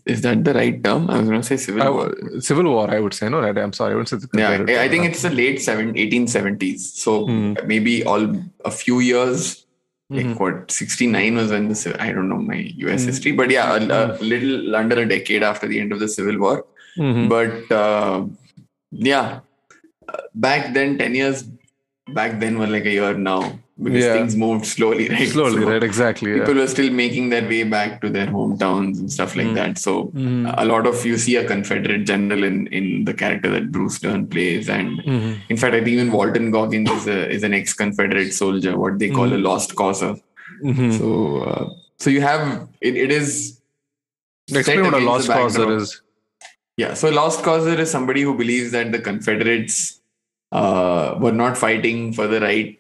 Is, 0.06 0.22
that 0.22 0.44
the 0.44 0.54
right 0.54 0.84
term? 0.84 1.10
I 1.10 1.18
was 1.20 1.28
going 1.30 1.42
to 1.42 1.48
say 1.48 1.58
civil 1.58 1.94
war. 1.94 2.14
Civil 2.40 2.66
War, 2.66 2.92
I 2.92 3.00
would 3.00 3.14
say. 3.14 3.28
No, 3.28 3.40
I- 3.42 3.50
I'm 3.50 3.74
sorry, 3.74 3.94
I 3.94 3.96
wouldn't 3.96 4.10
say 4.10 4.40
Yeah, 4.40 4.64
I 4.82 4.84
I 4.86 4.90
think 4.90 5.06
it's 5.06 5.24
the 5.24 5.32
late 5.32 5.62
seven, 5.62 5.94
1870s. 5.96 6.82
So 7.04 7.26
Hmm. 7.28 7.54
maybe 7.66 8.04
all 8.06 8.24
a 8.64 8.72
few 8.82 9.00
years, 9.00 9.66
like 10.12 10.28
Mhm. 10.28 10.40
what, 10.40 10.72
69 10.72 11.36
was 11.42 11.50
when 11.56 11.70
the, 11.70 11.96
I 12.00 12.12
don't 12.14 12.30
know 12.30 12.38
my 12.54 12.60
US 12.86 13.02
Hmm. 13.02 13.08
history, 13.12 13.32
but 13.32 13.50
yeah, 13.50 13.76
a, 13.78 13.80
a 13.80 14.26
little 14.34 14.76
under 14.76 15.00
a 15.06 15.08
decade 15.16 15.42
after 15.52 15.68
the 15.68 15.80
end 15.80 15.92
of 15.92 16.00
the 16.00 16.08
Civil 16.18 16.38
War. 16.46 16.58
Mhm. 17.00 17.28
But 17.36 17.76
uh, 17.84 18.26
yeah, 18.92 19.40
uh, 20.08 20.22
back 20.36 20.74
then, 20.76 20.98
10 21.00 21.16
years 21.16 21.44
back 22.20 22.40
then 22.40 22.60
were 22.60 22.68
like 22.68 22.86
a 22.86 22.92
year 23.00 23.14
now 23.18 23.42
because 23.84 24.04
Yeah. 24.06 24.14
things 24.14 24.36
moved 24.38 24.66
slowly, 24.66 25.10
right? 25.14 25.28
Slowly, 25.28 25.62
So 25.62 25.70
right? 25.70 25.84
Exactly. 25.84 26.32
Yeah. 26.32 26.40
People 26.40 26.56
were 26.56 26.68
still 26.68 26.92
making 26.92 27.30
their 27.30 27.44
way 27.48 27.64
back 27.64 28.00
to 28.02 28.10
their 28.10 28.28
hometowns 28.28 29.00
and 29.00 29.12
stuff 29.12 29.36
like 29.36 29.48
Mm. 29.48 29.56
that. 29.56 29.78
So 29.78 30.12
Mhm. 30.16 30.54
a 30.58 30.66
lot 30.66 30.88
of 30.88 31.06
you 31.06 31.18
see 31.18 31.36
a 31.36 31.44
Confederate 31.46 32.06
general 32.06 32.44
in 32.50 32.68
in 32.68 33.04
the 33.10 33.14
character 33.14 33.52
that 33.56 33.72
Bruce 33.72 34.00
Dern 34.00 34.28
plays, 34.28 34.70
and 34.70 35.00
Mhm. 35.00 35.36
in 35.50 35.58
fact, 35.58 35.76
I 35.76 35.82
think 35.82 35.90
even 35.98 36.12
Walton 36.12 36.52
Goggins 36.52 36.90
is 37.00 37.08
a 37.18 37.20
is 37.40 37.44
an 37.50 37.54
ex 37.60 37.74
Confederate 37.74 38.32
soldier, 38.34 38.78
what 38.86 38.98
they 39.04 39.10
call 39.10 39.28
Mm. 39.30 39.36
a 39.40 39.42
lost 39.50 39.76
causer. 39.84 40.14
Mhm. 40.64 40.98
So 41.00 41.12
uh, 41.52 41.66
so 41.98 42.10
you 42.16 42.22
have 42.22 42.48
it, 42.82 42.96
it 42.96 43.12
is 43.12 43.60
Explain 44.54 44.84
what 44.86 44.94
a 44.94 45.00
lost 45.12 45.28
causer 45.28 45.68
is. 45.76 46.02
Yeah, 46.78 46.94
so 46.94 47.10
lost 47.10 47.44
causer 47.44 47.76
is 47.84 47.90
somebody 47.90 48.22
who 48.22 48.34
believes 48.38 48.72
that 48.72 48.92
the 48.96 49.00
Confederates 49.00 49.78
uh, 50.52 51.16
were 51.20 51.32
not 51.32 51.58
fighting 51.58 52.14
for 52.18 52.28
the 52.34 52.40
right 52.40 52.78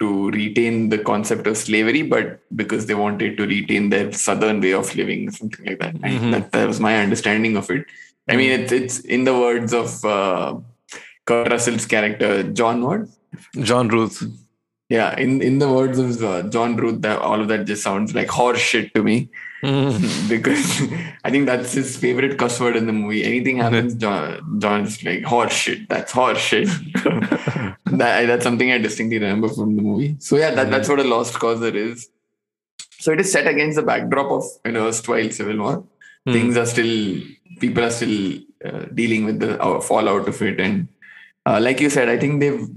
to 0.00 0.30
retain 0.30 0.88
the 0.88 0.98
concept 0.98 1.46
of 1.46 1.56
slavery, 1.56 2.02
but 2.02 2.40
because 2.56 2.86
they 2.86 2.94
wanted 2.94 3.36
to 3.36 3.46
retain 3.46 3.90
their 3.90 4.10
southern 4.12 4.60
way 4.60 4.72
of 4.72 4.94
living, 4.96 5.30
something 5.30 5.66
like 5.66 5.78
that. 5.78 5.94
Mhm. 5.94 6.32
that, 6.32 6.52
that 6.52 6.66
was 6.66 6.80
my 6.80 6.96
understanding 7.00 7.56
of 7.56 7.70
it. 7.70 7.84
I 8.28 8.36
mean, 8.36 8.50
it's 8.60 8.72
it's 8.72 9.00
in 9.00 9.24
the 9.24 9.34
words 9.34 9.72
of 9.74 10.04
uh, 10.04 10.56
Kurt 11.26 11.50
Russell's 11.50 11.86
character 11.86 12.42
John 12.44 12.82
What? 12.82 13.08
John 13.70 13.88
Ruth. 13.88 14.22
Yeah, 14.88 15.16
in 15.18 15.40
in 15.42 15.58
the 15.58 15.68
words 15.72 15.98
of 15.98 16.22
uh, 16.24 16.42
John 16.54 16.76
Ruth, 16.76 17.00
that 17.02 17.18
all 17.20 17.40
of 17.40 17.48
that 17.48 17.64
just 17.66 17.82
sounds 17.82 18.14
like 18.14 18.28
horse 18.28 18.58
shit 18.60 18.94
to 18.94 19.02
me 19.02 19.28
Mm. 19.62 20.28
because 20.28 20.82
I 21.24 21.30
think 21.30 21.46
that's 21.46 21.72
his 21.72 21.96
favorite 21.96 22.38
cuss 22.38 22.58
word 22.60 22.76
in 22.76 22.86
the 22.86 22.92
movie. 22.92 23.24
Anything 23.24 23.58
happens, 23.58 23.94
John, 23.94 24.58
John's 24.58 25.02
like 25.04 25.22
horse 25.24 25.52
shit. 25.52 25.88
That's 25.88 26.12
horse 26.12 26.38
shit. 26.38 26.68
that, 27.04 28.26
that's 28.26 28.44
something 28.44 28.72
I 28.72 28.78
distinctly 28.78 29.18
remember 29.18 29.48
from 29.48 29.76
the 29.76 29.82
movie. 29.82 30.16
So 30.18 30.36
yeah, 30.36 30.52
that, 30.52 30.70
that's 30.70 30.88
what 30.88 31.00
a 31.00 31.04
lost 31.04 31.38
cause 31.38 31.62
is. 31.62 32.08
So 32.98 33.12
it 33.12 33.20
is 33.20 33.32
set 33.32 33.46
against 33.46 33.76
the 33.76 33.82
backdrop 33.82 34.30
of 34.30 34.44
an 34.64 34.76
erstwhile 34.76 35.30
civil 35.30 35.58
war. 35.58 35.84
Hmm. 36.26 36.32
Things 36.32 36.56
are 36.56 36.66
still, 36.66 37.20
people 37.58 37.84
are 37.84 37.90
still 37.90 38.40
uh, 38.64 38.86
dealing 38.94 39.24
with 39.24 39.40
the 39.40 39.60
uh, 39.62 39.80
fallout 39.80 40.28
of 40.28 40.40
it, 40.42 40.60
and 40.60 40.88
uh, 41.46 41.58
like 41.60 41.80
you 41.80 41.88
said, 41.88 42.10
I 42.10 42.18
think 42.18 42.40
they've 42.40 42.68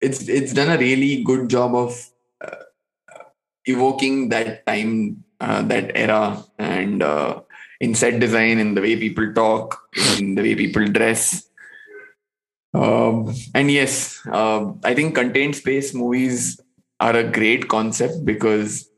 it's 0.00 0.28
it's 0.28 0.52
done 0.52 0.70
a 0.70 0.78
really 0.78 1.22
good 1.22 1.48
job 1.48 1.74
of 1.74 2.10
uh, 2.40 2.64
evoking 3.64 4.28
that 4.30 4.66
time, 4.66 5.21
uh, 5.42 5.60
that 5.72 5.86
era, 6.06 6.22
and 6.58 7.02
uh, 7.02 7.40
in 7.80 7.94
set 7.94 8.20
design, 8.24 8.58
in 8.64 8.74
the 8.76 8.80
way 8.86 8.94
people 8.96 9.32
talk, 9.34 9.80
in 10.18 10.34
the 10.36 10.42
way 10.42 10.54
people 10.54 10.86
dress. 10.98 11.24
Um, 12.74 13.34
and 13.54 13.70
yes, 13.70 14.20
uh, 14.30 14.72
I 14.82 14.94
think 14.94 15.14
contained 15.14 15.56
space 15.56 15.92
movies 15.94 16.58
are 17.00 17.16
a 17.16 17.24
great 17.24 17.68
concept 17.68 18.24
because 18.24 18.88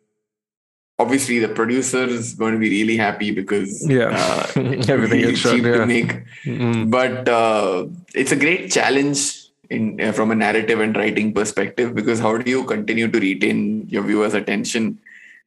obviously 0.99 1.38
the 1.40 1.49
producer 1.49 2.05
is 2.05 2.34
going 2.34 2.53
to 2.55 2.61
be 2.61 2.70
really 2.70 2.97
happy 2.97 3.30
because 3.32 3.84
Yeah. 3.88 4.11
uh, 4.14 4.47
Everything 4.97 5.22
really 5.22 5.34
shot, 5.34 5.55
cheap 5.57 5.64
yeah. 5.64 5.78
to 5.78 5.86
make 5.86 6.12
Mm. 6.45 6.90
but 6.90 7.28
uh, 7.28 7.86
it's 8.14 8.30
a 8.30 8.36
great 8.36 8.70
challenge 8.70 9.20
in 9.70 9.99
uh, 10.01 10.12
from 10.12 10.30
a 10.30 10.34
narrative 10.45 10.78
and 10.86 10.95
writing 11.01 11.32
perspective 11.32 11.95
because 11.99 12.20
how 12.20 12.36
do 12.36 12.49
you 12.49 12.62
continue 12.64 13.09
to 13.14 13.18
retain 13.18 13.88
your 13.88 14.05
viewers 14.11 14.34
attention 14.34 14.99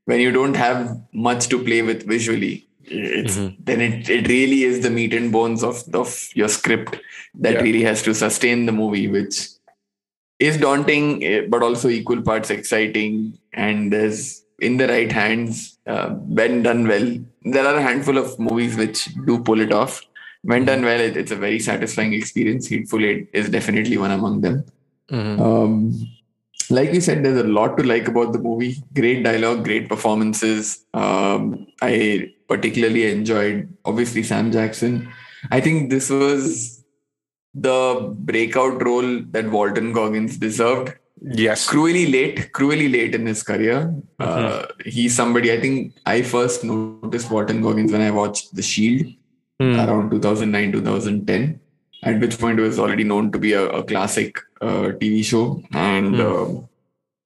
when 0.09 0.19
you 0.25 0.31
don't 0.31 0.55
have 0.55 0.79
much 1.27 1.47
to 1.53 1.57
play 1.67 1.81
with 1.91 2.07
visually 2.15 2.55
it's, 2.89 3.37
Mm-hmm. 3.37 3.63
then 3.69 3.81
it, 3.85 4.09
it 4.17 4.27
really 4.29 4.59
is 4.63 4.81
the 4.83 4.89
meat 4.97 5.13
and 5.13 5.31
bones 5.31 5.63
of, 5.69 5.83
of 5.93 6.09
your 6.41 6.47
script 6.57 6.93
that 7.45 7.55
Yeah. 7.55 7.61
really 7.67 7.83
has 7.87 8.01
to 8.07 8.13
sustain 8.25 8.65
the 8.69 8.75
movie 8.81 9.07
which 9.15 9.37
is 10.39 10.57
daunting 10.57 11.23
eh, 11.31 11.41
but 11.49 11.63
also 11.67 11.89
equal 11.89 12.21
parts 12.29 12.49
exciting 12.49 13.37
and 13.53 13.91
there's 13.91 14.43
in 14.67 14.77
the 14.77 14.87
right 14.87 15.11
hands 15.11 15.77
uh, 15.93 16.09
when 16.39 16.63
done 16.67 16.87
well 16.87 17.07
there 17.55 17.65
are 17.71 17.75
a 17.75 17.81
handful 17.89 18.17
of 18.23 18.39
movies 18.39 18.77
which 18.83 19.05
do 19.25 19.35
pull 19.49 19.59
it 19.67 19.73
off 19.81 20.01
when 20.43 20.65
done 20.69 20.83
well 20.89 20.99
it, 21.07 21.17
it's 21.17 21.31
a 21.31 21.35
very 21.35 21.59
satisfying 21.59 22.13
experience 22.13 22.67
Hateful 22.67 23.03
Eight 23.03 23.29
is 23.33 23.49
definitely 23.49 23.97
one 24.07 24.11
among 24.19 24.41
them 24.47 24.57
Mhm. 25.11 25.35
um, 25.47 25.73
like 26.69 26.93
you 26.93 27.01
said, 27.01 27.23
there's 27.23 27.39
a 27.39 27.43
lot 27.47 27.77
to 27.77 27.83
like 27.83 28.07
about 28.07 28.33
the 28.33 28.39
movie. 28.39 28.83
Great 28.93 29.23
dialogue, 29.23 29.63
great 29.63 29.89
performances. 29.89 30.85
Um, 30.93 31.67
I 31.81 32.33
particularly 32.47 33.11
enjoyed, 33.11 33.75
obviously, 33.85 34.23
Sam 34.23 34.51
Jackson. 34.51 35.11
I 35.51 35.61
think 35.61 35.89
this 35.89 36.09
was 36.09 36.83
the 37.53 38.13
breakout 38.17 38.83
role 38.83 39.21
that 39.31 39.49
Walton 39.49 39.93
Goggins 39.93 40.37
deserved. 40.37 40.93
Yes. 41.21 41.67
Cruelly 41.67 42.05
late, 42.07 42.51
cruelly 42.53 42.89
late 42.89 43.15
in 43.15 43.25
his 43.25 43.41
career. 43.43 43.93
Uh, 44.19 44.67
he's 44.85 45.15
somebody, 45.15 45.51
I 45.51 45.59
think 45.59 45.95
I 46.05 46.21
first 46.21 46.63
noticed 46.63 47.31
Walton 47.31 47.61
Goggins 47.61 47.91
when 47.91 48.01
I 48.01 48.11
watched 48.11 48.55
The 48.55 48.61
Shield 48.61 49.07
Mm. 49.59 49.87
around 49.87 50.11
2009 50.11 50.71
2010 50.71 51.59
at 52.03 52.19
which 52.19 52.37
point 52.39 52.59
it 52.59 52.63
was 52.63 52.79
already 52.79 53.03
known 53.03 53.31
to 53.31 53.39
be 53.39 53.53
a, 53.53 53.65
a 53.69 53.83
classic 53.83 54.39
uh, 54.61 54.87
tv 55.01 55.23
show 55.23 55.61
and 55.73 56.15
Hmm. 56.15 56.21
um, 56.21 56.69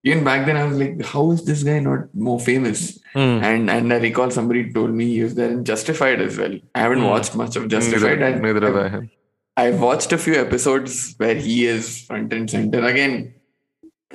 even 0.03 0.23
back 0.23 0.45
then 0.45 0.57
i 0.57 0.63
was 0.63 0.77
like 0.77 1.03
how 1.05 1.23
is 1.31 1.45
this 1.45 1.63
guy 1.63 1.79
not 1.79 2.13
more 2.13 2.39
famous 2.39 2.97
Mm. 3.15 3.41
and 3.43 3.69
and 3.69 3.93
i 3.93 3.97
recall 3.97 4.29
somebody 4.31 4.71
told 4.75 4.91
me 4.99 5.05
he 5.13 5.21
was 5.23 5.33
there 5.35 5.49
in 5.51 5.65
justified 5.69 6.21
as 6.25 6.37
well 6.41 6.53
i 6.75 6.79
haven't 6.85 6.99
Hmm. 6.99 7.09
watched 7.13 7.35
much 7.35 7.55
of 7.57 7.67
justified 7.73 8.19
Neither, 8.21 8.35
I- 8.37 8.39
neither 8.45 8.65
have 8.67 8.77
I. 8.83 8.89
Him. 8.95 9.09
I've 9.57 9.81
watched 9.81 10.13
a 10.13 10.17
few 10.17 10.35
episodes 10.35 10.93
where 11.17 11.35
he 11.35 11.65
is 11.65 12.05
front 12.05 12.31
and 12.31 12.49
center. 12.49 12.79
Again, 12.85 13.33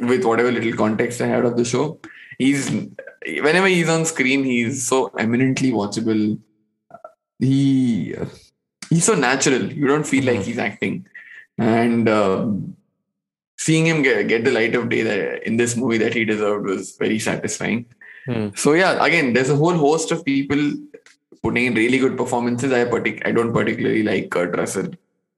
with 0.00 0.24
whatever 0.24 0.50
little 0.50 0.72
context 0.72 1.20
I 1.20 1.26
had 1.26 1.44
of 1.44 1.58
the 1.58 1.64
show, 1.72 2.00
he's 2.38 2.70
whenever 2.70 3.66
he's 3.66 3.90
on 3.96 4.06
screen, 4.06 4.44
he's 4.44 4.82
so 4.88 4.98
eminently 5.18 5.72
watchable. 5.72 6.22
He 7.38 8.14
he's 8.90 9.04
so 9.04 9.14
natural. 9.14 9.72
You 9.72 9.86
don't 9.86 10.06
feel 10.06 10.24
like 10.24 10.40
Mhm. 10.40 10.44
he's 10.44 10.58
acting, 10.58 11.06
and 11.58 12.08
um, 12.08 12.76
seeing 13.58 13.86
him 13.86 14.02
get, 14.02 14.28
get 14.28 14.44
the 14.44 14.50
light 14.50 14.74
of 14.74 14.88
day 14.88 15.02
that 15.02 15.46
in 15.46 15.56
this 15.56 15.76
movie 15.76 15.98
that 15.98 16.14
he 16.14 16.24
deserved 16.24 16.66
was 16.66 16.96
very 16.96 17.18
satisfying. 17.18 17.86
Hmm. 18.26 18.48
So 18.56 18.72
yeah, 18.74 19.02
again, 19.04 19.32
there's 19.32 19.50
a 19.50 19.56
whole 19.56 19.74
host 19.74 20.10
of 20.12 20.24
people 20.24 20.72
putting 21.42 21.66
in 21.66 21.74
really 21.74 21.98
good 21.98 22.16
performances. 22.16 22.72
I 22.72 22.84
partic- 22.84 23.22
I 23.24 23.32
don't 23.32 23.52
particularly 23.52 24.02
like 24.02 24.30
Kurt 24.30 24.56
Russell. 24.56 24.88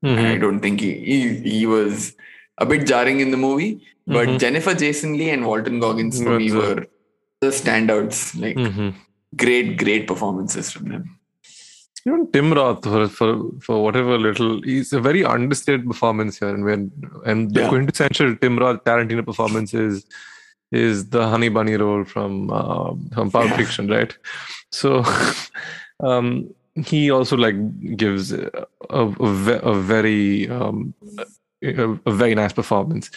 Mhm. 0.04 0.24
I 0.32 0.38
don't 0.38 0.60
think 0.60 0.80
he, 0.80 0.92
he 1.10 1.18
he 1.58 1.66
was 1.66 2.14
a 2.58 2.66
bit 2.66 2.86
jarring 2.86 3.20
in 3.20 3.30
the 3.30 3.36
movie. 3.36 3.82
But 4.06 4.28
Mhm. 4.28 4.38
Jennifer 4.38 4.72
Jason 4.74 5.18
Lee 5.18 5.30
and 5.30 5.44
Walton 5.46 5.80
Goggins 5.80 6.22
for 6.22 6.38
me 6.40 6.50
uh, 6.50 6.56
were 6.60 6.86
the 7.42 7.48
standouts. 7.48 8.20
Like 8.40 8.56
Mhm. 8.56 8.94
great, 9.36 9.76
great 9.76 10.06
performances 10.06 10.70
from 10.72 10.88
them. 10.88 11.17
Even 12.08 12.26
Tim 12.34 12.52
Roth 12.58 12.84
for 12.90 13.00
for 13.18 13.30
for 13.66 13.76
whatever 13.84 14.18
little 14.26 14.52
he's 14.62 14.92
a 14.98 15.00
very 15.08 15.22
understated 15.34 15.86
performance 15.92 16.38
here, 16.40 16.50
and 16.56 16.64
when 16.70 16.82
and 17.32 17.54
the 17.54 17.62
Yeah. 17.62 17.68
quintessential 17.74 18.34
Tim 18.42 18.58
Roth 18.64 18.82
Tarantino 18.88 19.24
performance 19.30 19.74
is 19.86 20.04
is 20.84 21.02
the 21.16 21.26
Honey 21.32 21.48
Bunny 21.56 21.76
role 21.82 22.04
from 22.12 22.50
uh, 22.60 22.90
from 23.14 23.30
Pulp 23.36 23.50
Yeah. 23.50 23.56
Fiction, 23.62 23.88
right? 23.96 24.14
So, 24.80 24.90
um, 26.10 26.30
he 26.92 27.10
also 27.10 27.36
like 27.36 27.56
gives 27.96 28.32
a, 28.32 28.66
a, 28.90 29.02
a 29.72 29.74
very 29.94 30.48
um, 30.58 30.94
a, 31.62 31.98
a 32.06 32.12
very 32.22 32.34
nice 32.34 32.52
performance, 32.52 33.10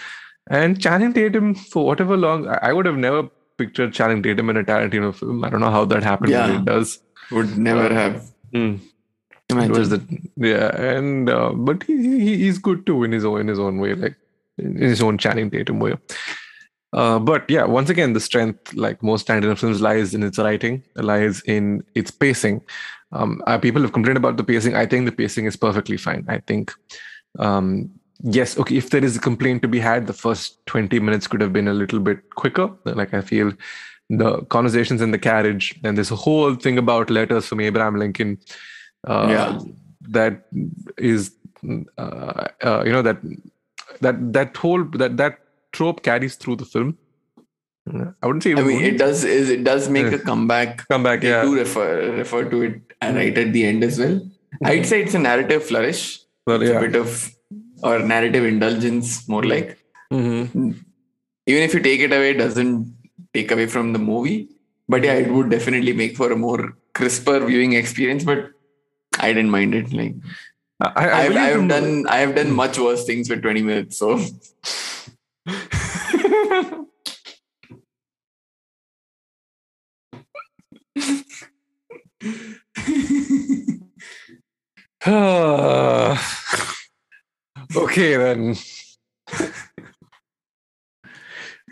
and 0.49 0.81
Channing 0.87 1.13
Tatum 1.19 1.53
for 1.55 1.85
whatever 1.85 2.17
long 2.17 2.47
I 2.69 2.73
would 2.73 2.85
have 2.91 2.97
never 3.07 3.23
pictured 3.57 3.93
Channing 3.93 4.23
Tatum 4.23 4.49
in 4.49 4.57
a 4.57 4.63
Tarantino 4.63 5.13
film. 5.13 5.43
I 5.43 5.49
don't 5.49 5.59
know 5.61 5.69
how 5.79 5.85
that 5.85 6.03
happened, 6.11 6.31
but 6.31 6.49
Yeah. 6.49 6.59
it 6.59 6.65
does. 6.65 6.99
Would 7.31 7.57
never 7.57 7.85
Uh, 7.87 7.93
have 8.01 8.15
Mm. 8.53 8.79
It 9.49 9.71
was 9.71 9.89
the 9.89 10.01
yeah, 10.37 10.73
and 10.81 11.29
uh, 11.29 11.51
but 11.53 11.83
he, 11.83 12.19
he 12.19 12.37
he's 12.37 12.57
good 12.57 12.85
too 12.85 13.03
in 13.03 13.11
his 13.11 13.25
own 13.25 13.41
in 13.41 13.47
his 13.49 13.59
own 13.59 13.79
way, 13.79 13.95
like 13.95 14.15
in 14.57 14.77
his 14.77 15.01
own 15.01 15.17
Channing 15.17 15.51
Tatum 15.51 15.79
way. 15.79 15.97
Uh, 16.93 17.19
but 17.19 17.49
yeah, 17.49 17.65
once 17.65 17.89
again, 17.89 18.13
the 18.13 18.19
strength, 18.19 18.73
like 18.73 19.03
most 19.03 19.27
Tarantino 19.27 19.57
films, 19.57 19.81
lies 19.81 20.13
in 20.13 20.23
its 20.23 20.37
writing, 20.37 20.83
lies 20.95 21.41
in 21.41 21.83
its 21.95 22.11
pacing. 22.11 22.61
Um, 23.11 23.41
uh, 23.45 23.57
people 23.57 23.81
have 23.81 23.91
complained 23.91 24.17
about 24.17 24.37
the 24.37 24.43
pacing. 24.43 24.75
I 24.75 24.85
think 24.85 25.05
the 25.05 25.11
pacing 25.11 25.45
is 25.45 25.57
perfectly 25.57 25.97
fine. 25.97 26.25
I 26.29 26.39
think, 26.39 26.71
um, 27.39 27.89
yes, 28.23 28.57
okay. 28.57 28.77
If 28.77 28.89
there 28.89 29.03
is 29.03 29.17
a 29.17 29.21
complaint 29.21 29.61
to 29.63 29.67
be 29.67 29.79
had, 29.79 30.07
the 30.07 30.13
first 30.13 30.65
twenty 30.65 30.99
minutes 30.99 31.27
could 31.27 31.41
have 31.41 31.51
been 31.51 31.67
a 31.67 31.73
little 31.73 31.99
bit 31.99 32.29
quicker. 32.35 32.71
Like 32.85 33.13
I 33.13 33.19
feel 33.19 33.51
the 34.17 34.41
conversations 34.55 35.01
in 35.01 35.11
the 35.11 35.19
carriage, 35.19 35.79
and 35.83 35.97
this 35.97 36.09
whole 36.09 36.55
thing 36.55 36.77
about 36.77 37.09
letters 37.09 37.45
from 37.45 37.59
Abraham 37.61 37.97
Lincoln. 37.97 38.37
Uh, 39.07 39.27
Yeah. 39.29 39.59
that 40.09 40.41
is, 40.97 41.31
uh, 41.97 42.47
uh, 42.69 42.83
you 42.85 42.91
know 42.91 43.01
that 43.01 43.17
that 44.01 44.19
that 44.33 44.57
whole 44.57 44.83
that 45.03 45.15
that 45.17 45.39
trope 45.71 46.03
carries 46.03 46.35
through 46.35 46.55
the 46.57 46.65
film. 46.65 46.97
I 48.21 48.27
wouldn't 48.27 48.43
say 48.43 48.53
I 48.53 48.61
mean, 48.63 48.81
it 48.83 48.97
does 48.97 49.23
is 49.23 49.49
it 49.49 49.63
does 49.63 49.89
make 49.89 50.11
a 50.13 50.19
comeback. 50.19 50.87
come 50.87 51.03
back. 51.03 51.21
They 51.21 51.29
Yeah, 51.29 51.43
do 51.43 51.55
refer 51.57 51.87
refer 52.17 52.43
to 52.49 52.61
it 52.69 52.81
right 53.01 53.37
at 53.43 53.53
the 53.53 53.65
end 53.65 53.83
as 53.89 53.99
well. 53.99 54.19
I'd 54.71 54.85
say 54.85 55.01
it's 55.03 55.13
a 55.15 55.19
narrative 55.19 55.63
flourish. 55.63 56.01
well, 56.47 56.61
It's 56.61 56.71
a 56.71 56.79
bit 56.79 56.95
of 56.95 57.31
or 57.83 57.99
narrative 57.99 58.45
indulgence, 58.45 59.27
more 59.27 59.43
like. 59.43 59.77
Mhm. 60.13 60.75
even 61.47 61.63
if 61.67 61.73
you 61.73 61.79
take 61.79 62.01
it 62.07 62.11
away, 62.17 62.31
it 62.31 62.39
doesn't 62.45 62.93
take 63.33 63.51
away 63.51 63.67
from 63.67 63.93
the 63.93 63.99
movie. 63.99 64.49
But 64.87 65.03
yeah, 65.03 65.13
it 65.13 65.31
would 65.31 65.49
definitely 65.49 65.93
make 65.93 66.17
for 66.17 66.31
a 66.31 66.35
more 66.35 66.77
crisper 66.93 67.45
viewing 67.45 67.73
experience. 67.73 68.23
But 68.23 68.51
I 69.19 69.33
didn't 69.33 69.51
mind 69.51 69.75
it. 69.75 69.93
Like 69.93 70.15
I, 70.79 71.09
I 71.09 71.21
I've 71.23 71.67
done, 71.67 72.07
I 72.07 72.17
have 72.17 72.35
done 72.35 72.51
much 72.51 72.77
worse 72.77 73.05
things 73.05 73.27
for 73.27 73.37
20 73.37 73.61
minutes. 73.61 73.97
So 73.97 74.15
okay 87.75 88.17
then. 88.17 88.55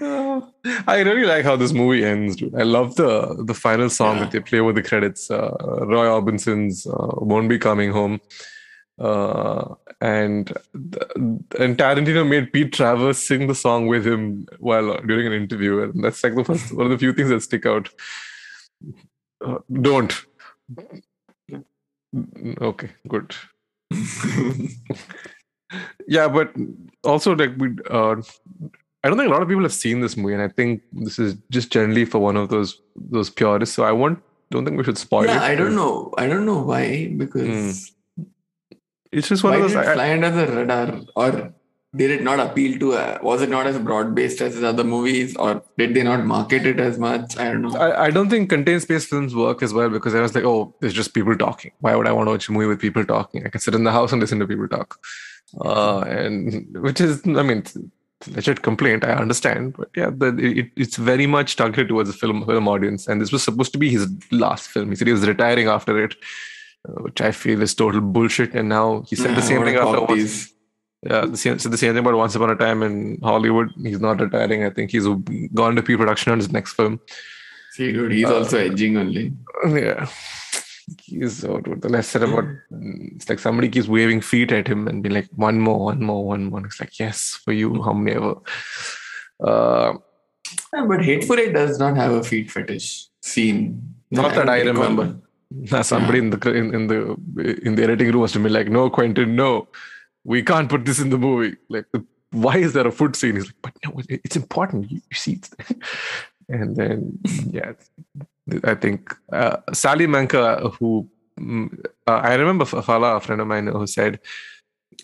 I 0.01 1.01
really 1.05 1.25
like 1.25 1.43
how 1.43 1.55
this 1.55 1.73
movie 1.73 2.03
ends, 2.05 2.35
dude. 2.35 2.55
I 2.55 2.63
love 2.63 2.95
the 2.95 3.43
the 3.45 3.53
final 3.53 3.89
song 3.89 4.15
Yeah. 4.17 4.23
that 4.23 4.31
they 4.31 4.39
play 4.39 4.61
with 4.61 4.75
the 4.75 4.83
credits. 4.83 5.29
Uh, 5.29 5.55
Roy 5.87 6.07
Orbison's 6.09 6.87
uh, 6.87 7.15
"Won't 7.17 7.49
Be 7.49 7.57
Coming 7.59 7.91
Home," 7.91 8.19
uh, 8.99 9.75
and 10.01 10.51
and 11.59 11.77
Tarantino 11.77 12.27
made 12.27 12.53
Pete 12.53 12.71
Travers 12.73 13.17
sing 13.17 13.47
the 13.47 13.55
song 13.55 13.87
with 13.87 14.05
him 14.07 14.45
while 14.59 14.97
during 15.01 15.27
an 15.27 15.33
interview, 15.33 15.81
and 15.83 16.03
that's 16.03 16.23
like 16.23 16.35
the 16.35 16.43
first 16.43 16.73
one 16.73 16.85
of 16.85 16.91
the 16.91 16.97
few 16.97 17.13
things 17.13 17.29
that 17.29 17.41
stick 17.41 17.65
out. 17.65 17.89
Uh, 19.45 19.59
don't. 19.81 20.25
Okay, 22.61 22.89
good. 23.07 23.35
yeah 26.07 26.27
but 26.27 26.51
also 27.03 27.35
like 27.35 27.51
we 27.57 27.69
uh 27.91 28.15
i 29.03 29.09
don't 29.09 29.17
think 29.17 29.29
a 29.29 29.31
lot 29.31 29.41
of 29.41 29.47
people 29.47 29.63
have 29.63 29.73
seen 29.73 30.01
this 30.01 30.17
movie 30.17 30.33
and 30.33 30.43
i 30.43 30.47
think 30.47 30.81
this 30.91 31.19
is 31.19 31.35
just 31.49 31.71
generally 31.71 32.05
for 32.05 32.19
one 32.19 32.37
of 32.37 32.49
those 32.49 32.81
those 32.95 33.29
purists 33.29 33.75
so 33.75 33.83
i 33.83 33.91
won't 33.91 34.19
don't 34.51 34.65
think 34.65 34.77
we 34.77 34.83
should 34.83 34.97
spoil 34.97 35.23
it 35.23 35.27
yeah, 35.27 35.43
I 35.43 35.55
don't 35.55 35.75
know. 35.75 36.11
I 36.17 36.27
don't 36.27 36.45
know 36.45 36.61
why 36.61 37.13
because 37.15 37.91
it's 39.11 39.27
just 39.27 39.43
one 39.43 39.53
of 39.53 39.59
did 39.59 39.69
those 39.69 39.75
it 39.75 39.89
I, 39.89 39.93
fly 39.93 40.11
under 40.13 40.31
the 40.31 40.47
radar 40.47 41.01
or 41.15 41.53
did 41.95 42.11
it 42.11 42.21
not 42.23 42.39
appeal 42.39 42.77
to 42.79 42.93
uh, 42.93 43.19
was 43.23 43.41
it 43.41 43.49
not 43.49 43.65
as 43.65 43.77
broad 43.79 44.13
based 44.15 44.41
as 44.41 44.61
other 44.63 44.83
movies 44.83 45.35
or 45.37 45.63
did 45.77 45.93
they 45.93 46.03
not 46.03 46.25
market 46.25 46.65
it 46.65 46.79
as 46.79 46.99
much 46.99 47.37
i 47.37 47.45
don't 47.45 47.63
know 47.63 47.75
I, 47.75 48.05
I 48.05 48.09
don't 48.11 48.29
think 48.29 48.49
contained 48.49 48.81
space 48.81 49.05
films 49.05 49.35
work 49.35 49.63
as 49.63 49.73
well 49.73 49.89
because 49.89 50.15
I 50.15 50.21
was 50.21 50.35
like, 50.35 50.43
oh, 50.43 50.75
it's 50.81 50.93
just 50.93 51.13
people 51.13 51.35
talking. 51.35 51.71
Why 51.79 51.95
would 51.95 52.07
I 52.07 52.11
want 52.11 52.27
to 52.27 52.31
watch 52.31 52.49
a 52.49 52.51
movie 52.51 52.67
with 52.67 52.79
people 52.79 53.05
talking? 53.05 53.45
I 53.45 53.49
can 53.49 53.61
sit 53.61 53.75
in 53.75 53.83
the 53.83 53.91
house 53.91 54.11
and 54.11 54.21
listen 54.21 54.39
to 54.39 54.47
people 54.47 54.67
talk. 54.67 54.99
Uh, 55.63 56.01
and 56.01 56.77
which 56.81 57.01
is, 57.01 57.21
I 57.25 57.43
mean, 57.43 57.63
legit 58.27 58.61
complaint. 58.61 59.03
I 59.03 59.13
understand, 59.13 59.75
but 59.77 59.89
yeah, 59.95 60.09
the, 60.09 60.27
it, 60.37 60.71
it's 60.75 60.97
very 60.97 61.27
much 61.27 61.55
targeted 61.55 61.87
towards 61.89 62.09
the 62.11 62.17
film 62.17 62.45
film 62.45 62.67
audience. 62.67 63.07
And 63.07 63.21
this 63.21 63.31
was 63.31 63.43
supposed 63.43 63.71
to 63.73 63.77
be 63.79 63.89
his 63.89 64.07
last 64.31 64.69
film. 64.69 64.89
He 64.89 64.95
said 64.95 65.07
he 65.07 65.13
was 65.13 65.27
retiring 65.27 65.67
after 65.67 66.03
it, 66.03 66.15
uh, 66.87 67.01
which 67.01 67.21
I 67.21 67.31
feel 67.31 67.61
is 67.61 67.73
total 67.73 68.01
bullshit. 68.01 68.53
And 68.53 68.69
now 68.69 69.03
he 69.07 69.15
said 69.15 69.35
the 69.35 69.41
same 69.41 69.63
thing 69.63 69.75
after. 69.75 70.01
Once, 70.01 70.53
yeah, 71.01 71.25
the 71.25 71.37
same, 71.37 71.57
said 71.59 71.71
the 71.71 71.77
same 71.77 71.93
thing 71.93 71.99
about 71.99 72.15
Once 72.15 72.35
Upon 72.35 72.49
a 72.49 72.55
Time 72.55 72.83
in 72.83 73.19
Hollywood. 73.23 73.71
He's 73.81 74.01
not 74.01 74.19
retiring. 74.19 74.65
I 74.65 74.69
think 74.69 74.91
he's 74.91 75.07
gone 75.53 75.75
to 75.77 75.81
pre-production 75.81 76.33
on 76.33 76.39
his 76.39 76.51
next 76.51 76.73
film. 76.73 76.99
See, 77.71 77.93
dude, 77.93 78.11
he's 78.11 78.25
Uh, 78.25 78.39
also 78.39 78.57
edging 78.57 78.97
only. 78.97 79.31
Yeah. 79.65 80.09
He's 81.03 81.37
so 81.37 81.59
dude. 81.59 81.81
The 81.81 81.89
less 81.89 82.07
said 82.07 82.23
about 82.23 82.45
it's 82.71 83.29
like 83.29 83.39
somebody 83.39 83.69
keeps 83.69 83.87
waving 83.87 84.21
feet 84.21 84.51
at 84.51 84.67
him 84.67 84.87
and 84.87 85.03
be 85.03 85.09
like, 85.09 85.27
one 85.35 85.59
more, 85.59 85.85
one 85.85 86.03
more, 86.03 86.25
one 86.25 86.45
more. 86.45 86.65
It's 86.65 86.79
like, 86.79 86.99
yes, 86.99 87.39
for 87.43 87.51
you, 87.53 87.81
how 87.83 87.93
many 87.93 88.15
ever. 88.15 88.35
Uh, 89.43 89.93
Yeah, 90.73 90.85
but 90.85 91.03
Hateful 91.03 91.39
Eight 91.39 91.53
does 91.53 91.79
not 91.79 91.95
have 91.95 92.11
a 92.11 92.23
feet 92.23 92.51
fetish 92.51 93.07
scene. 93.21 93.95
not 94.11 94.33
that 94.35 94.49
I 94.49 94.61
remember. 94.61 95.19
Now 95.51 95.81
somebody 95.81 96.19
in 96.19 96.29
the 96.29 96.51
in, 96.51 96.73
in 96.75 96.87
the 96.87 97.17
in 97.65 97.75
the 97.75 97.83
editing 97.83 98.11
room 98.11 98.21
was 98.21 98.33
to 98.33 98.39
be 98.39 98.49
like, 98.49 98.67
no, 98.67 98.89
Quentin, 98.89 99.35
no, 99.35 99.67
we 100.23 100.43
can't 100.43 100.69
put 100.69 100.85
this 100.85 100.99
in 100.99 101.09
the 101.09 101.17
movie. 101.17 101.57
Like, 101.69 101.85
why 102.31 102.57
is 102.57 102.73
there 102.73 102.87
a 102.87 102.91
foot 102.91 103.15
scene? 103.15 103.35
He's 103.35 103.45
like, 103.47 103.55
but 103.61 103.73
no, 103.85 104.01
it's 104.09 104.35
important. 104.35 104.91
You, 104.91 104.97
you 105.09 105.15
see, 105.15 105.33
it's 105.33 105.49
and 106.49 106.75
then 106.75 107.19
yeah, 107.51 107.73
I 108.63 108.75
think 108.75 109.15
uh, 109.31 109.57
Sally 109.73 110.07
Menke, 110.07 110.73
who 110.75 111.09
mm, 111.39 111.85
uh, 112.07 112.11
I 112.11 112.35
remember 112.35 112.65
Fala, 112.65 113.15
a 113.15 113.19
friend 113.19 113.41
of 113.41 113.47
mine, 113.47 113.67
who 113.67 113.87
said, 113.87 114.19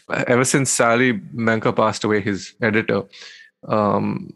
ever 0.09 0.43
since 0.43 0.69
Sally 0.69 1.13
Menke 1.13 1.75
passed 1.75 2.03
away, 2.03 2.21
his 2.21 2.53
editor, 2.61 3.03
um, 3.67 4.33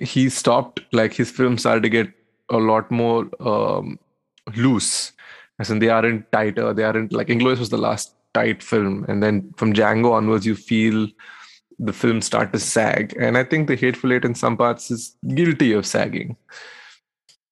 he 0.00 0.28
stopped 0.28 0.80
like 0.92 1.12
his 1.12 1.30
films 1.30 1.60
started 1.60 1.82
to 1.82 1.88
get 1.88 2.08
a 2.50 2.58
lot 2.58 2.90
more 2.90 3.28
um, 3.40 3.98
loose, 4.56 5.12
as 5.58 5.70
in 5.70 5.80
they 5.80 5.88
aren't 5.88 6.30
tighter. 6.32 6.72
They 6.72 6.84
aren't 6.84 7.12
like 7.12 7.28
Inglourious 7.28 7.58
was 7.58 7.70
the 7.70 7.78
last 7.78 8.14
tight 8.34 8.62
film, 8.62 9.04
and 9.08 9.22
then 9.22 9.52
from 9.56 9.72
Django 9.72 10.12
onwards, 10.12 10.46
you 10.46 10.54
feel 10.54 11.08
the 11.78 11.92
film 11.92 12.20
start 12.22 12.52
to 12.52 12.58
sag. 12.58 13.14
And 13.18 13.38
I 13.38 13.44
think 13.44 13.68
the 13.68 13.76
Hateful 13.76 14.12
Eight 14.12 14.24
in 14.24 14.34
some 14.34 14.56
parts 14.56 14.90
is 14.90 15.16
guilty 15.34 15.72
of 15.72 15.86
sagging. 15.86 16.36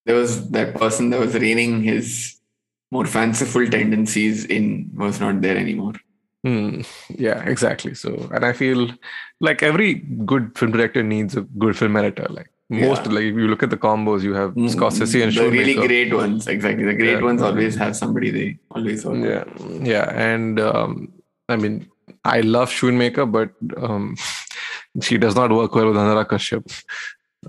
There 0.07 0.15
was 0.17 0.49
that 0.51 0.75
person 0.77 1.11
that 1.11 1.21
was 1.21 1.35
reining 1.35 1.83
his 1.83 2.37
more 2.91 3.07
fanciful 3.07 3.67
tendencies 3.69 4.45
in 4.45 4.91
was 4.95 5.21
not 5.21 5.41
there 5.43 5.57
anymore. 5.57 5.95
Hmm. 6.45 6.83
yeah, 7.09 7.43
exactly. 7.45 7.95
So, 7.95 8.29
and 8.33 8.45
I 8.45 8.53
feel 8.53 8.89
like 9.41 9.65
every 9.65 9.95
good 10.33 10.57
film 10.57 10.71
director 10.71 11.03
needs 11.03 11.37
a 11.37 11.41
good 11.63 11.77
film 11.77 11.97
editor. 11.97 12.27
Like 12.31 12.51
most, 12.71 13.07
Yeah. 13.07 13.13
like 13.15 13.25
if 13.25 13.35
you 13.35 13.49
look 13.49 13.65
at 13.65 13.71
the 13.71 13.77
combos, 13.77 14.23
you 14.23 14.35
have 14.35 14.53
Scorsese 14.55 15.25
and 15.25 15.33
the 15.33 15.51
really 15.51 15.75
great 15.75 16.15
ones, 16.15 16.47
exactly. 16.47 16.85
The 16.85 16.95
great 16.95 17.19
Yeah. 17.19 17.29
ones 17.31 17.43
always 17.43 17.75
have 17.75 17.97
somebody 17.97 18.31
they 18.31 18.59
always 18.71 19.05
work. 19.05 19.25
Yeah, 19.25 19.45
yeah, 19.95 20.07
and 20.31 20.61
um, 20.61 21.13
I 21.49 21.57
mean, 21.57 21.89
I 22.25 22.41
love 22.43 22.71
Schoonmaker, 22.71 23.27
but 23.39 23.51
um, 23.77 24.17
she 25.03 25.19
does 25.19 25.35
not 25.35 25.51
work 25.51 25.75
well 25.75 25.87
with 25.89 25.97
Anurag 25.97 26.27
Kashyap 26.29 26.65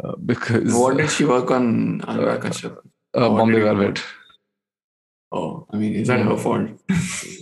uh, 0.03 0.15
because 0.25 0.73
What 0.73 0.97
did 0.97 1.09
she 1.09 1.25
work 1.25 1.51
on 1.51 2.01
Anurag 2.01 2.41
Kashyap? 2.41 2.77
uh, 2.77 3.29
what 3.29 3.37
Bombay 3.39 3.61
Velvet. 3.61 4.03
Oh, 5.31 5.67
I 5.71 5.77
mean, 5.77 5.93
is 5.95 6.07
that 6.07 6.21
her 6.21 6.37
fault? 6.37 6.69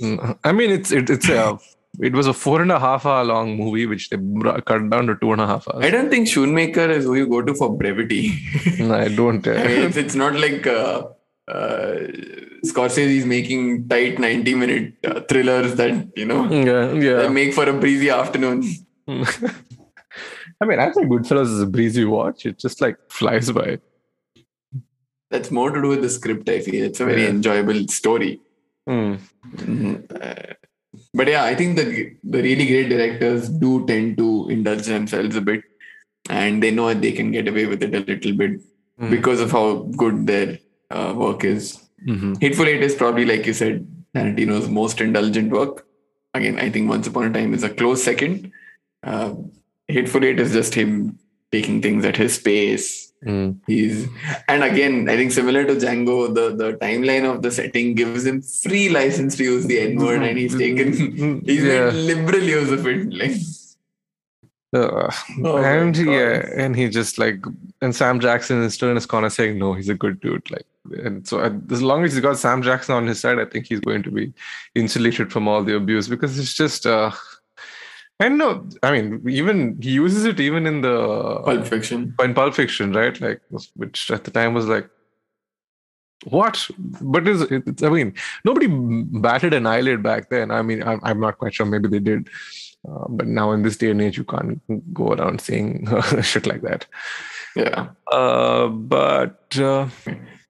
Mm, 0.02 0.38
I 0.44 0.52
mean, 0.52 0.72
it's 0.72 0.92
it, 0.92 1.10
it's 1.10 1.30
a 1.30 1.58
it 2.00 2.14
was 2.14 2.28
a 2.28 2.34
four 2.34 2.62
and 2.62 2.72
a 2.72 2.80
half 2.80 3.06
hour 3.06 3.24
long 3.24 3.56
movie, 3.58 3.86
which 3.86 4.10
they 4.10 4.18
cut 4.66 4.90
down 4.90 5.06
to 5.08 5.16
two 5.22 5.32
and 5.34 5.42
a 5.42 5.46
half 5.48 5.68
hours. 5.68 5.86
I 5.86 5.92
don't 5.92 6.10
think 6.10 6.28
Schoonmaker 6.28 6.90
is 6.90 7.06
who 7.06 7.14
you 7.16 7.28
go 7.28 7.42
to 7.44 7.54
for 7.54 7.70
brevity. 7.78 8.24
No, 8.80 8.96
I 8.96 9.08
don't. 9.10 9.48
I 9.48 9.52
Uh, 9.52 9.68
mean, 9.68 9.82
it's, 9.90 9.98
it's 9.98 10.16
not 10.16 10.34
like 10.36 10.66
uh, 10.68 11.04
uh, 11.48 11.94
Scorsese 12.66 13.18
is 13.22 13.26
making 13.26 13.88
tight 13.88 14.18
90 14.20 14.56
minute 14.56 14.94
uh, 15.06 15.22
thrillers 15.30 15.76
that, 15.76 16.10
you 16.18 16.26
know, 16.26 16.44
yeah, 16.52 16.88
that 16.88 17.02
yeah. 17.24 17.28
make 17.30 17.54
for 17.54 17.70
a 17.70 17.74
breezy 17.74 18.10
afternoon. 18.10 18.64
I 20.62 20.66
mean, 20.66 20.80
I 20.80 20.92
think 20.92 21.08
Goodfellas 21.08 21.52
is 21.54 21.62
a 21.62 21.66
breezy 21.66 22.06
watch. 22.06 22.46
It 22.46 22.58
just 22.60 22.82
like 22.82 22.98
flies 23.10 23.52
by. 23.52 23.80
That's 25.32 25.52
more 25.52 25.72
to 25.72 25.82
do 25.82 25.90
with 25.90 26.02
the 26.02 26.10
script, 26.10 26.48
I 26.50 26.60
feel. 26.62 26.84
It's 26.86 27.00
a 27.00 27.06
very 27.06 27.24
Yeah. 27.24 27.30
enjoyable 27.30 27.88
story. 27.88 28.40
Mm. 28.88 29.20
Mhm. 29.56 30.22
Uh, 30.22 30.54
but 31.14 31.28
yeah, 31.28 31.44
I 31.44 31.56
think 31.56 31.76
the 31.78 31.86
the 32.24 32.42
really 32.42 32.68
great 32.68 32.90
directors 32.90 33.50
do 33.50 33.86
tend 33.88 34.18
to 34.20 34.48
indulge 34.50 34.86
themselves 34.86 35.36
a 35.36 35.42
bit, 35.42 35.64
and 36.30 36.62
they 36.64 36.72
know 36.72 36.94
they 36.94 37.12
can 37.12 37.32
get 37.32 37.48
away 37.48 37.66
with 37.66 37.82
it 37.84 37.96
a 37.96 38.04
little 38.12 38.34
bit 38.44 38.62
Mm. 39.02 39.10
because 39.10 39.42
of 39.42 39.52
how 39.52 39.66
good 40.04 40.26
their 40.28 40.60
uh, 40.92 41.14
work 41.18 41.44
is. 41.44 41.66
Mhm. 42.08 42.40
Hateful 42.42 42.68
Eight 42.68 42.84
is 42.84 42.94
probably, 42.96 43.26
like 43.26 43.46
you 43.48 43.54
said, 43.54 43.86
Tarantino's 44.16 44.70
most 44.70 45.02
indulgent 45.02 45.52
work. 45.52 45.86
Again, 46.36 46.60
I 46.60 46.70
think 46.70 46.88
Once 46.90 47.08
Upon 47.08 47.26
a 47.26 47.34
Time 47.34 47.54
is 47.56 47.64
a 47.64 47.70
close 47.70 48.04
second. 48.04 48.52
Uh, 49.04 49.34
Hateful 49.88 50.24
Eight 50.26 50.40
is 50.40 50.52
just 50.54 50.74
him 50.74 51.18
taking 51.52 51.82
things 51.82 52.06
at 52.06 52.18
his 52.18 52.38
pace. 52.40 53.14
Mm. 53.26 53.60
He's 53.66 54.08
and 54.48 54.64
again, 54.64 55.10
I 55.10 55.16
think 55.16 55.32
similar 55.32 55.64
to 55.66 55.76
Django, 55.76 56.34
the 56.34 56.56
the 56.56 56.74
timeline 56.78 57.26
of 57.32 57.42
the 57.42 57.52
setting 57.52 57.96
gives 57.96 58.26
him 58.26 58.42
free 58.42 58.90
license 58.90 59.36
to 59.38 59.44
use 59.44 59.66
the 59.66 59.80
N 59.80 59.98
word, 59.98 60.22
and 60.22 60.38
he's 60.38 60.56
taken 60.58 61.42
he's 61.46 61.64
Yeah. 61.64 61.86
made 61.92 61.94
liberal 61.94 62.44
use 62.44 62.72
of 62.72 62.86
it. 62.86 63.14
Like, 63.14 63.38
Uh, 64.74 65.10
Oh 65.44 65.58
and 65.58 65.96
yeah, 65.96 66.46
and 66.58 66.76
he 66.76 66.90
just 66.90 67.18
like, 67.18 67.40
and 67.82 67.96
Sam 67.96 68.20
Jackson 68.20 68.62
is 68.64 68.74
still 68.74 68.90
in 68.90 68.96
his 68.96 69.06
corner 69.06 69.30
saying, 69.30 69.58
no, 69.58 69.74
he's 69.74 69.88
a 69.90 69.96
good 69.96 70.20
dude. 70.20 70.52
Like, 70.52 70.66
and 71.04 71.26
so 71.26 71.40
as 71.72 71.82
long 71.82 72.04
as 72.04 72.12
he's 72.14 72.22
got 72.22 72.38
Sam 72.38 72.62
Jackson 72.62 72.94
on 72.94 73.08
his 73.08 73.20
side, 73.22 73.40
I 73.40 73.46
think 73.46 73.68
he's 73.68 73.80
going 73.80 74.04
to 74.04 74.12
be 74.12 74.34
insulated 74.76 75.32
from 75.32 75.48
all 75.48 75.64
the 75.64 75.76
abuse 75.78 76.10
because 76.10 76.38
it's 76.38 76.54
just, 76.54 76.86
uh, 76.86 77.12
I 78.20 78.30
no, 78.30 78.68
I 78.82 78.92
mean, 78.92 79.22
even 79.30 79.78
he 79.82 79.92
uses 79.92 80.24
it 80.26 80.40
even 80.40 80.66
in 80.66 80.82
the 80.82 81.42
Pulp 81.44 81.68
Fiction. 81.68 82.16
in 82.24 82.34
Pulp 82.34 82.54
Fiction, 82.56 82.94
right? 82.94 83.20
Like, 83.20 83.42
which 83.76 84.10
at 84.10 84.24
the 84.24 84.32
time 84.32 84.54
was 84.54 84.68
like, 84.68 84.90
what? 86.26 86.68
But 86.80 87.28
is 87.28 87.42
it's, 87.42 87.84
I 87.84 87.90
mean, 87.90 88.14
nobody 88.46 88.68
batted 88.70 89.54
an 89.54 89.68
eyelid 89.68 90.02
back 90.02 90.30
then. 90.30 90.50
I 90.50 90.62
mean, 90.62 90.82
I'm, 90.82 91.00
I'm 91.04 91.20
not 91.20 91.38
quite 91.38 91.54
sure. 91.54 91.66
Maybe 91.66 91.90
they 91.90 92.00
did. 92.00 92.30
Uh, 92.88 93.06
but 93.10 93.28
now 93.28 93.52
in 93.52 93.64
this 93.64 93.78
day 93.78 93.90
and 93.92 94.02
age, 94.02 94.18
you 94.18 94.24
can't 94.24 94.62
go 94.94 95.10
around 95.12 95.42
saying 95.42 95.86
shit 96.22 96.48
like 96.48 96.62
that. 96.62 96.86
Yeah. 97.56 97.90
Uh, 98.12 98.68
but 98.68 99.58
uh, 99.60 99.88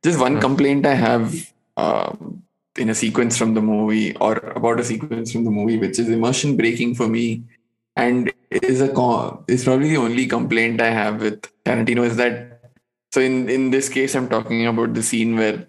Just 0.03 0.20
one 0.20 0.36
Hmm. 0.36 0.39
complaint 0.41 0.86
I 0.86 0.93
have 0.93 1.51
um, 1.78 2.35
in 2.78 2.89
a 2.89 2.95
sequence 2.95 3.38
from 3.38 3.53
the 3.53 3.61
movie, 3.61 4.15
or 4.17 4.34
about 4.55 4.80
a 4.80 4.84
sequence 4.84 5.32
from 5.32 5.45
the 5.45 5.51
movie, 5.51 5.78
which 5.78 5.99
is 5.99 6.09
immersion 6.09 6.57
breaking 6.57 6.95
for 6.95 7.07
me, 7.07 7.43
and 7.95 8.32
is 8.51 8.82
a 8.82 8.89
is 9.47 9.63
probably 9.63 9.89
the 9.89 9.97
only 9.97 10.28
complaint 10.28 10.82
I 10.82 10.89
have 10.89 11.21
with 11.21 11.41
Tarantino 11.63 12.05
is 12.05 12.17
that. 12.17 12.71
So 13.13 13.21
in 13.21 13.49
in 13.49 13.71
this 13.71 13.88
case, 13.88 14.15
I'm 14.15 14.28
talking 14.28 14.67
about 14.67 14.93
the 14.93 15.03
scene 15.03 15.38
where, 15.38 15.67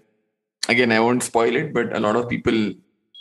again, 0.69 0.93
I 0.93 1.01
won't 1.01 1.23
spoil 1.23 1.55
it, 1.55 1.73
but 1.73 1.95
a 1.97 2.01
lot 2.01 2.17
of 2.17 2.29
people 2.29 2.73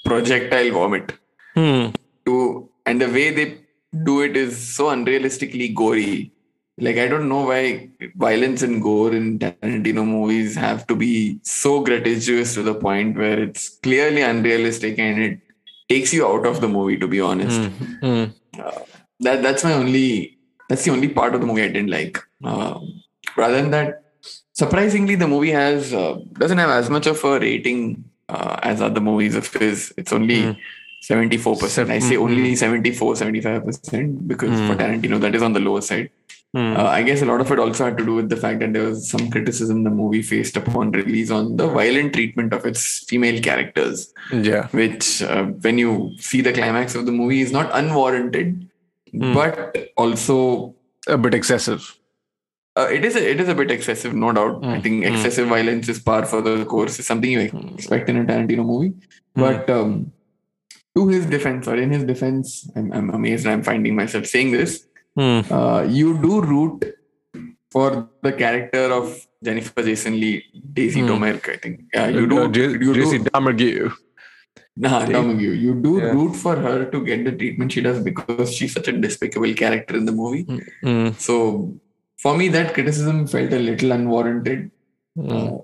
projectile 0.06 0.72
vomit 0.72 1.14
hmm, 1.56 1.88
to, 2.26 2.70
and 2.86 3.02
the 3.02 3.08
way 3.08 3.32
they 3.32 3.58
do 4.04 4.22
it 4.22 4.38
is 4.38 4.56
so 4.56 4.86
unrealistically 4.86 5.74
gory 5.74 6.32
like 6.78 6.98
I 6.98 7.08
don't 7.08 7.30
know 7.30 7.46
why 7.48 7.90
violence 8.16 8.62
and 8.62 8.82
gore 8.82 9.14
in 9.14 9.40
Tarantino 9.40 10.06
movies 10.06 10.56
have 10.56 10.86
to 10.88 10.96
be 10.96 11.40
so 11.44 11.82
gratuitous 11.82 12.54
to 12.56 12.64
the 12.64 12.74
point 12.76 13.18
where 13.18 13.40
it's 13.42 13.70
clearly 13.80 14.22
unrealistic 14.22 15.00
and 15.00 15.22
it 15.22 15.40
takes 15.88 16.14
you 16.14 16.28
out 16.28 16.46
of 16.46 16.60
the 16.62 16.68
movie. 16.68 16.98
To 16.98 17.08
be 17.08 17.22
honest, 17.22 17.62
Mm, 17.62 18.00
mm, 18.02 18.34
uh, 18.60 18.80
that 19.22 19.42
that's 19.42 19.64
my 19.64 19.74
only 19.74 20.38
that's 20.70 20.84
the 20.84 20.92
only 20.92 21.08
part 21.08 21.34
of 21.34 21.42
the 21.42 21.48
movie 21.48 21.64
I 21.64 21.68
didn't 21.70 21.92
like. 21.92 22.18
Uh, 22.44 22.80
rather 23.38 23.56
than 23.62 23.72
that, 23.72 24.04
surprisingly, 24.54 25.16
the 25.16 25.28
movie 25.28 25.52
has 25.52 25.94
uh, 25.94 26.16
doesn't 26.34 26.58
have 26.58 26.70
as 26.72 26.90
much 26.90 27.08
of 27.08 27.24
a 27.24 27.40
rating 27.40 28.04
uh, 28.28 28.60
as 28.64 28.82
other 28.82 29.00
movies 29.02 29.36
of 29.36 29.52
his. 29.54 29.94
It's 29.98 30.12
only. 30.14 30.42
Mm. 30.44 30.58
74%. 31.06 31.92
I 31.92 32.00
say 32.00 32.18
only 32.18 32.56
74, 32.56 33.14
75% 33.14 34.28
because 34.28 34.50
for 34.68 34.74
Mm. 34.76 34.78
Tarantino, 34.80 35.20
that 35.22 35.36
is 35.36 35.44
on 35.44 35.54
the 35.54 35.60
lower 35.60 35.82
side. 35.82 36.10
Mm. 36.56 36.78
Uh, 36.80 36.86
I 36.98 37.02
guess 37.08 37.22
a 37.22 37.26
lot 37.26 37.42
of 37.42 37.52
it 37.52 37.60
also 37.60 37.86
had 37.86 37.98
to 37.98 38.06
do 38.10 38.14
with 38.20 38.30
the 38.30 38.38
fact 38.44 38.60
that 38.62 38.72
there 38.74 38.84
was 38.90 39.10
some 39.10 39.30
criticism 39.30 39.84
the 39.84 39.90
movie 39.90 40.22
faced 40.22 40.56
upon 40.62 40.92
release 40.92 41.30
on 41.40 41.58
the 41.58 41.68
violent 41.68 42.14
treatment 42.14 42.54
of 42.54 42.66
its 42.66 42.86
female 43.10 43.42
characters, 43.42 44.14
yeah. 44.32 44.68
which, 44.82 45.22
uh, 45.24 45.44
when 45.66 45.78
you 45.78 45.92
see 46.30 46.42
the 46.42 46.54
climax 46.54 46.96
of 46.96 47.06
the 47.06 47.12
movie, 47.12 47.42
is 47.42 47.52
not 47.52 47.70
unwarranted, 47.82 48.70
Hmm. 49.12 49.34
but 49.34 49.76
also 49.98 50.38
A 51.08 51.18
bit 51.18 51.34
excessive. 51.34 51.84
uh, 52.78 52.88
it 52.92 53.06
is 53.06 53.16
a, 53.16 53.30
it 53.34 53.40
is 53.40 53.48
a 53.48 53.56
bit 53.56 53.70
excessive, 53.72 54.14
no 54.14 54.32
doubt. 54.38 54.64
I 54.64 54.76
Hmm. 54.78 54.82
think 54.86 55.06
Hmm. 55.06 55.14
excessive 55.14 55.48
violence 55.48 55.88
is 55.94 56.00
par 56.00 56.26
for 56.26 56.42
the 56.48 56.56
course. 56.66 57.00
Is 57.00 57.08
something 57.12 57.32
you 57.32 57.44
expect 57.76 58.10
in 58.10 58.18
a 58.18 58.26
Tarantino 58.32 58.66
movie, 58.72 58.90
Hmm. 59.36 59.42
but 59.46 59.70
um, 59.70 59.94
to 60.98 61.08
his 61.14 61.26
defense 61.36 61.68
or 61.68 61.76
in 61.86 61.92
his 61.92 62.04
defense, 62.04 62.70
I'm, 62.76 62.92
I'm 62.98 63.10
amazed. 63.20 63.48
I'm 63.54 63.64
finding 63.64 63.96
myself 63.96 64.26
saying 64.26 64.52
this. 64.52 64.86
Mm, 65.18 65.42
uh, 65.52 65.84
you 65.88 66.18
do 66.18 66.42
root 66.42 66.84
for 67.72 68.10
the 68.22 68.32
character 68.34 68.86
of 68.94 69.26
Jennifer 69.44 69.82
Jason 69.84 70.20
Lee, 70.20 70.44
Daisy 70.74 71.02
Hmm. 71.02 71.08
Domergue, 71.10 71.50
I 71.54 71.58
think. 71.58 71.82
Yeah, 71.94 72.08
you 72.10 72.28
do. 72.28 72.40
Uh, 72.44 72.48
J- 72.50 72.72
you 72.86 72.94
JC 72.94 73.18
do. 73.20 73.30
Damergue. 73.30 73.92
Nah, 74.78 75.06
Dave- 75.06 75.16
Domergue. 75.16 75.62
You 75.66 75.74
do 75.76 75.98
Yeah. 76.00 76.12
root 76.18 76.36
for 76.36 76.56
her 76.56 76.86
to 76.94 77.04
get 77.06 77.24
the 77.24 77.32
treatment 77.32 77.72
she 77.72 77.82
does 77.82 78.00
because 78.04 78.54
she's 78.54 78.74
such 78.74 78.88
a 78.90 78.92
despicable 79.06 79.54
character 79.54 79.96
in 79.96 80.06
the 80.06 80.12
movie. 80.12 80.44
Mm, 80.84 81.16
So 81.28 81.74
for 82.18 82.38
me, 82.38 82.48
that 82.50 82.74
criticism 82.74 83.26
felt 83.28 83.54
a 83.54 83.60
little 83.60 83.92
unwarranted. 83.92 84.72
mm, 85.18 85.32
Uh, 85.32 85.58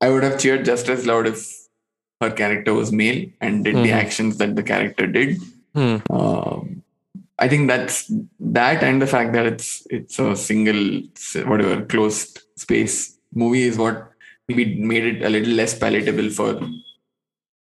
I 0.00 0.10
would 0.10 0.22
have 0.22 0.38
cheered 0.38 0.64
just 0.64 0.88
as 0.88 1.06
loud 1.06 1.26
if 1.26 1.40
her 2.20 2.30
character 2.30 2.72
was 2.74 2.92
male 2.92 3.26
and 3.40 3.64
did 3.64 3.74
the 3.76 3.90
Mhm. 3.90 4.00
actions 4.04 4.38
that 4.38 4.54
the 4.54 4.62
character 4.62 5.06
did. 5.18 5.40
mm, 5.74 6.00
um, 6.10 6.82
I 7.44 7.48
think 7.48 7.68
that's 7.68 7.96
that 8.58 8.84
and 8.84 9.02
the 9.02 9.10
fact 9.14 9.32
that 9.36 9.46
it's 9.46 9.68
it's 9.90 10.18
a 10.18 10.36
single 10.36 10.82
whatever 11.50 11.84
closed 11.92 12.40
space 12.64 12.96
movie 13.34 13.64
is 13.70 13.76
what 13.76 13.96
maybe 14.48 14.64
made 14.92 15.04
it 15.10 15.24
a 15.28 15.30
little 15.36 15.54
less 15.60 15.76
palatable 15.76 16.30
for 16.30 16.48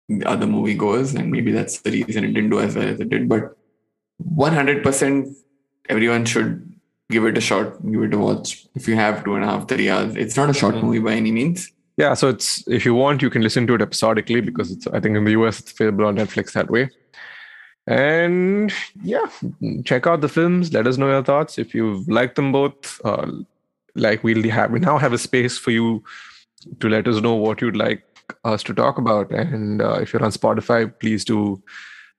the 0.09 0.25
other 0.25 0.47
movie 0.47 0.79
goers 0.83 1.13
and 1.15 1.31
maybe 1.31 1.53
that's 1.53 1.81
the 1.83 1.91
reason 1.91 2.25
it 2.25 2.33
didn't 2.33 2.55
do 2.57 2.61
as 2.61 2.75
well 2.75 2.89
as 2.89 3.01
it 3.01 3.11
did. 3.11 3.29
But 3.29 3.57
100% 4.23 5.35
everyone 5.91 6.25
should 6.25 6.51
give 7.11 7.25
it 7.27 7.37
a 7.37 7.41
shot 7.41 7.75
give 7.93 8.03
it 8.03 8.15
a 8.15 8.19
watch 8.19 8.67
if 8.75 8.89
you 8.89 8.97
have 8.97 9.25
two 9.25 9.35
and 9.35 9.45
a 9.45 9.49
half 9.49 9.69
three 9.69 9.91
hours. 9.91 10.17
It's 10.17 10.39
not 10.39 10.49
a 10.49 10.55
short 10.55 10.77
movie 10.77 11.01
by 11.01 11.13
any 11.13 11.33
means. 11.33 11.71
Yeah, 11.99 12.15
so 12.15 12.29
it's 12.29 12.67
if 12.67 12.85
you 12.87 12.95
want, 12.95 13.21
you 13.23 13.31
can 13.31 13.43
listen 13.43 13.67
to 13.67 13.75
it 13.75 13.83
episodically 13.83 14.41
because 14.41 14.71
it's 14.71 14.87
I 14.87 15.01
think 15.01 15.17
in 15.17 15.25
the 15.25 15.33
US 15.33 15.61
it's 15.61 15.73
available 15.73 16.07
on 16.07 16.17
Netflix 16.17 16.53
that 16.53 16.71
way. 16.71 16.89
And 17.87 18.73
yeah, 19.03 19.27
check 19.85 20.07
out 20.07 20.21
the 20.21 20.29
films. 20.29 20.73
Let 20.73 20.87
us 20.87 20.97
know 20.97 21.09
your 21.09 21.23
thoughts 21.23 21.59
if 21.59 21.75
you've 21.75 22.09
liked 22.09 22.35
them 22.37 22.53
both. 22.53 23.01
Uh, 23.05 23.31
like 23.95 24.25
we'll 24.25 24.49
have 24.51 24.71
we 24.71 24.81
now 24.81 24.99
have 24.99 25.13
a 25.13 25.19
space 25.19 25.57
for 25.57 25.71
you 25.71 26.03
to 26.81 26.89
let 26.89 27.07
us 27.07 27.21
know 27.23 27.35
what 27.35 27.61
you'd 27.61 27.77
like 27.77 28.03
us 28.45 28.63
to 28.65 28.75
talk 28.75 28.99
about. 28.99 29.31
And 29.31 29.81
uh, 29.81 29.99
if 30.01 30.13
you're 30.13 30.25
on 30.25 30.33
Spotify, 30.33 30.93
please 30.99 31.25
do 31.25 31.63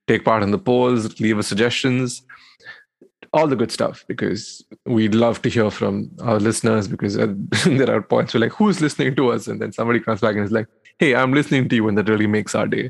take 0.07 0.23
part 0.23 0.41
in 0.41 0.51
the 0.51 0.57
polls, 0.57 1.19
leave 1.19 1.37
us 1.37 1.47
suggestions, 1.47 2.23
all 3.33 3.47
the 3.47 3.55
good 3.55 3.71
stuff 3.71 4.05
because 4.07 4.63
we'd 4.85 5.15
love 5.15 5.41
to 5.41 5.49
hear 5.49 5.69
from 5.69 6.09
our 6.21 6.39
listeners 6.39 6.87
because 6.87 7.17
uh, 7.17 7.33
there 7.65 7.93
are 7.93 8.01
points 8.01 8.33
where 8.33 8.41
like 8.41 8.53
who's 8.53 8.81
listening 8.81 9.15
to 9.15 9.31
us 9.31 9.47
and 9.47 9.61
then 9.61 9.71
somebody 9.71 9.99
comes 9.99 10.21
back 10.21 10.35
and 10.35 10.45
is 10.45 10.51
like 10.51 10.67
hey 10.99 11.15
i'm 11.15 11.33
listening 11.33 11.67
to 11.67 11.75
you 11.75 11.87
and 11.87 11.97
that 11.97 12.09
really 12.09 12.27
makes 12.27 12.55
our 12.55 12.67
day 12.67 12.89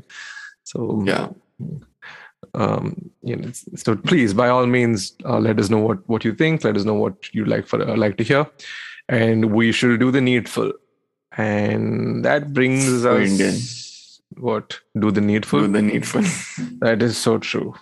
so 0.64 1.02
yeah 1.04 1.28
um 2.54 3.10
you 3.22 3.36
know 3.36 3.50
so 3.76 3.96
please 3.96 4.34
by 4.34 4.48
all 4.48 4.66
means 4.66 5.12
uh, 5.24 5.38
let 5.38 5.58
us 5.58 5.70
know 5.70 5.78
what 5.78 6.06
what 6.08 6.24
you 6.24 6.34
think. 6.34 6.64
Let 6.64 6.76
us 6.76 6.84
know 6.84 6.94
what 6.94 7.32
you'd 7.34 7.48
like 7.48 7.66
for 7.66 7.80
uh, 7.82 7.96
like 7.96 8.16
to 8.18 8.24
hear. 8.24 8.46
And 9.08 9.52
we 9.52 9.72
should 9.72 9.98
do 10.00 10.10
the 10.10 10.20
needful. 10.20 10.72
And 11.36 12.24
that 12.24 12.52
brings 12.52 12.84
So 13.02 13.16
us 13.16 13.30
Indian. 13.30 13.54
what? 14.44 14.80
Do 14.98 15.10
the 15.10 15.20
needful? 15.20 15.60
Do 15.60 15.68
the 15.72 15.82
needful. 15.82 16.22
That 16.80 17.02
is 17.02 17.16
so 17.16 17.38
true. 17.38 17.74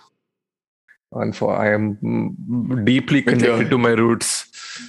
And 1.13 1.35
for 1.35 1.55
I 1.55 1.73
am 1.73 1.95
mm, 1.97 2.85
deeply 2.85 3.21
connected 3.21 3.45
your- 3.61 3.69
to 3.69 3.77
my 3.77 3.91
roots, 3.91 4.45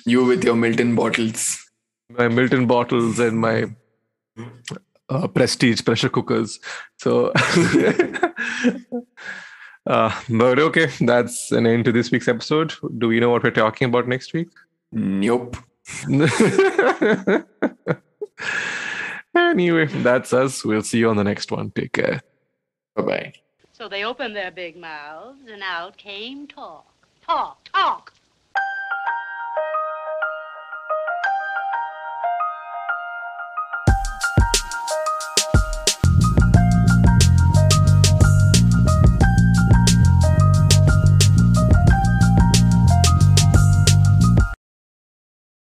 you 0.07 0.25
with 0.25 0.45
your 0.45 0.57
milton 0.57 0.95
bottles. 0.97 1.65
My 2.11 2.27
Milton 2.29 2.67
bottles 2.67 3.19
and 3.19 3.39
my 3.39 3.67
uh, 5.11 5.29
prestige 5.29 5.85
pressure 5.85 6.09
cookers. 6.09 6.59
So, 6.97 7.33
uh, 9.89 10.21
but 10.29 10.59
okay, 10.59 10.89
that's 11.01 11.51
an 11.51 11.67
end 11.67 11.85
to 11.87 11.93
this 11.93 12.11
week's 12.11 12.29
episode. 12.29 12.73
Do 12.99 13.09
we 13.09 13.19
know 13.19 13.31
what 13.31 13.43
we're 13.43 13.51
talking 13.51 13.89
about 13.89 14.07
next 14.07 14.33
week? 14.33 14.49
nope 14.91 15.57
anyway, 19.35 19.87
that's 19.87 20.33
us. 20.33 20.65
We'll 20.65 20.83
see 20.83 20.99
you 20.99 21.09
on 21.09 21.17
the 21.17 21.25
next 21.25 21.51
one. 21.51 21.71
Take 21.71 21.93
care. 21.93 22.21
bye-bye 22.95 23.33
So 23.73 23.89
they 23.89 24.05
opened 24.05 24.37
their 24.37 24.51
big 24.51 24.77
mouths, 24.77 25.41
and 25.51 25.63
out 25.63 25.97
came 25.97 26.47
talk. 26.47 26.93
Talk, 27.23 27.69
talk. 27.73 28.13